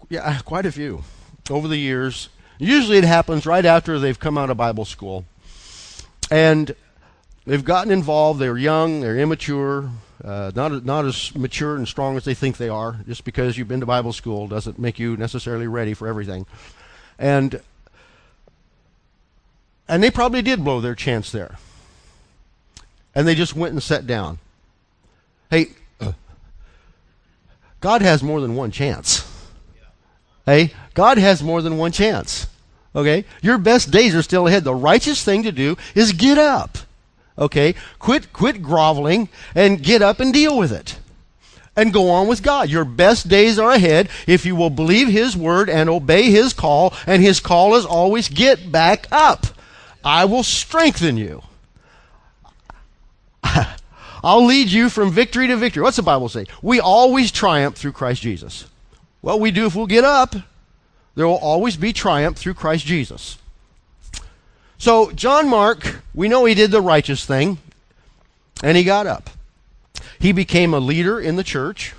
yeah, 0.09 0.39
quite 0.45 0.67
a 0.67 0.73
few 0.73 1.03
over 1.51 1.69
the 1.69 1.77
years. 1.77 2.29
Usually 2.59 2.99
it 2.99 3.05
happens 3.05 3.47
right 3.47 3.65
after 3.65 3.99
they've 3.99 4.19
come 4.19 4.39
out 4.39 4.51
of 4.51 4.57
Bible 4.57 4.85
school. 4.85 5.25
And 6.31 6.75
they've 7.47 7.65
gotten 7.65 7.93
involved. 7.93 8.41
They're 8.41 8.59
young, 8.59 9.01
they're 9.01 9.19
immature, 9.19 9.91
uh, 10.25 10.51
not, 10.55 10.85
not 10.85 11.05
as 11.05 11.35
mature 11.35 11.77
and 11.77 11.87
strong 11.87 12.17
as 12.17 12.25
they 12.25 12.35
think 12.35 12.57
they 12.57 12.69
are. 12.69 12.97
Just 13.07 13.25
because 13.25 13.57
you've 13.57 13.69
been 13.69 13.81
to 13.81 13.87
Bible 13.87 14.13
school 14.13 14.49
doesn't 14.49 14.79
make 14.79 14.99
you 14.99 15.17
necessarily 15.17 15.67
ready 15.67 15.95
for 15.95 16.09
everything. 16.09 16.47
And 17.19 17.61
and 19.89 20.03
they 20.03 20.11
probably 20.11 20.43
did 20.43 20.65
blow 20.65 20.81
their 20.81 20.95
chance 20.95 21.31
there. 21.31 21.59
And 23.15 23.27
they 23.27 23.35
just 23.35 23.55
went 23.55 23.73
and 23.73 23.83
sat 23.83 24.07
down. 24.07 24.39
Hey, 25.49 25.69
uh, 26.01 26.13
God 27.81 28.03
has 28.03 28.23
more 28.23 28.41
than 28.41 28.57
one 28.57 28.73
chance. 28.73 29.25
Hey, 30.47 30.73
God 30.95 31.19
has 31.19 31.43
more 31.43 31.61
than 31.61 31.77
one 31.77 31.93
chance. 31.93 32.47
Okay? 32.95 33.25
Your 33.43 33.59
best 33.59 33.91
days 33.91 34.15
are 34.15 34.23
still 34.23 34.47
ahead. 34.47 34.65
The 34.65 34.75
righteous 34.75 35.23
thing 35.23 35.43
to 35.43 35.53
do 35.53 35.77
is 35.95 36.13
get 36.13 36.39
up. 36.39 36.79
Okay? 37.37 37.75
Quit 37.99 38.33
quit 38.33 38.63
groveling 38.63 39.29
and 39.55 39.83
get 39.83 40.01
up 40.01 40.21
and 40.21 40.33
deal 40.33 40.57
with 40.57 40.73
it. 40.73 40.99
And 41.75 41.93
go 41.93 42.09
on 42.09 42.27
with 42.27 42.43
God. 42.43 42.71
Your 42.71 42.87
best 42.87 43.29
days 43.29 43.59
are 43.59 43.73
ahead 43.73 44.09
if 44.27 44.47
you 44.47 44.57
will 44.57 44.71
believe 44.71 45.09
his 45.09 45.37
word 45.37 45.69
and 45.69 45.91
obey 45.91 46.31
his 46.31 46.55
call, 46.55 46.95
and 47.07 47.21
his 47.21 47.39
call 47.39 47.75
is 47.75 47.85
always 47.85 48.31
get 48.31 48.73
back 48.73 49.07
up. 49.13 49.47
I 50.03 50.25
will 50.25 50.43
strengthen 50.43 51.19
you. 51.19 51.43
I'll 54.25 54.47
lead 54.47 54.69
you 54.69 54.89
from 54.89 55.11
victory 55.11 55.49
to 55.49 55.57
victory. 55.57 55.83
What's 55.83 55.99
the 55.99 56.03
Bible 56.03 56.31
say? 56.31 56.47
We 56.63 56.81
always 56.81 57.31
triumph 57.31 57.77
through 57.77 57.93
Christ 57.93 58.23
Jesus. 58.23 58.65
Well, 59.27 59.41
we 59.41 59.51
do 59.51 59.67
if 59.67 59.75
we'll 59.75 59.89
get 59.89 60.05
up. 60.05 60.37
There 61.17 61.27
will 61.27 61.35
always 61.35 61.77
be 61.77 61.93
triumph 61.93 62.37
through 62.37 62.55
Christ 62.55 62.87
Jesus. 62.87 63.39
So, 64.79 65.11
John 65.11 65.49
Mark, 65.49 65.97
we 66.15 66.29
know 66.29 66.45
he 66.45 66.55
did 66.55 66.71
the 66.71 66.81
righteous 66.81 67.27
thing, 67.27 67.59
and 68.63 68.77
he 68.77 68.85
got 68.85 69.09
up. 69.09 69.29
He 70.21 70.31
became 70.31 70.73
a 70.73 70.79
leader 70.79 71.19
in 71.19 71.35
the 71.35 71.43
church. 71.43 71.93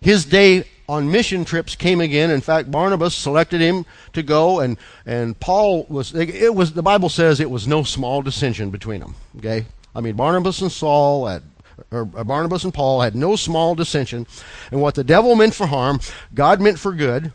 His 0.00 0.24
day 0.24 0.64
on 0.88 1.12
mission 1.12 1.44
trips 1.44 1.76
came 1.76 2.00
again. 2.00 2.32
In 2.32 2.40
fact, 2.40 2.72
Barnabas 2.72 3.14
selected 3.14 3.60
him 3.60 3.86
to 4.12 4.24
go, 4.24 4.58
and, 4.58 4.78
and 5.06 5.38
Paul 5.38 5.86
was, 5.88 6.12
it 6.12 6.52
was, 6.52 6.72
the 6.72 6.82
Bible 6.82 7.08
says 7.08 7.38
it 7.38 7.52
was 7.52 7.68
no 7.68 7.84
small 7.84 8.20
dissension 8.20 8.70
between 8.70 8.98
them. 8.98 9.14
Okay? 9.38 9.64
I 9.94 10.00
mean, 10.00 10.16
Barnabas 10.16 10.60
and 10.60 10.72
Saul 10.72 11.28
had, 11.28 11.44
or 11.96 12.04
Barnabas 12.04 12.64
and 12.64 12.74
Paul 12.74 13.00
had 13.00 13.14
no 13.14 13.36
small 13.36 13.74
dissension. 13.74 14.26
And 14.70 14.80
what 14.80 14.94
the 14.94 15.04
devil 15.04 15.34
meant 15.34 15.54
for 15.54 15.66
harm, 15.66 16.00
God 16.34 16.60
meant 16.60 16.78
for 16.78 16.92
good. 16.92 17.32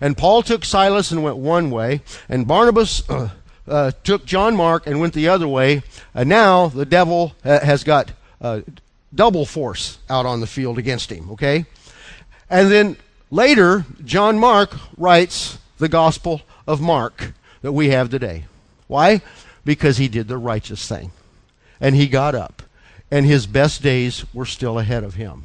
And 0.00 0.16
Paul 0.16 0.42
took 0.42 0.64
Silas 0.64 1.10
and 1.10 1.22
went 1.22 1.36
one 1.36 1.70
way, 1.70 2.02
and 2.28 2.46
Barnabas 2.46 3.08
uh, 3.08 3.30
uh, 3.66 3.92
took 4.04 4.26
John 4.26 4.56
Mark 4.56 4.86
and 4.86 5.00
went 5.00 5.14
the 5.14 5.28
other 5.28 5.48
way. 5.48 5.82
And 6.14 6.28
now 6.28 6.68
the 6.68 6.86
devil 6.86 7.34
ha- 7.44 7.60
has 7.60 7.84
got 7.84 8.12
uh, 8.40 8.60
double 9.14 9.46
force 9.46 9.98
out 10.08 10.26
on 10.26 10.40
the 10.40 10.46
field 10.46 10.78
against 10.78 11.10
him. 11.10 11.30
Okay? 11.30 11.64
And 12.50 12.70
then 12.70 12.96
later, 13.30 13.84
John 14.04 14.38
Mark 14.38 14.76
writes 14.96 15.58
the 15.78 15.88
Gospel 15.88 16.42
of 16.66 16.80
Mark 16.80 17.32
that 17.62 17.72
we 17.72 17.88
have 17.90 18.10
today. 18.10 18.44
Why? 18.86 19.22
Because 19.64 19.96
he 19.96 20.08
did 20.08 20.28
the 20.28 20.38
righteous 20.38 20.86
thing. 20.86 21.10
And 21.80 21.94
he 21.94 22.06
got 22.06 22.34
up. 22.34 22.62
And 23.10 23.24
his 23.24 23.46
best 23.46 23.82
days 23.82 24.24
were 24.34 24.46
still 24.46 24.78
ahead 24.78 25.04
of 25.04 25.14
him. 25.14 25.44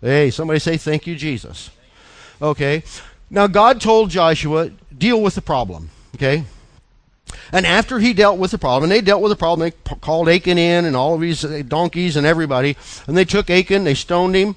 Hey, 0.00 0.30
somebody 0.30 0.60
say, 0.60 0.76
Thank 0.76 1.06
you, 1.06 1.16
Jesus. 1.16 1.70
Okay. 2.40 2.82
Now, 3.30 3.46
God 3.46 3.80
told 3.80 4.10
Joshua, 4.10 4.70
deal 4.96 5.20
with 5.20 5.34
the 5.34 5.42
problem. 5.42 5.90
Okay. 6.14 6.44
And 7.52 7.66
after 7.66 7.98
he 7.98 8.12
dealt 8.12 8.38
with 8.38 8.50
the 8.50 8.58
problem, 8.58 8.84
and 8.84 8.92
they 8.92 9.00
dealt 9.00 9.22
with 9.22 9.30
the 9.30 9.36
problem, 9.36 9.68
they 9.68 9.96
called 9.96 10.28
Achan 10.28 10.58
in 10.58 10.84
and 10.84 10.94
all 10.94 11.14
of 11.14 11.20
these 11.20 11.44
uh, 11.44 11.62
donkeys 11.66 12.16
and 12.16 12.26
everybody, 12.26 12.76
and 13.06 13.16
they 13.16 13.24
took 13.24 13.50
Achan, 13.50 13.84
they 13.84 13.94
stoned 13.94 14.34
him, 14.34 14.56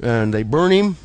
and 0.00 0.32
they 0.32 0.42
burned 0.42 0.74
him, 0.74 0.96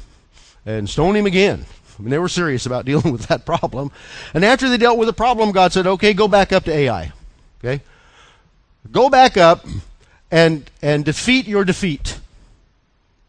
and 0.65 0.89
stoned 0.89 1.17
him 1.17 1.26
again. 1.26 1.65
I 1.97 2.01
mean, 2.01 2.09
they 2.09 2.17
were 2.17 2.30
serious 2.30 2.65
about 2.65 2.86
dealing 2.88 3.11
with 3.11 3.28
that 3.28 3.45
problem. 3.45 3.91
And 4.34 4.43
after 4.43 4.69
they 4.69 4.78
dealt 4.78 4.97
with 4.97 5.07
the 5.07 5.13
problem, 5.13 5.51
God 5.51 5.74
said, 5.74 5.88
okay, 5.88 6.13
go 6.13 6.28
back 6.28 6.51
up 6.51 6.63
to 6.65 6.74
Ai. 6.74 7.11
Okay? 7.63 7.84
Go 8.91 9.09
back 9.09 9.38
up 9.38 9.65
and, 10.34 10.70
and 10.82 11.06
defeat 11.06 11.48
your 11.48 11.64
defeat. 11.64 12.20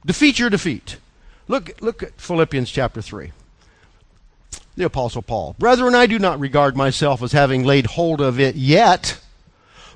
Defeat 0.06 0.38
your 0.38 0.48
defeat. 0.48 0.96
Look, 1.48 1.82
look 1.82 2.02
at 2.02 2.18
Philippians 2.18 2.70
chapter 2.70 3.02
3. 3.02 3.30
The 4.76 4.86
Apostle 4.86 5.20
Paul. 5.20 5.54
Brethren, 5.58 5.94
I 5.94 6.06
do 6.06 6.18
not 6.18 6.40
regard 6.40 6.78
myself 6.78 7.22
as 7.22 7.32
having 7.32 7.62
laid 7.62 7.84
hold 7.84 8.22
of 8.22 8.40
it 8.40 8.56
yet, 8.56 9.20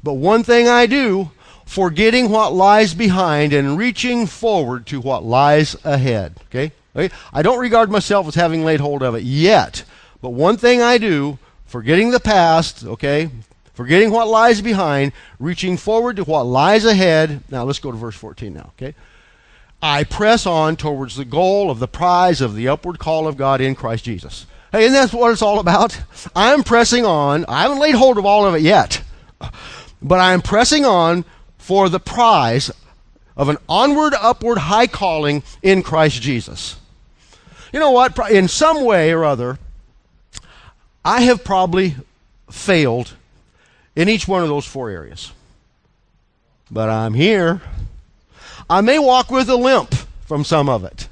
but 0.02 0.14
one 0.14 0.44
thing 0.44 0.68
I 0.68 0.84
do, 0.84 1.30
forgetting 1.64 2.28
what 2.28 2.52
lies 2.52 2.92
behind 2.92 3.54
and 3.54 3.78
reaching 3.78 4.26
forward 4.26 4.86
to 4.88 5.00
what 5.00 5.24
lies 5.24 5.76
ahead. 5.84 6.34
Okay? 6.50 6.72
Okay? 6.94 7.12
I 7.32 7.40
don't 7.40 7.58
regard 7.58 7.90
myself 7.90 8.28
as 8.28 8.34
having 8.34 8.66
laid 8.66 8.80
hold 8.80 9.02
of 9.02 9.14
it 9.14 9.22
yet. 9.22 9.82
But 10.20 10.30
one 10.30 10.58
thing 10.58 10.82
I 10.82 10.98
do, 10.98 11.38
forgetting 11.64 12.10
the 12.10 12.20
past, 12.20 12.84
okay, 12.84 13.30
forgetting 13.78 14.10
what 14.10 14.26
lies 14.26 14.60
behind, 14.60 15.12
reaching 15.38 15.76
forward 15.76 16.16
to 16.16 16.24
what 16.24 16.42
lies 16.42 16.84
ahead. 16.84 17.40
Now 17.48 17.62
let's 17.62 17.78
go 17.78 17.92
to 17.92 17.96
verse 17.96 18.16
14 18.16 18.52
now, 18.52 18.72
okay? 18.74 18.92
I 19.80 20.02
press 20.02 20.46
on 20.46 20.74
towards 20.74 21.14
the 21.14 21.24
goal 21.24 21.70
of 21.70 21.78
the 21.78 21.86
prize 21.86 22.40
of 22.40 22.56
the 22.56 22.66
upward 22.66 22.98
call 22.98 23.28
of 23.28 23.36
God 23.36 23.60
in 23.60 23.76
Christ 23.76 24.04
Jesus. 24.04 24.46
Hey, 24.72 24.86
and 24.86 24.94
that's 24.96 25.12
what 25.12 25.30
it's 25.30 25.42
all 25.42 25.60
about. 25.60 25.96
I'm 26.34 26.64
pressing 26.64 27.06
on. 27.06 27.44
I 27.46 27.62
haven't 27.62 27.78
laid 27.78 27.94
hold 27.94 28.18
of 28.18 28.26
all 28.26 28.44
of 28.46 28.56
it 28.56 28.62
yet, 28.62 29.00
but 30.02 30.18
I'm 30.18 30.42
pressing 30.42 30.84
on 30.84 31.24
for 31.56 31.88
the 31.88 32.00
prize 32.00 32.72
of 33.36 33.48
an 33.48 33.58
onward, 33.68 34.12
upward, 34.14 34.58
high 34.58 34.88
calling 34.88 35.44
in 35.62 35.84
Christ 35.84 36.20
Jesus. 36.20 36.74
You 37.72 37.78
know 37.78 37.92
what? 37.92 38.18
In 38.28 38.48
some 38.48 38.84
way 38.84 39.12
or 39.12 39.24
other, 39.24 39.56
I 41.04 41.20
have 41.20 41.44
probably 41.44 41.94
failed 42.50 43.14
in 43.98 44.08
each 44.08 44.28
one 44.28 44.42
of 44.42 44.48
those 44.48 44.64
four 44.64 44.90
areas. 44.90 45.32
But 46.70 46.88
I'm 46.88 47.14
here. 47.14 47.60
I 48.70 48.80
may 48.80 49.00
walk 49.00 49.28
with 49.28 49.50
a 49.50 49.56
limp 49.56 49.92
from 50.24 50.44
some 50.44 50.68
of 50.68 50.84
it, 50.84 51.08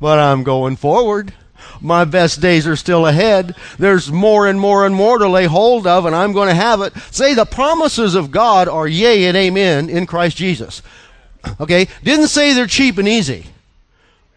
but 0.00 0.18
I'm 0.18 0.42
going 0.42 0.76
forward. 0.76 1.34
My 1.82 2.06
best 2.06 2.40
days 2.40 2.66
are 2.66 2.76
still 2.76 3.06
ahead. 3.06 3.54
There's 3.78 4.10
more 4.10 4.46
and 4.46 4.58
more 4.58 4.86
and 4.86 4.94
more 4.94 5.18
to 5.18 5.28
lay 5.28 5.44
hold 5.44 5.86
of, 5.86 6.06
and 6.06 6.16
I'm 6.16 6.32
going 6.32 6.48
to 6.48 6.54
have 6.54 6.80
it. 6.80 6.96
Say 7.10 7.34
the 7.34 7.44
promises 7.44 8.14
of 8.14 8.30
God 8.30 8.68
are 8.68 8.88
yea 8.88 9.26
and 9.26 9.36
amen 9.36 9.90
in 9.90 10.06
Christ 10.06 10.38
Jesus. 10.38 10.80
Okay? 11.60 11.88
Didn't 12.02 12.28
say 12.28 12.54
they're 12.54 12.66
cheap 12.66 12.96
and 12.96 13.06
easy 13.06 13.48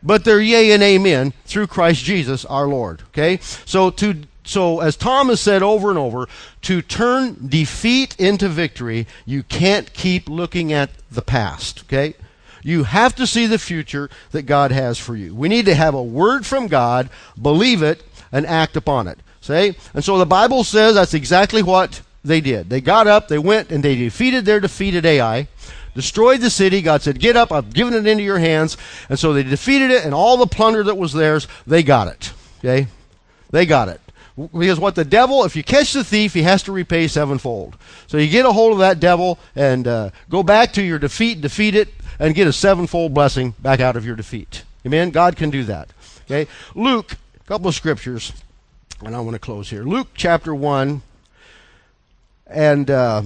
but 0.03 0.23
they're 0.23 0.41
yea 0.41 0.71
and 0.71 0.83
amen 0.83 1.33
through 1.45 1.67
Christ 1.67 2.03
Jesus 2.03 2.43
our 2.45 2.67
Lord. 2.67 3.03
Okay? 3.09 3.37
So 3.65 3.91
to 3.91 4.23
so 4.43 4.79
as 4.79 4.95
Thomas 4.95 5.39
said 5.39 5.61
over 5.61 5.89
and 5.89 5.99
over, 5.99 6.27
to 6.63 6.81
turn 6.81 7.47
defeat 7.47 8.15
into 8.19 8.49
victory, 8.49 9.07
you 9.25 9.43
can't 9.43 9.93
keep 9.93 10.27
looking 10.27 10.73
at 10.73 10.89
the 11.11 11.21
past. 11.21 11.83
Okay? 11.83 12.15
You 12.63 12.83
have 12.83 13.15
to 13.15 13.27
see 13.27 13.47
the 13.47 13.59
future 13.59 14.09
that 14.31 14.43
God 14.43 14.71
has 14.71 14.97
for 14.97 15.15
you. 15.15 15.33
We 15.35 15.49
need 15.49 15.65
to 15.65 15.75
have 15.75 15.93
a 15.93 16.03
word 16.03 16.45
from 16.45 16.67
God, 16.67 17.09
believe 17.39 17.81
it, 17.81 18.03
and 18.31 18.45
act 18.45 18.75
upon 18.75 19.07
it. 19.07 19.19
Say? 19.41 19.75
And 19.93 20.03
so 20.03 20.17
the 20.17 20.25
Bible 20.25 20.63
says 20.63 20.95
that's 20.95 21.13
exactly 21.13 21.63
what 21.63 22.01
they 22.23 22.41
did. 22.41 22.69
They 22.69 22.81
got 22.81 23.07
up, 23.07 23.27
they 23.27 23.39
went, 23.39 23.71
and 23.71 23.83
they 23.83 23.95
defeated 23.95 24.45
their 24.45 24.59
defeated 24.59 25.05
Ai 25.05 25.47
destroyed 25.95 26.41
the 26.41 26.49
city. 26.49 26.81
God 26.81 27.01
said, 27.01 27.19
Get 27.19 27.35
up, 27.35 27.51
I've 27.51 27.73
given 27.73 27.93
it 27.93 28.07
into 28.07 28.23
your 28.23 28.39
hands. 28.39 28.77
And 29.09 29.19
so 29.19 29.33
they 29.33 29.43
defeated 29.43 29.91
it, 29.91 30.05
and 30.05 30.13
all 30.13 30.37
the 30.37 30.47
plunder 30.47 30.83
that 30.83 30.95
was 30.95 31.13
theirs, 31.13 31.47
they 31.65 31.83
got 31.83 32.07
it. 32.07 32.33
Okay? 32.59 32.87
They 33.49 33.65
got 33.65 33.89
it. 33.89 33.99
Because 34.35 34.79
what 34.79 34.95
the 34.95 35.05
devil, 35.05 35.43
if 35.43 35.55
you 35.55 35.63
catch 35.63 35.93
the 35.93 36.03
thief, 36.03 36.33
he 36.33 36.43
has 36.43 36.63
to 36.63 36.71
repay 36.71 37.07
sevenfold. 37.07 37.77
So 38.07 38.17
you 38.17 38.29
get 38.29 38.45
a 38.45 38.51
hold 38.51 38.73
of 38.73 38.79
that 38.79 38.99
devil 38.99 39.39
and 39.55 39.87
uh, 39.87 40.09
go 40.29 40.41
back 40.41 40.73
to 40.73 40.81
your 40.81 40.99
defeat, 40.99 41.41
defeat 41.41 41.75
it, 41.75 41.89
and 42.19 42.33
get 42.33 42.47
a 42.47 42.53
sevenfold 42.53 43.13
blessing 43.13 43.55
back 43.59 43.79
out 43.79 43.95
of 43.95 44.05
your 44.05 44.15
defeat. 44.15 44.63
Amen? 44.85 45.11
God 45.11 45.35
can 45.35 45.49
do 45.49 45.63
that. 45.65 45.89
Okay? 46.25 46.49
Luke, 46.75 47.17
a 47.39 47.43
couple 47.43 47.67
of 47.67 47.75
scriptures, 47.75 48.31
and 49.03 49.15
I 49.15 49.19
want 49.19 49.35
to 49.35 49.39
close 49.39 49.69
here. 49.69 49.83
Luke 49.83 50.07
chapter 50.13 50.55
1, 50.55 51.01
and 52.47 52.89
uh, 52.89 53.23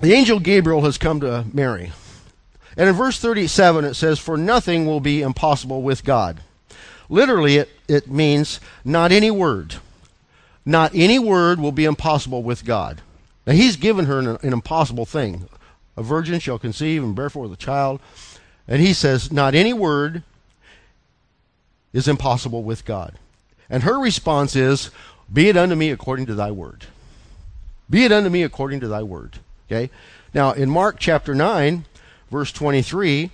the 0.00 0.12
angel 0.12 0.40
Gabriel 0.40 0.82
has 0.82 0.98
come 0.98 1.20
to 1.20 1.44
Mary. 1.52 1.92
And 2.76 2.88
in 2.88 2.94
verse 2.94 3.18
37, 3.18 3.84
it 3.84 3.94
says, 3.94 4.18
For 4.18 4.36
nothing 4.36 4.86
will 4.86 5.00
be 5.00 5.22
impossible 5.22 5.82
with 5.82 6.04
God. 6.04 6.40
Literally, 7.08 7.58
it, 7.58 7.68
it 7.88 8.10
means 8.10 8.60
not 8.84 9.12
any 9.12 9.30
word. 9.30 9.76
Not 10.64 10.92
any 10.94 11.18
word 11.18 11.60
will 11.60 11.72
be 11.72 11.84
impossible 11.84 12.42
with 12.42 12.64
God. 12.64 13.00
Now, 13.46 13.54
He's 13.54 13.76
given 13.76 14.06
her 14.06 14.18
an, 14.18 14.28
an 14.28 14.52
impossible 14.52 15.06
thing. 15.06 15.48
A 15.96 16.02
virgin 16.02 16.38
shall 16.40 16.58
conceive 16.58 17.02
and 17.02 17.14
bear 17.14 17.30
forth 17.30 17.52
a 17.52 17.56
child. 17.56 18.00
And 18.68 18.80
He 18.80 18.92
says, 18.92 19.32
Not 19.32 19.54
any 19.54 19.72
word 19.72 20.22
is 21.92 22.08
impossible 22.08 22.62
with 22.62 22.84
God. 22.84 23.18
And 23.68 23.82
her 23.82 23.98
response 23.98 24.54
is, 24.54 24.90
Be 25.32 25.48
it 25.48 25.56
unto 25.56 25.74
me 25.74 25.90
according 25.90 26.26
to 26.26 26.34
thy 26.34 26.50
word. 26.50 26.86
Be 27.90 28.04
it 28.04 28.12
unto 28.12 28.30
me 28.30 28.42
according 28.42 28.80
to 28.80 28.88
thy 28.88 29.02
word. 29.02 29.38
Okay? 29.66 29.90
Now, 30.32 30.52
in 30.52 30.70
Mark 30.70 30.96
chapter 30.98 31.34
9, 31.34 31.84
verse 32.30 32.52
23, 32.52 33.30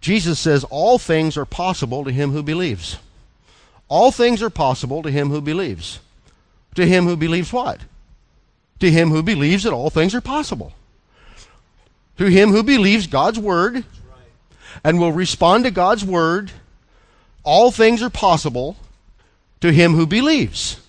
Jesus 0.00 0.38
says, 0.38 0.64
All 0.64 0.98
things 0.98 1.36
are 1.36 1.44
possible 1.44 2.04
to 2.04 2.12
him 2.12 2.30
who 2.30 2.42
believes. 2.42 2.98
All 3.92 4.10
things 4.10 4.40
are 4.40 4.48
possible 4.48 5.02
to 5.02 5.10
him 5.10 5.28
who 5.28 5.42
believes. 5.42 6.00
To 6.76 6.86
him 6.86 7.04
who 7.04 7.14
believes 7.14 7.52
what? 7.52 7.82
To 8.80 8.90
him 8.90 9.10
who 9.10 9.22
believes 9.22 9.64
that 9.64 9.74
all 9.74 9.90
things 9.90 10.14
are 10.14 10.22
possible. 10.22 10.72
To 12.16 12.24
him 12.24 12.52
who 12.52 12.62
believes 12.62 13.06
God's 13.06 13.38
word 13.38 13.84
and 14.82 14.98
will 14.98 15.12
respond 15.12 15.64
to 15.64 15.70
God's 15.70 16.06
word, 16.06 16.52
all 17.42 17.70
things 17.70 18.00
are 18.00 18.08
possible 18.08 18.78
to 19.60 19.70
him 19.70 19.92
who 19.92 20.06
believes. 20.06 20.80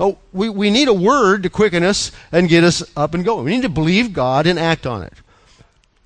Oh, 0.00 0.16
we, 0.32 0.48
we 0.48 0.70
need 0.70 0.88
a 0.88 0.94
word 0.94 1.42
to 1.42 1.50
quicken 1.50 1.84
us 1.84 2.10
and 2.32 2.48
get 2.48 2.64
us 2.64 2.82
up 2.96 3.12
and 3.12 3.22
going. 3.22 3.44
We 3.44 3.50
need 3.50 3.64
to 3.64 3.68
believe 3.68 4.14
God 4.14 4.46
and 4.46 4.58
act 4.58 4.86
on 4.86 5.02
it. 5.02 5.12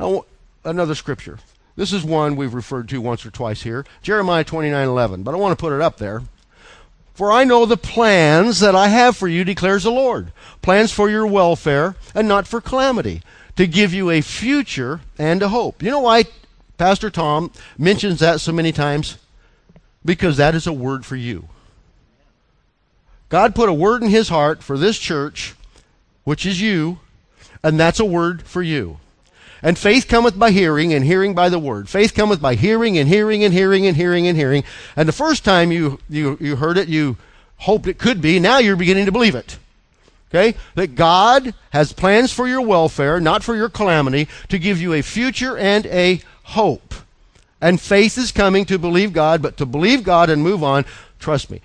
Now, 0.00 0.24
another 0.64 0.96
scripture. 0.96 1.38
This 1.78 1.92
is 1.92 2.02
one 2.02 2.34
we've 2.34 2.54
referred 2.54 2.88
to 2.88 3.00
once 3.00 3.24
or 3.24 3.30
twice 3.30 3.62
here 3.62 3.86
Jeremiah 4.02 4.42
29 4.42 4.88
11. 4.88 5.22
But 5.22 5.32
I 5.32 5.38
want 5.38 5.56
to 5.56 5.62
put 5.62 5.72
it 5.72 5.80
up 5.80 5.98
there. 5.98 6.22
For 7.14 7.30
I 7.30 7.44
know 7.44 7.66
the 7.66 7.76
plans 7.76 8.58
that 8.58 8.74
I 8.74 8.88
have 8.88 9.16
for 9.16 9.28
you, 9.28 9.44
declares 9.44 9.84
the 9.84 9.92
Lord 9.92 10.32
plans 10.60 10.90
for 10.90 11.08
your 11.08 11.24
welfare 11.24 11.94
and 12.16 12.26
not 12.26 12.48
for 12.48 12.60
calamity, 12.60 13.22
to 13.54 13.68
give 13.68 13.94
you 13.94 14.10
a 14.10 14.22
future 14.22 15.02
and 15.18 15.40
a 15.40 15.50
hope. 15.50 15.80
You 15.80 15.90
know 15.92 16.00
why 16.00 16.24
Pastor 16.78 17.10
Tom 17.10 17.52
mentions 17.78 18.18
that 18.18 18.40
so 18.40 18.50
many 18.50 18.72
times? 18.72 19.16
Because 20.04 20.36
that 20.36 20.56
is 20.56 20.66
a 20.66 20.72
word 20.72 21.06
for 21.06 21.14
you. 21.14 21.48
God 23.28 23.54
put 23.54 23.68
a 23.68 23.72
word 23.72 24.02
in 24.02 24.10
his 24.10 24.30
heart 24.30 24.64
for 24.64 24.76
this 24.76 24.98
church, 24.98 25.54
which 26.24 26.44
is 26.44 26.60
you, 26.60 26.98
and 27.62 27.78
that's 27.78 28.00
a 28.00 28.04
word 28.04 28.42
for 28.42 28.62
you. 28.62 28.98
And 29.62 29.78
faith 29.78 30.06
cometh 30.06 30.38
by 30.38 30.50
hearing, 30.50 30.94
and 30.94 31.04
hearing 31.04 31.34
by 31.34 31.48
the 31.48 31.58
word. 31.58 31.88
Faith 31.88 32.14
cometh 32.14 32.40
by 32.40 32.54
hearing, 32.54 32.96
and 32.96 33.08
hearing, 33.08 33.42
and 33.42 33.52
hearing, 33.52 33.86
and 33.86 33.96
hearing, 33.96 34.26
and 34.26 34.36
hearing. 34.36 34.64
And 34.96 35.08
the 35.08 35.12
first 35.12 35.44
time 35.44 35.72
you, 35.72 35.98
you, 36.08 36.36
you 36.40 36.56
heard 36.56 36.78
it, 36.78 36.88
you 36.88 37.16
hoped 37.56 37.88
it 37.88 37.98
could 37.98 38.20
be. 38.20 38.38
Now 38.38 38.58
you're 38.58 38.76
beginning 38.76 39.06
to 39.06 39.12
believe 39.12 39.34
it. 39.34 39.58
Okay? 40.30 40.56
That 40.74 40.94
God 40.94 41.54
has 41.70 41.92
plans 41.92 42.32
for 42.32 42.46
your 42.46 42.60
welfare, 42.60 43.20
not 43.20 43.42
for 43.42 43.56
your 43.56 43.68
calamity, 43.68 44.28
to 44.48 44.58
give 44.58 44.80
you 44.80 44.92
a 44.92 45.02
future 45.02 45.56
and 45.56 45.86
a 45.86 46.20
hope. 46.44 46.94
And 47.60 47.80
faith 47.80 48.16
is 48.16 48.30
coming 48.30 48.64
to 48.66 48.78
believe 48.78 49.12
God, 49.12 49.42
but 49.42 49.56
to 49.56 49.66
believe 49.66 50.04
God 50.04 50.30
and 50.30 50.42
move 50.42 50.62
on, 50.62 50.84
trust 51.18 51.50
me, 51.50 51.60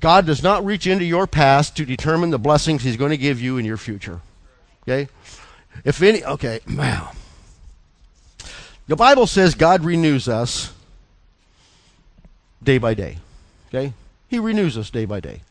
God 0.00 0.24
does 0.24 0.42
not 0.42 0.64
reach 0.64 0.86
into 0.86 1.04
your 1.04 1.26
past 1.26 1.76
to 1.76 1.84
determine 1.84 2.30
the 2.30 2.38
blessings 2.38 2.82
He's 2.82 2.96
going 2.96 3.10
to 3.10 3.18
give 3.18 3.40
you 3.40 3.58
in 3.58 3.66
your 3.66 3.76
future. 3.76 4.20
Okay? 4.82 5.08
If 5.84 6.02
any, 6.02 6.24
okay, 6.24 6.60
wow. 6.70 7.12
The 8.86 8.96
Bible 8.96 9.26
says 9.26 9.54
God 9.54 9.84
renews 9.84 10.28
us 10.28 10.72
day 12.62 12.78
by 12.78 12.94
day. 12.94 13.18
Okay? 13.68 13.92
He 14.28 14.38
renews 14.38 14.76
us 14.76 14.90
day 14.90 15.04
by 15.04 15.20
day. 15.20 15.42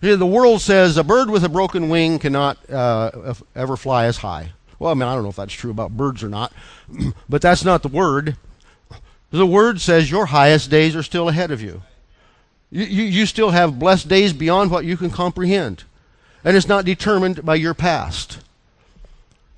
The 0.00 0.24
world 0.24 0.62
says 0.62 0.96
a 0.96 1.04
bird 1.04 1.28
with 1.28 1.44
a 1.44 1.48
broken 1.48 1.90
wing 1.90 2.18
cannot 2.18 2.58
uh, 2.70 3.34
ever 3.54 3.76
fly 3.76 4.06
as 4.06 4.18
high. 4.18 4.52
Well, 4.78 4.90
I 4.90 4.94
mean, 4.94 5.02
I 5.02 5.14
don't 5.14 5.24
know 5.24 5.28
if 5.28 5.36
that's 5.36 5.52
true 5.52 5.70
about 5.70 5.94
birds 5.94 6.24
or 6.24 6.30
not, 6.30 6.54
but 7.28 7.42
that's 7.42 7.64
not 7.64 7.82
the 7.82 7.88
word. 7.88 8.36
The 9.30 9.46
word 9.46 9.80
says 9.80 10.10
your 10.10 10.26
highest 10.26 10.70
days 10.70 10.96
are 10.96 11.02
still 11.02 11.28
ahead 11.28 11.50
of 11.50 11.60
you. 11.60 11.82
You, 12.70 12.84
you, 12.84 13.02
you 13.02 13.26
still 13.26 13.50
have 13.50 13.78
blessed 13.78 14.08
days 14.08 14.32
beyond 14.32 14.70
what 14.70 14.86
you 14.86 14.96
can 14.96 15.10
comprehend. 15.10 15.84
And 16.44 16.56
it's 16.56 16.68
not 16.68 16.86
determined 16.86 17.44
by 17.44 17.56
your 17.56 17.74
past. 17.74 18.38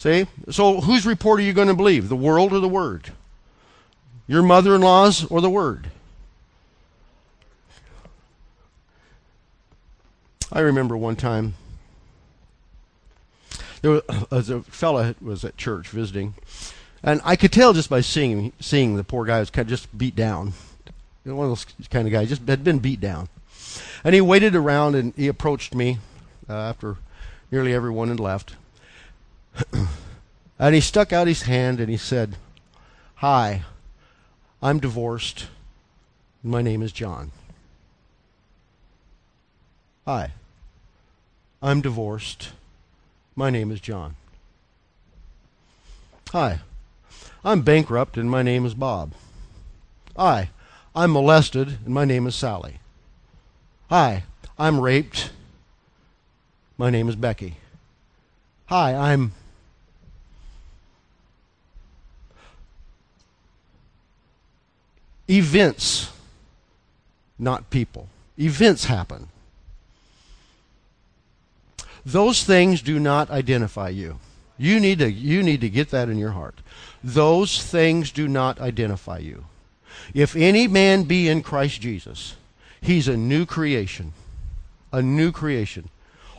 See? 0.03 0.27
So 0.51 0.81
whose 0.81 1.07
report 1.07 1.39
are 1.39 1.45
you 1.45 1.53
going 1.53 1.69
to 1.69 1.75
believe? 1.75 2.09
The 2.09 2.17
world 2.17 2.53
or 2.53 2.59
the 2.59 2.69
Word? 2.69 3.13
Your 4.27 4.43
mother 4.43 4.75
in 4.75 4.81
law's 4.81 5.25
or 5.27 5.41
the 5.41 5.49
Word? 5.49 5.93
I 10.51 10.59
remember 10.59 10.97
one 10.97 11.15
time 11.15 11.55
there 13.83 14.03
was 14.29 14.51
a 14.51 14.63
fellow 14.63 15.15
was 15.23 15.45
at 15.45 15.57
church 15.57 15.87
visiting, 15.91 16.35
and 17.05 17.21
I 17.25 17.37
could 17.37 17.53
tell 17.53 17.73
just 17.73 17.89
by 17.89 18.01
seeing 18.01 18.53
seeing 18.59 18.97
the 18.97 19.05
poor 19.05 19.25
guy 19.25 19.39
was 19.39 19.51
kind 19.51 19.67
of 19.67 19.71
just 19.71 19.97
beat 19.97 20.17
down. 20.17 20.55
One 21.23 21.49
of 21.49 21.51
those 21.79 21.89
kind 21.91 22.09
of 22.09 22.13
guys 22.13 22.29
just 22.29 22.43
had 22.49 22.65
been 22.65 22.81
beat 22.81 23.01
down, 23.01 23.29
and 24.03 24.17
he 24.17 24.21
waited 24.21 24.57
around 24.57 24.97
and 24.97 25.15
he 25.15 25.29
approached 25.29 25.77
me 25.77 25.99
uh, 26.49 26.55
after 26.55 26.97
nearly 27.53 27.73
everyone 27.73 28.09
had 28.09 28.19
left. 28.19 28.57
and 30.59 30.75
he 30.75 30.81
stuck 30.81 31.13
out 31.13 31.27
his 31.27 31.43
hand 31.43 31.81
and 31.81 31.91
he 31.91 31.97
said, 31.97 32.37
Hi, 33.17 33.63
I'm 34.63 34.81
divorced. 34.81 35.47
My 36.43 36.63
name 36.63 36.83
is 36.83 36.93
John. 36.93 37.31
Hi, 40.07 40.33
I'm 41.63 41.81
divorced. 41.81 42.51
My 43.37 43.51
name 43.51 43.71
is 43.71 43.81
John. 43.81 44.17
Hi, 46.31 46.61
I'm 47.45 47.63
bankrupt 47.63 48.17
and 48.17 48.31
my 48.31 48.43
name 48.43 48.67
is 48.67 48.75
Bob. 48.75 49.13
Hi, 50.17 50.51
I'm 50.95 51.13
molested 51.13 51.79
and 51.85 51.95
my 51.95 52.05
name 52.05 52.27
is 52.27 52.35
Sally. 52.35 52.81
Hi, 53.91 54.25
I'm 54.59 54.81
raped. 54.81 55.31
My 56.77 56.91
name 56.91 57.09
is 57.09 57.17
Becky. 57.17 57.57
Hi, 58.67 58.95
I'm 58.95 59.33
events, 65.29 66.11
not 67.39 67.71
people. 67.71 68.09
Events 68.39 68.87
happen. 68.87 69.29
Those 72.05 72.43
things 72.43 72.83
do 72.83 72.99
not 72.99 73.31
identify 73.31 73.89
you. 73.89 74.19
You 74.59 74.81
need 74.81 74.99
to 74.99 75.11
you 75.11 75.43
need 75.43 75.61
to 75.61 75.69
get 75.69 75.91
that 75.91 76.09
in 76.09 76.19
your 76.19 76.33
heart. 76.33 76.61
Those 77.03 77.63
things 77.63 78.11
do 78.11 78.29
not 78.29 78.61
identify 78.61 79.19
you. 79.19 79.45
If 80.15 80.37
any 80.37 80.67
man 80.67 81.05
be 81.05 81.29
in 81.29 81.43
Christ 81.43 81.81
Jesus, 81.81 82.35
he's 82.81 83.09
a 83.09 83.17
new 83.17 83.47
creation. 83.47 84.13
A 84.93 85.03
new 85.03 85.33
creation. 85.33 85.89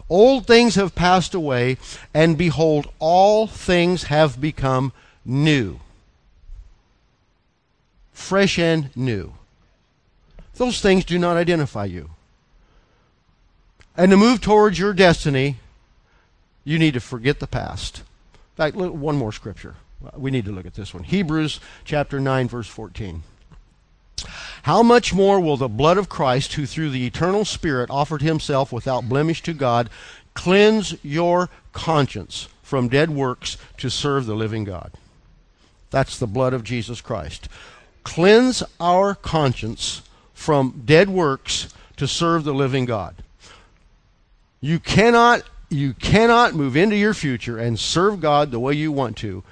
Old 0.10 0.46
things 0.46 0.76
have 0.76 0.96
passed 0.96 1.34
away, 1.34 1.78
and 2.14 2.38
behold, 2.38 2.88
all 3.00 3.48
things 3.48 4.04
have 4.04 4.40
become 4.40 4.92
new 5.26 5.80
fresh 8.14 8.58
and 8.58 8.96
new. 8.96 9.34
Those 10.56 10.80
things 10.80 11.04
do 11.04 11.18
not 11.18 11.36
identify 11.36 11.86
you. 11.86 12.12
And 13.98 14.12
to 14.12 14.18
move 14.18 14.40
towards 14.40 14.80
your 14.80 14.94
destiny, 14.94 15.58
you 16.64 16.80
need 16.80 16.94
to 16.94 17.00
forget 17.00 17.40
the 17.40 17.48
past. 17.48 18.00
In 18.00 18.58
fact, 18.58 18.76
one 18.76 19.18
more 19.18 19.32
scripture. 19.32 19.76
We 20.16 20.32
need 20.32 20.46
to 20.46 20.52
look 20.52 20.66
at 20.66 20.76
this 20.76 20.94
one. 20.94 21.04
Hebrews 21.04 21.60
chapter 21.86 22.20
9, 22.20 22.48
verse 22.48 22.68
14. 22.68 23.24
How 24.64 24.84
much 24.84 25.14
more 25.14 25.40
will 25.40 25.58
the 25.58 25.68
blood 25.68 25.98
of 25.98 26.10
Christ, 26.10 26.54
who 26.54 26.66
through 26.66 26.92
the 26.92 27.06
eternal 27.06 27.46
Spirit 27.46 27.90
offered 27.90 28.22
himself 28.22 28.72
without 28.72 29.10
blemish 29.10 29.42
to 29.44 29.54
God, 29.54 29.90
cleanse 30.34 30.96
your 31.04 31.50
conscience 31.72 32.48
from 32.62 32.88
dead 32.88 33.10
works 33.10 33.58
to 33.78 33.90
serve 33.90 34.26
the 34.26 34.36
living 34.36 34.64
God? 34.64 34.92
That's 35.90 36.18
the 36.18 36.28
blood 36.28 36.54
of 36.54 36.64
Jesus 36.64 37.02
Christ 37.02 37.48
cleanse 38.04 38.64
our 38.80 39.16
conscience 39.16 40.02
from 40.34 40.84
dead 40.86 41.10
works 41.10 41.74
to 41.98 42.08
serve 42.08 42.44
the 42.44 42.54
living 42.54 42.86
God. 42.86 43.16
You 44.62 44.80
cannot 44.80 45.44
you 45.70 45.94
cannot 45.94 46.54
move 46.54 46.78
into 46.78 46.96
your 46.96 47.14
future 47.14 47.58
and 47.58 47.80
serve 47.80 48.22
God 48.22 48.52
the 48.52 48.60
way 48.60 48.74
you 48.74 48.92
want 48.92 49.18
to 49.18 49.44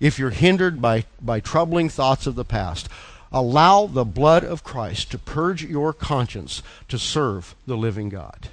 if 0.00 0.18
you're 0.18 0.30
hindered 0.30 0.80
by, 0.80 1.04
by 1.20 1.40
troubling 1.40 1.88
thoughts 1.88 2.26
of 2.26 2.34
the 2.34 2.44
past. 2.44 2.88
Allow 3.30 3.86
the 3.86 4.06
blood 4.06 4.42
of 4.42 4.64
Christ 4.64 5.10
to 5.10 5.18
purge 5.18 5.62
your 5.62 5.92
conscience 5.92 6.62
to 6.88 6.98
serve 6.98 7.54
the 7.66 7.76
living 7.76 8.08
God. 8.08 8.48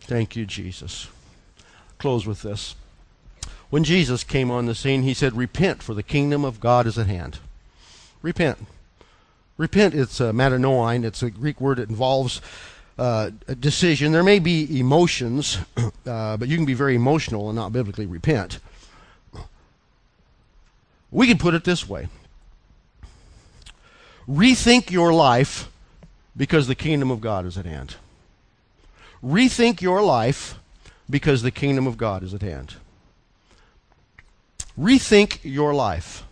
Thank 0.00 0.36
you, 0.36 0.46
Jesus. 0.46 1.08
Close 1.98 2.26
with 2.26 2.42
this. 2.42 2.76
When 3.72 3.84
Jesus 3.84 4.22
came 4.22 4.50
on 4.50 4.66
the 4.66 4.74
scene, 4.74 5.02
he 5.02 5.14
said, 5.14 5.34
Repent, 5.34 5.82
for 5.82 5.94
the 5.94 6.02
kingdom 6.02 6.44
of 6.44 6.60
God 6.60 6.86
is 6.86 6.98
at 6.98 7.06
hand. 7.06 7.38
Repent. 8.20 8.66
Repent, 9.56 9.94
it's 9.94 10.20
a 10.20 10.24
metanoin, 10.24 11.06
it's 11.06 11.22
a 11.22 11.30
Greek 11.30 11.58
word 11.58 11.78
that 11.78 11.88
involves 11.88 12.42
uh, 12.98 13.30
a 13.48 13.54
decision. 13.54 14.12
There 14.12 14.22
may 14.22 14.40
be 14.40 14.78
emotions, 14.78 15.56
uh, 16.06 16.36
but 16.36 16.48
you 16.48 16.56
can 16.58 16.66
be 16.66 16.74
very 16.74 16.94
emotional 16.94 17.48
and 17.48 17.56
not 17.56 17.72
biblically 17.72 18.04
repent. 18.04 18.58
We 21.10 21.26
can 21.26 21.38
put 21.38 21.54
it 21.54 21.64
this 21.64 21.88
way 21.88 22.08
Rethink 24.28 24.90
your 24.90 25.14
life 25.14 25.70
because 26.36 26.66
the 26.66 26.74
kingdom 26.74 27.10
of 27.10 27.22
God 27.22 27.46
is 27.46 27.56
at 27.56 27.64
hand. 27.64 27.96
Rethink 29.24 29.80
your 29.80 30.02
life 30.02 30.56
because 31.08 31.40
the 31.40 31.50
kingdom 31.50 31.86
of 31.86 31.96
God 31.96 32.22
is 32.22 32.34
at 32.34 32.42
hand. 32.42 32.74
Rethink 34.78 35.38
your 35.42 35.74
life. 35.74 36.24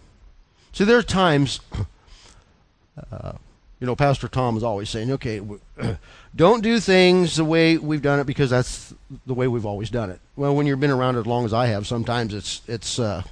See, 0.73 0.85
there 0.85 0.99
are 0.99 1.03
times, 1.03 1.61
uh, 3.13 3.33
you 3.81 3.87
know, 3.87 3.97
Pastor 3.97 4.29
Tom 4.29 4.57
is 4.57 4.63
always 4.63 4.89
saying, 4.89 5.11
okay, 5.13 5.41
don't 6.37 6.63
do 6.63 6.81
things 6.81 7.37
the 7.37 7.45
way 7.45 7.77
we've 7.77 8.03
done 8.03 8.21
it 8.21 8.25
because 8.25 8.51
that's 8.51 8.95
the 9.27 9.35
way 9.35 9.49
we've 9.49 9.67
always 9.67 9.91
done 9.91 10.11
it. 10.11 10.21
Well, 10.37 10.55
when 10.55 10.67
you've 10.67 10.81
been 10.81 10.91
around 10.91 11.17
as 11.17 11.27
long 11.27 11.45
as 11.45 11.53
I 11.53 11.67
have, 11.67 11.87
sometimes 11.87 12.35
it's 12.35 12.63
it's 12.69 12.99
uh, 12.99 13.23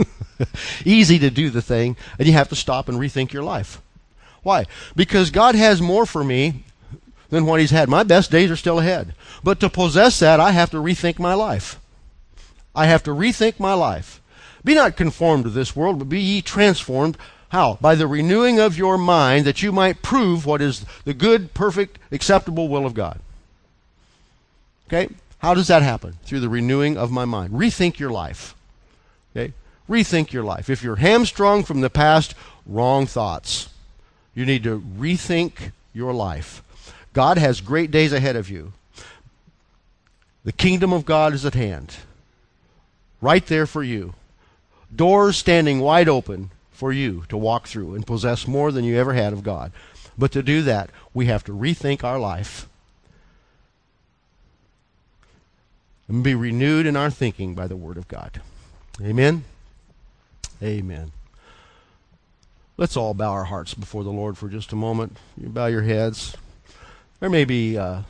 easy 0.84 1.18
to 1.18 1.30
do 1.30 1.50
the 1.50 1.62
thing, 1.62 1.96
and 2.18 2.26
you 2.26 2.34
have 2.34 2.48
to 2.50 2.56
stop 2.56 2.88
and 2.88 2.98
rethink 2.98 3.32
your 3.32 3.44
life. 3.44 3.80
Why? 4.42 4.66
Because 4.94 5.30
God 5.30 5.54
has 5.54 5.80
more 5.82 6.06
for 6.06 6.22
me 6.22 6.64
than 7.30 7.46
what 7.46 7.60
He's 7.60 7.70
had. 7.70 7.88
My 7.88 8.02
best 8.02 8.30
days 8.30 8.50
are 8.50 8.56
still 8.56 8.78
ahead. 8.78 9.14
But 9.42 9.58
to 9.60 9.70
possess 9.70 10.18
that, 10.20 10.38
I 10.38 10.52
have 10.52 10.70
to 10.70 10.76
rethink 10.76 11.18
my 11.18 11.34
life. 11.34 11.80
I 12.76 12.86
have 12.86 13.02
to 13.04 13.10
rethink 13.10 13.58
my 13.58 13.72
life. 13.72 14.20
Be 14.62 14.74
not 14.74 14.96
conformed 14.96 15.44
to 15.44 15.50
this 15.50 15.74
world, 15.74 15.98
but 15.98 16.08
be 16.08 16.20
ye 16.20 16.42
transformed. 16.42 17.16
How? 17.48 17.78
By 17.80 17.94
the 17.94 18.06
renewing 18.06 18.60
of 18.60 18.76
your 18.76 18.98
mind, 18.98 19.46
that 19.46 19.62
you 19.62 19.72
might 19.72 20.02
prove 20.02 20.44
what 20.44 20.60
is 20.60 20.84
the 21.04 21.14
good, 21.14 21.54
perfect, 21.54 21.98
acceptable 22.12 22.68
will 22.68 22.84
of 22.84 22.94
God. 22.94 23.20
Okay? 24.88 25.08
How 25.38 25.54
does 25.54 25.68
that 25.68 25.82
happen? 25.82 26.14
Through 26.24 26.40
the 26.40 26.48
renewing 26.48 26.96
of 26.96 27.10
my 27.10 27.24
mind. 27.24 27.52
Rethink 27.52 27.98
your 27.98 28.10
life. 28.10 28.54
Okay? 29.34 29.52
Rethink 29.88 30.32
your 30.32 30.44
life. 30.44 30.68
If 30.68 30.82
you're 30.82 30.96
hamstrung 30.96 31.64
from 31.64 31.80
the 31.80 31.90
past, 31.90 32.34
wrong 32.66 33.06
thoughts. 33.06 33.68
You 34.34 34.44
need 34.44 34.64
to 34.64 34.80
rethink 34.80 35.72
your 35.94 36.12
life. 36.12 36.62
God 37.12 37.38
has 37.38 37.60
great 37.60 37.90
days 37.90 38.12
ahead 38.12 38.36
of 38.36 38.50
you. 38.50 38.72
The 40.44 40.52
kingdom 40.52 40.92
of 40.92 41.06
God 41.06 41.32
is 41.32 41.46
at 41.46 41.54
hand, 41.54 41.96
right 43.20 43.44
there 43.46 43.66
for 43.66 43.82
you. 43.82 44.14
Doors 44.94 45.36
standing 45.36 45.80
wide 45.80 46.08
open 46.08 46.50
for 46.70 46.92
you 46.92 47.24
to 47.28 47.36
walk 47.36 47.66
through 47.66 47.94
and 47.94 48.06
possess 48.06 48.46
more 48.46 48.70
than 48.70 48.84
you 48.84 48.96
ever 48.96 49.14
had 49.14 49.32
of 49.32 49.42
God. 49.42 49.72
But 50.18 50.32
to 50.32 50.42
do 50.42 50.62
that, 50.62 50.90
we 51.12 51.26
have 51.26 51.44
to 51.44 51.52
rethink 51.52 52.04
our 52.04 52.18
life 52.18 52.68
and 56.08 56.22
be 56.22 56.34
renewed 56.34 56.86
in 56.86 56.96
our 56.96 57.10
thinking 57.10 57.54
by 57.54 57.66
the 57.66 57.76
Word 57.76 57.96
of 57.96 58.08
God. 58.08 58.40
Amen. 59.02 59.44
Amen. 60.62 61.12
Let's 62.76 62.96
all 62.96 63.14
bow 63.14 63.32
our 63.32 63.44
hearts 63.44 63.74
before 63.74 64.04
the 64.04 64.10
Lord 64.10 64.36
for 64.38 64.48
just 64.48 64.72
a 64.72 64.76
moment. 64.76 65.16
You 65.36 65.48
bow 65.48 65.66
your 65.66 65.82
heads. 65.82 66.36
There 67.20 67.30
may 67.30 67.44
be 67.44 67.76
uh, 67.76 68.02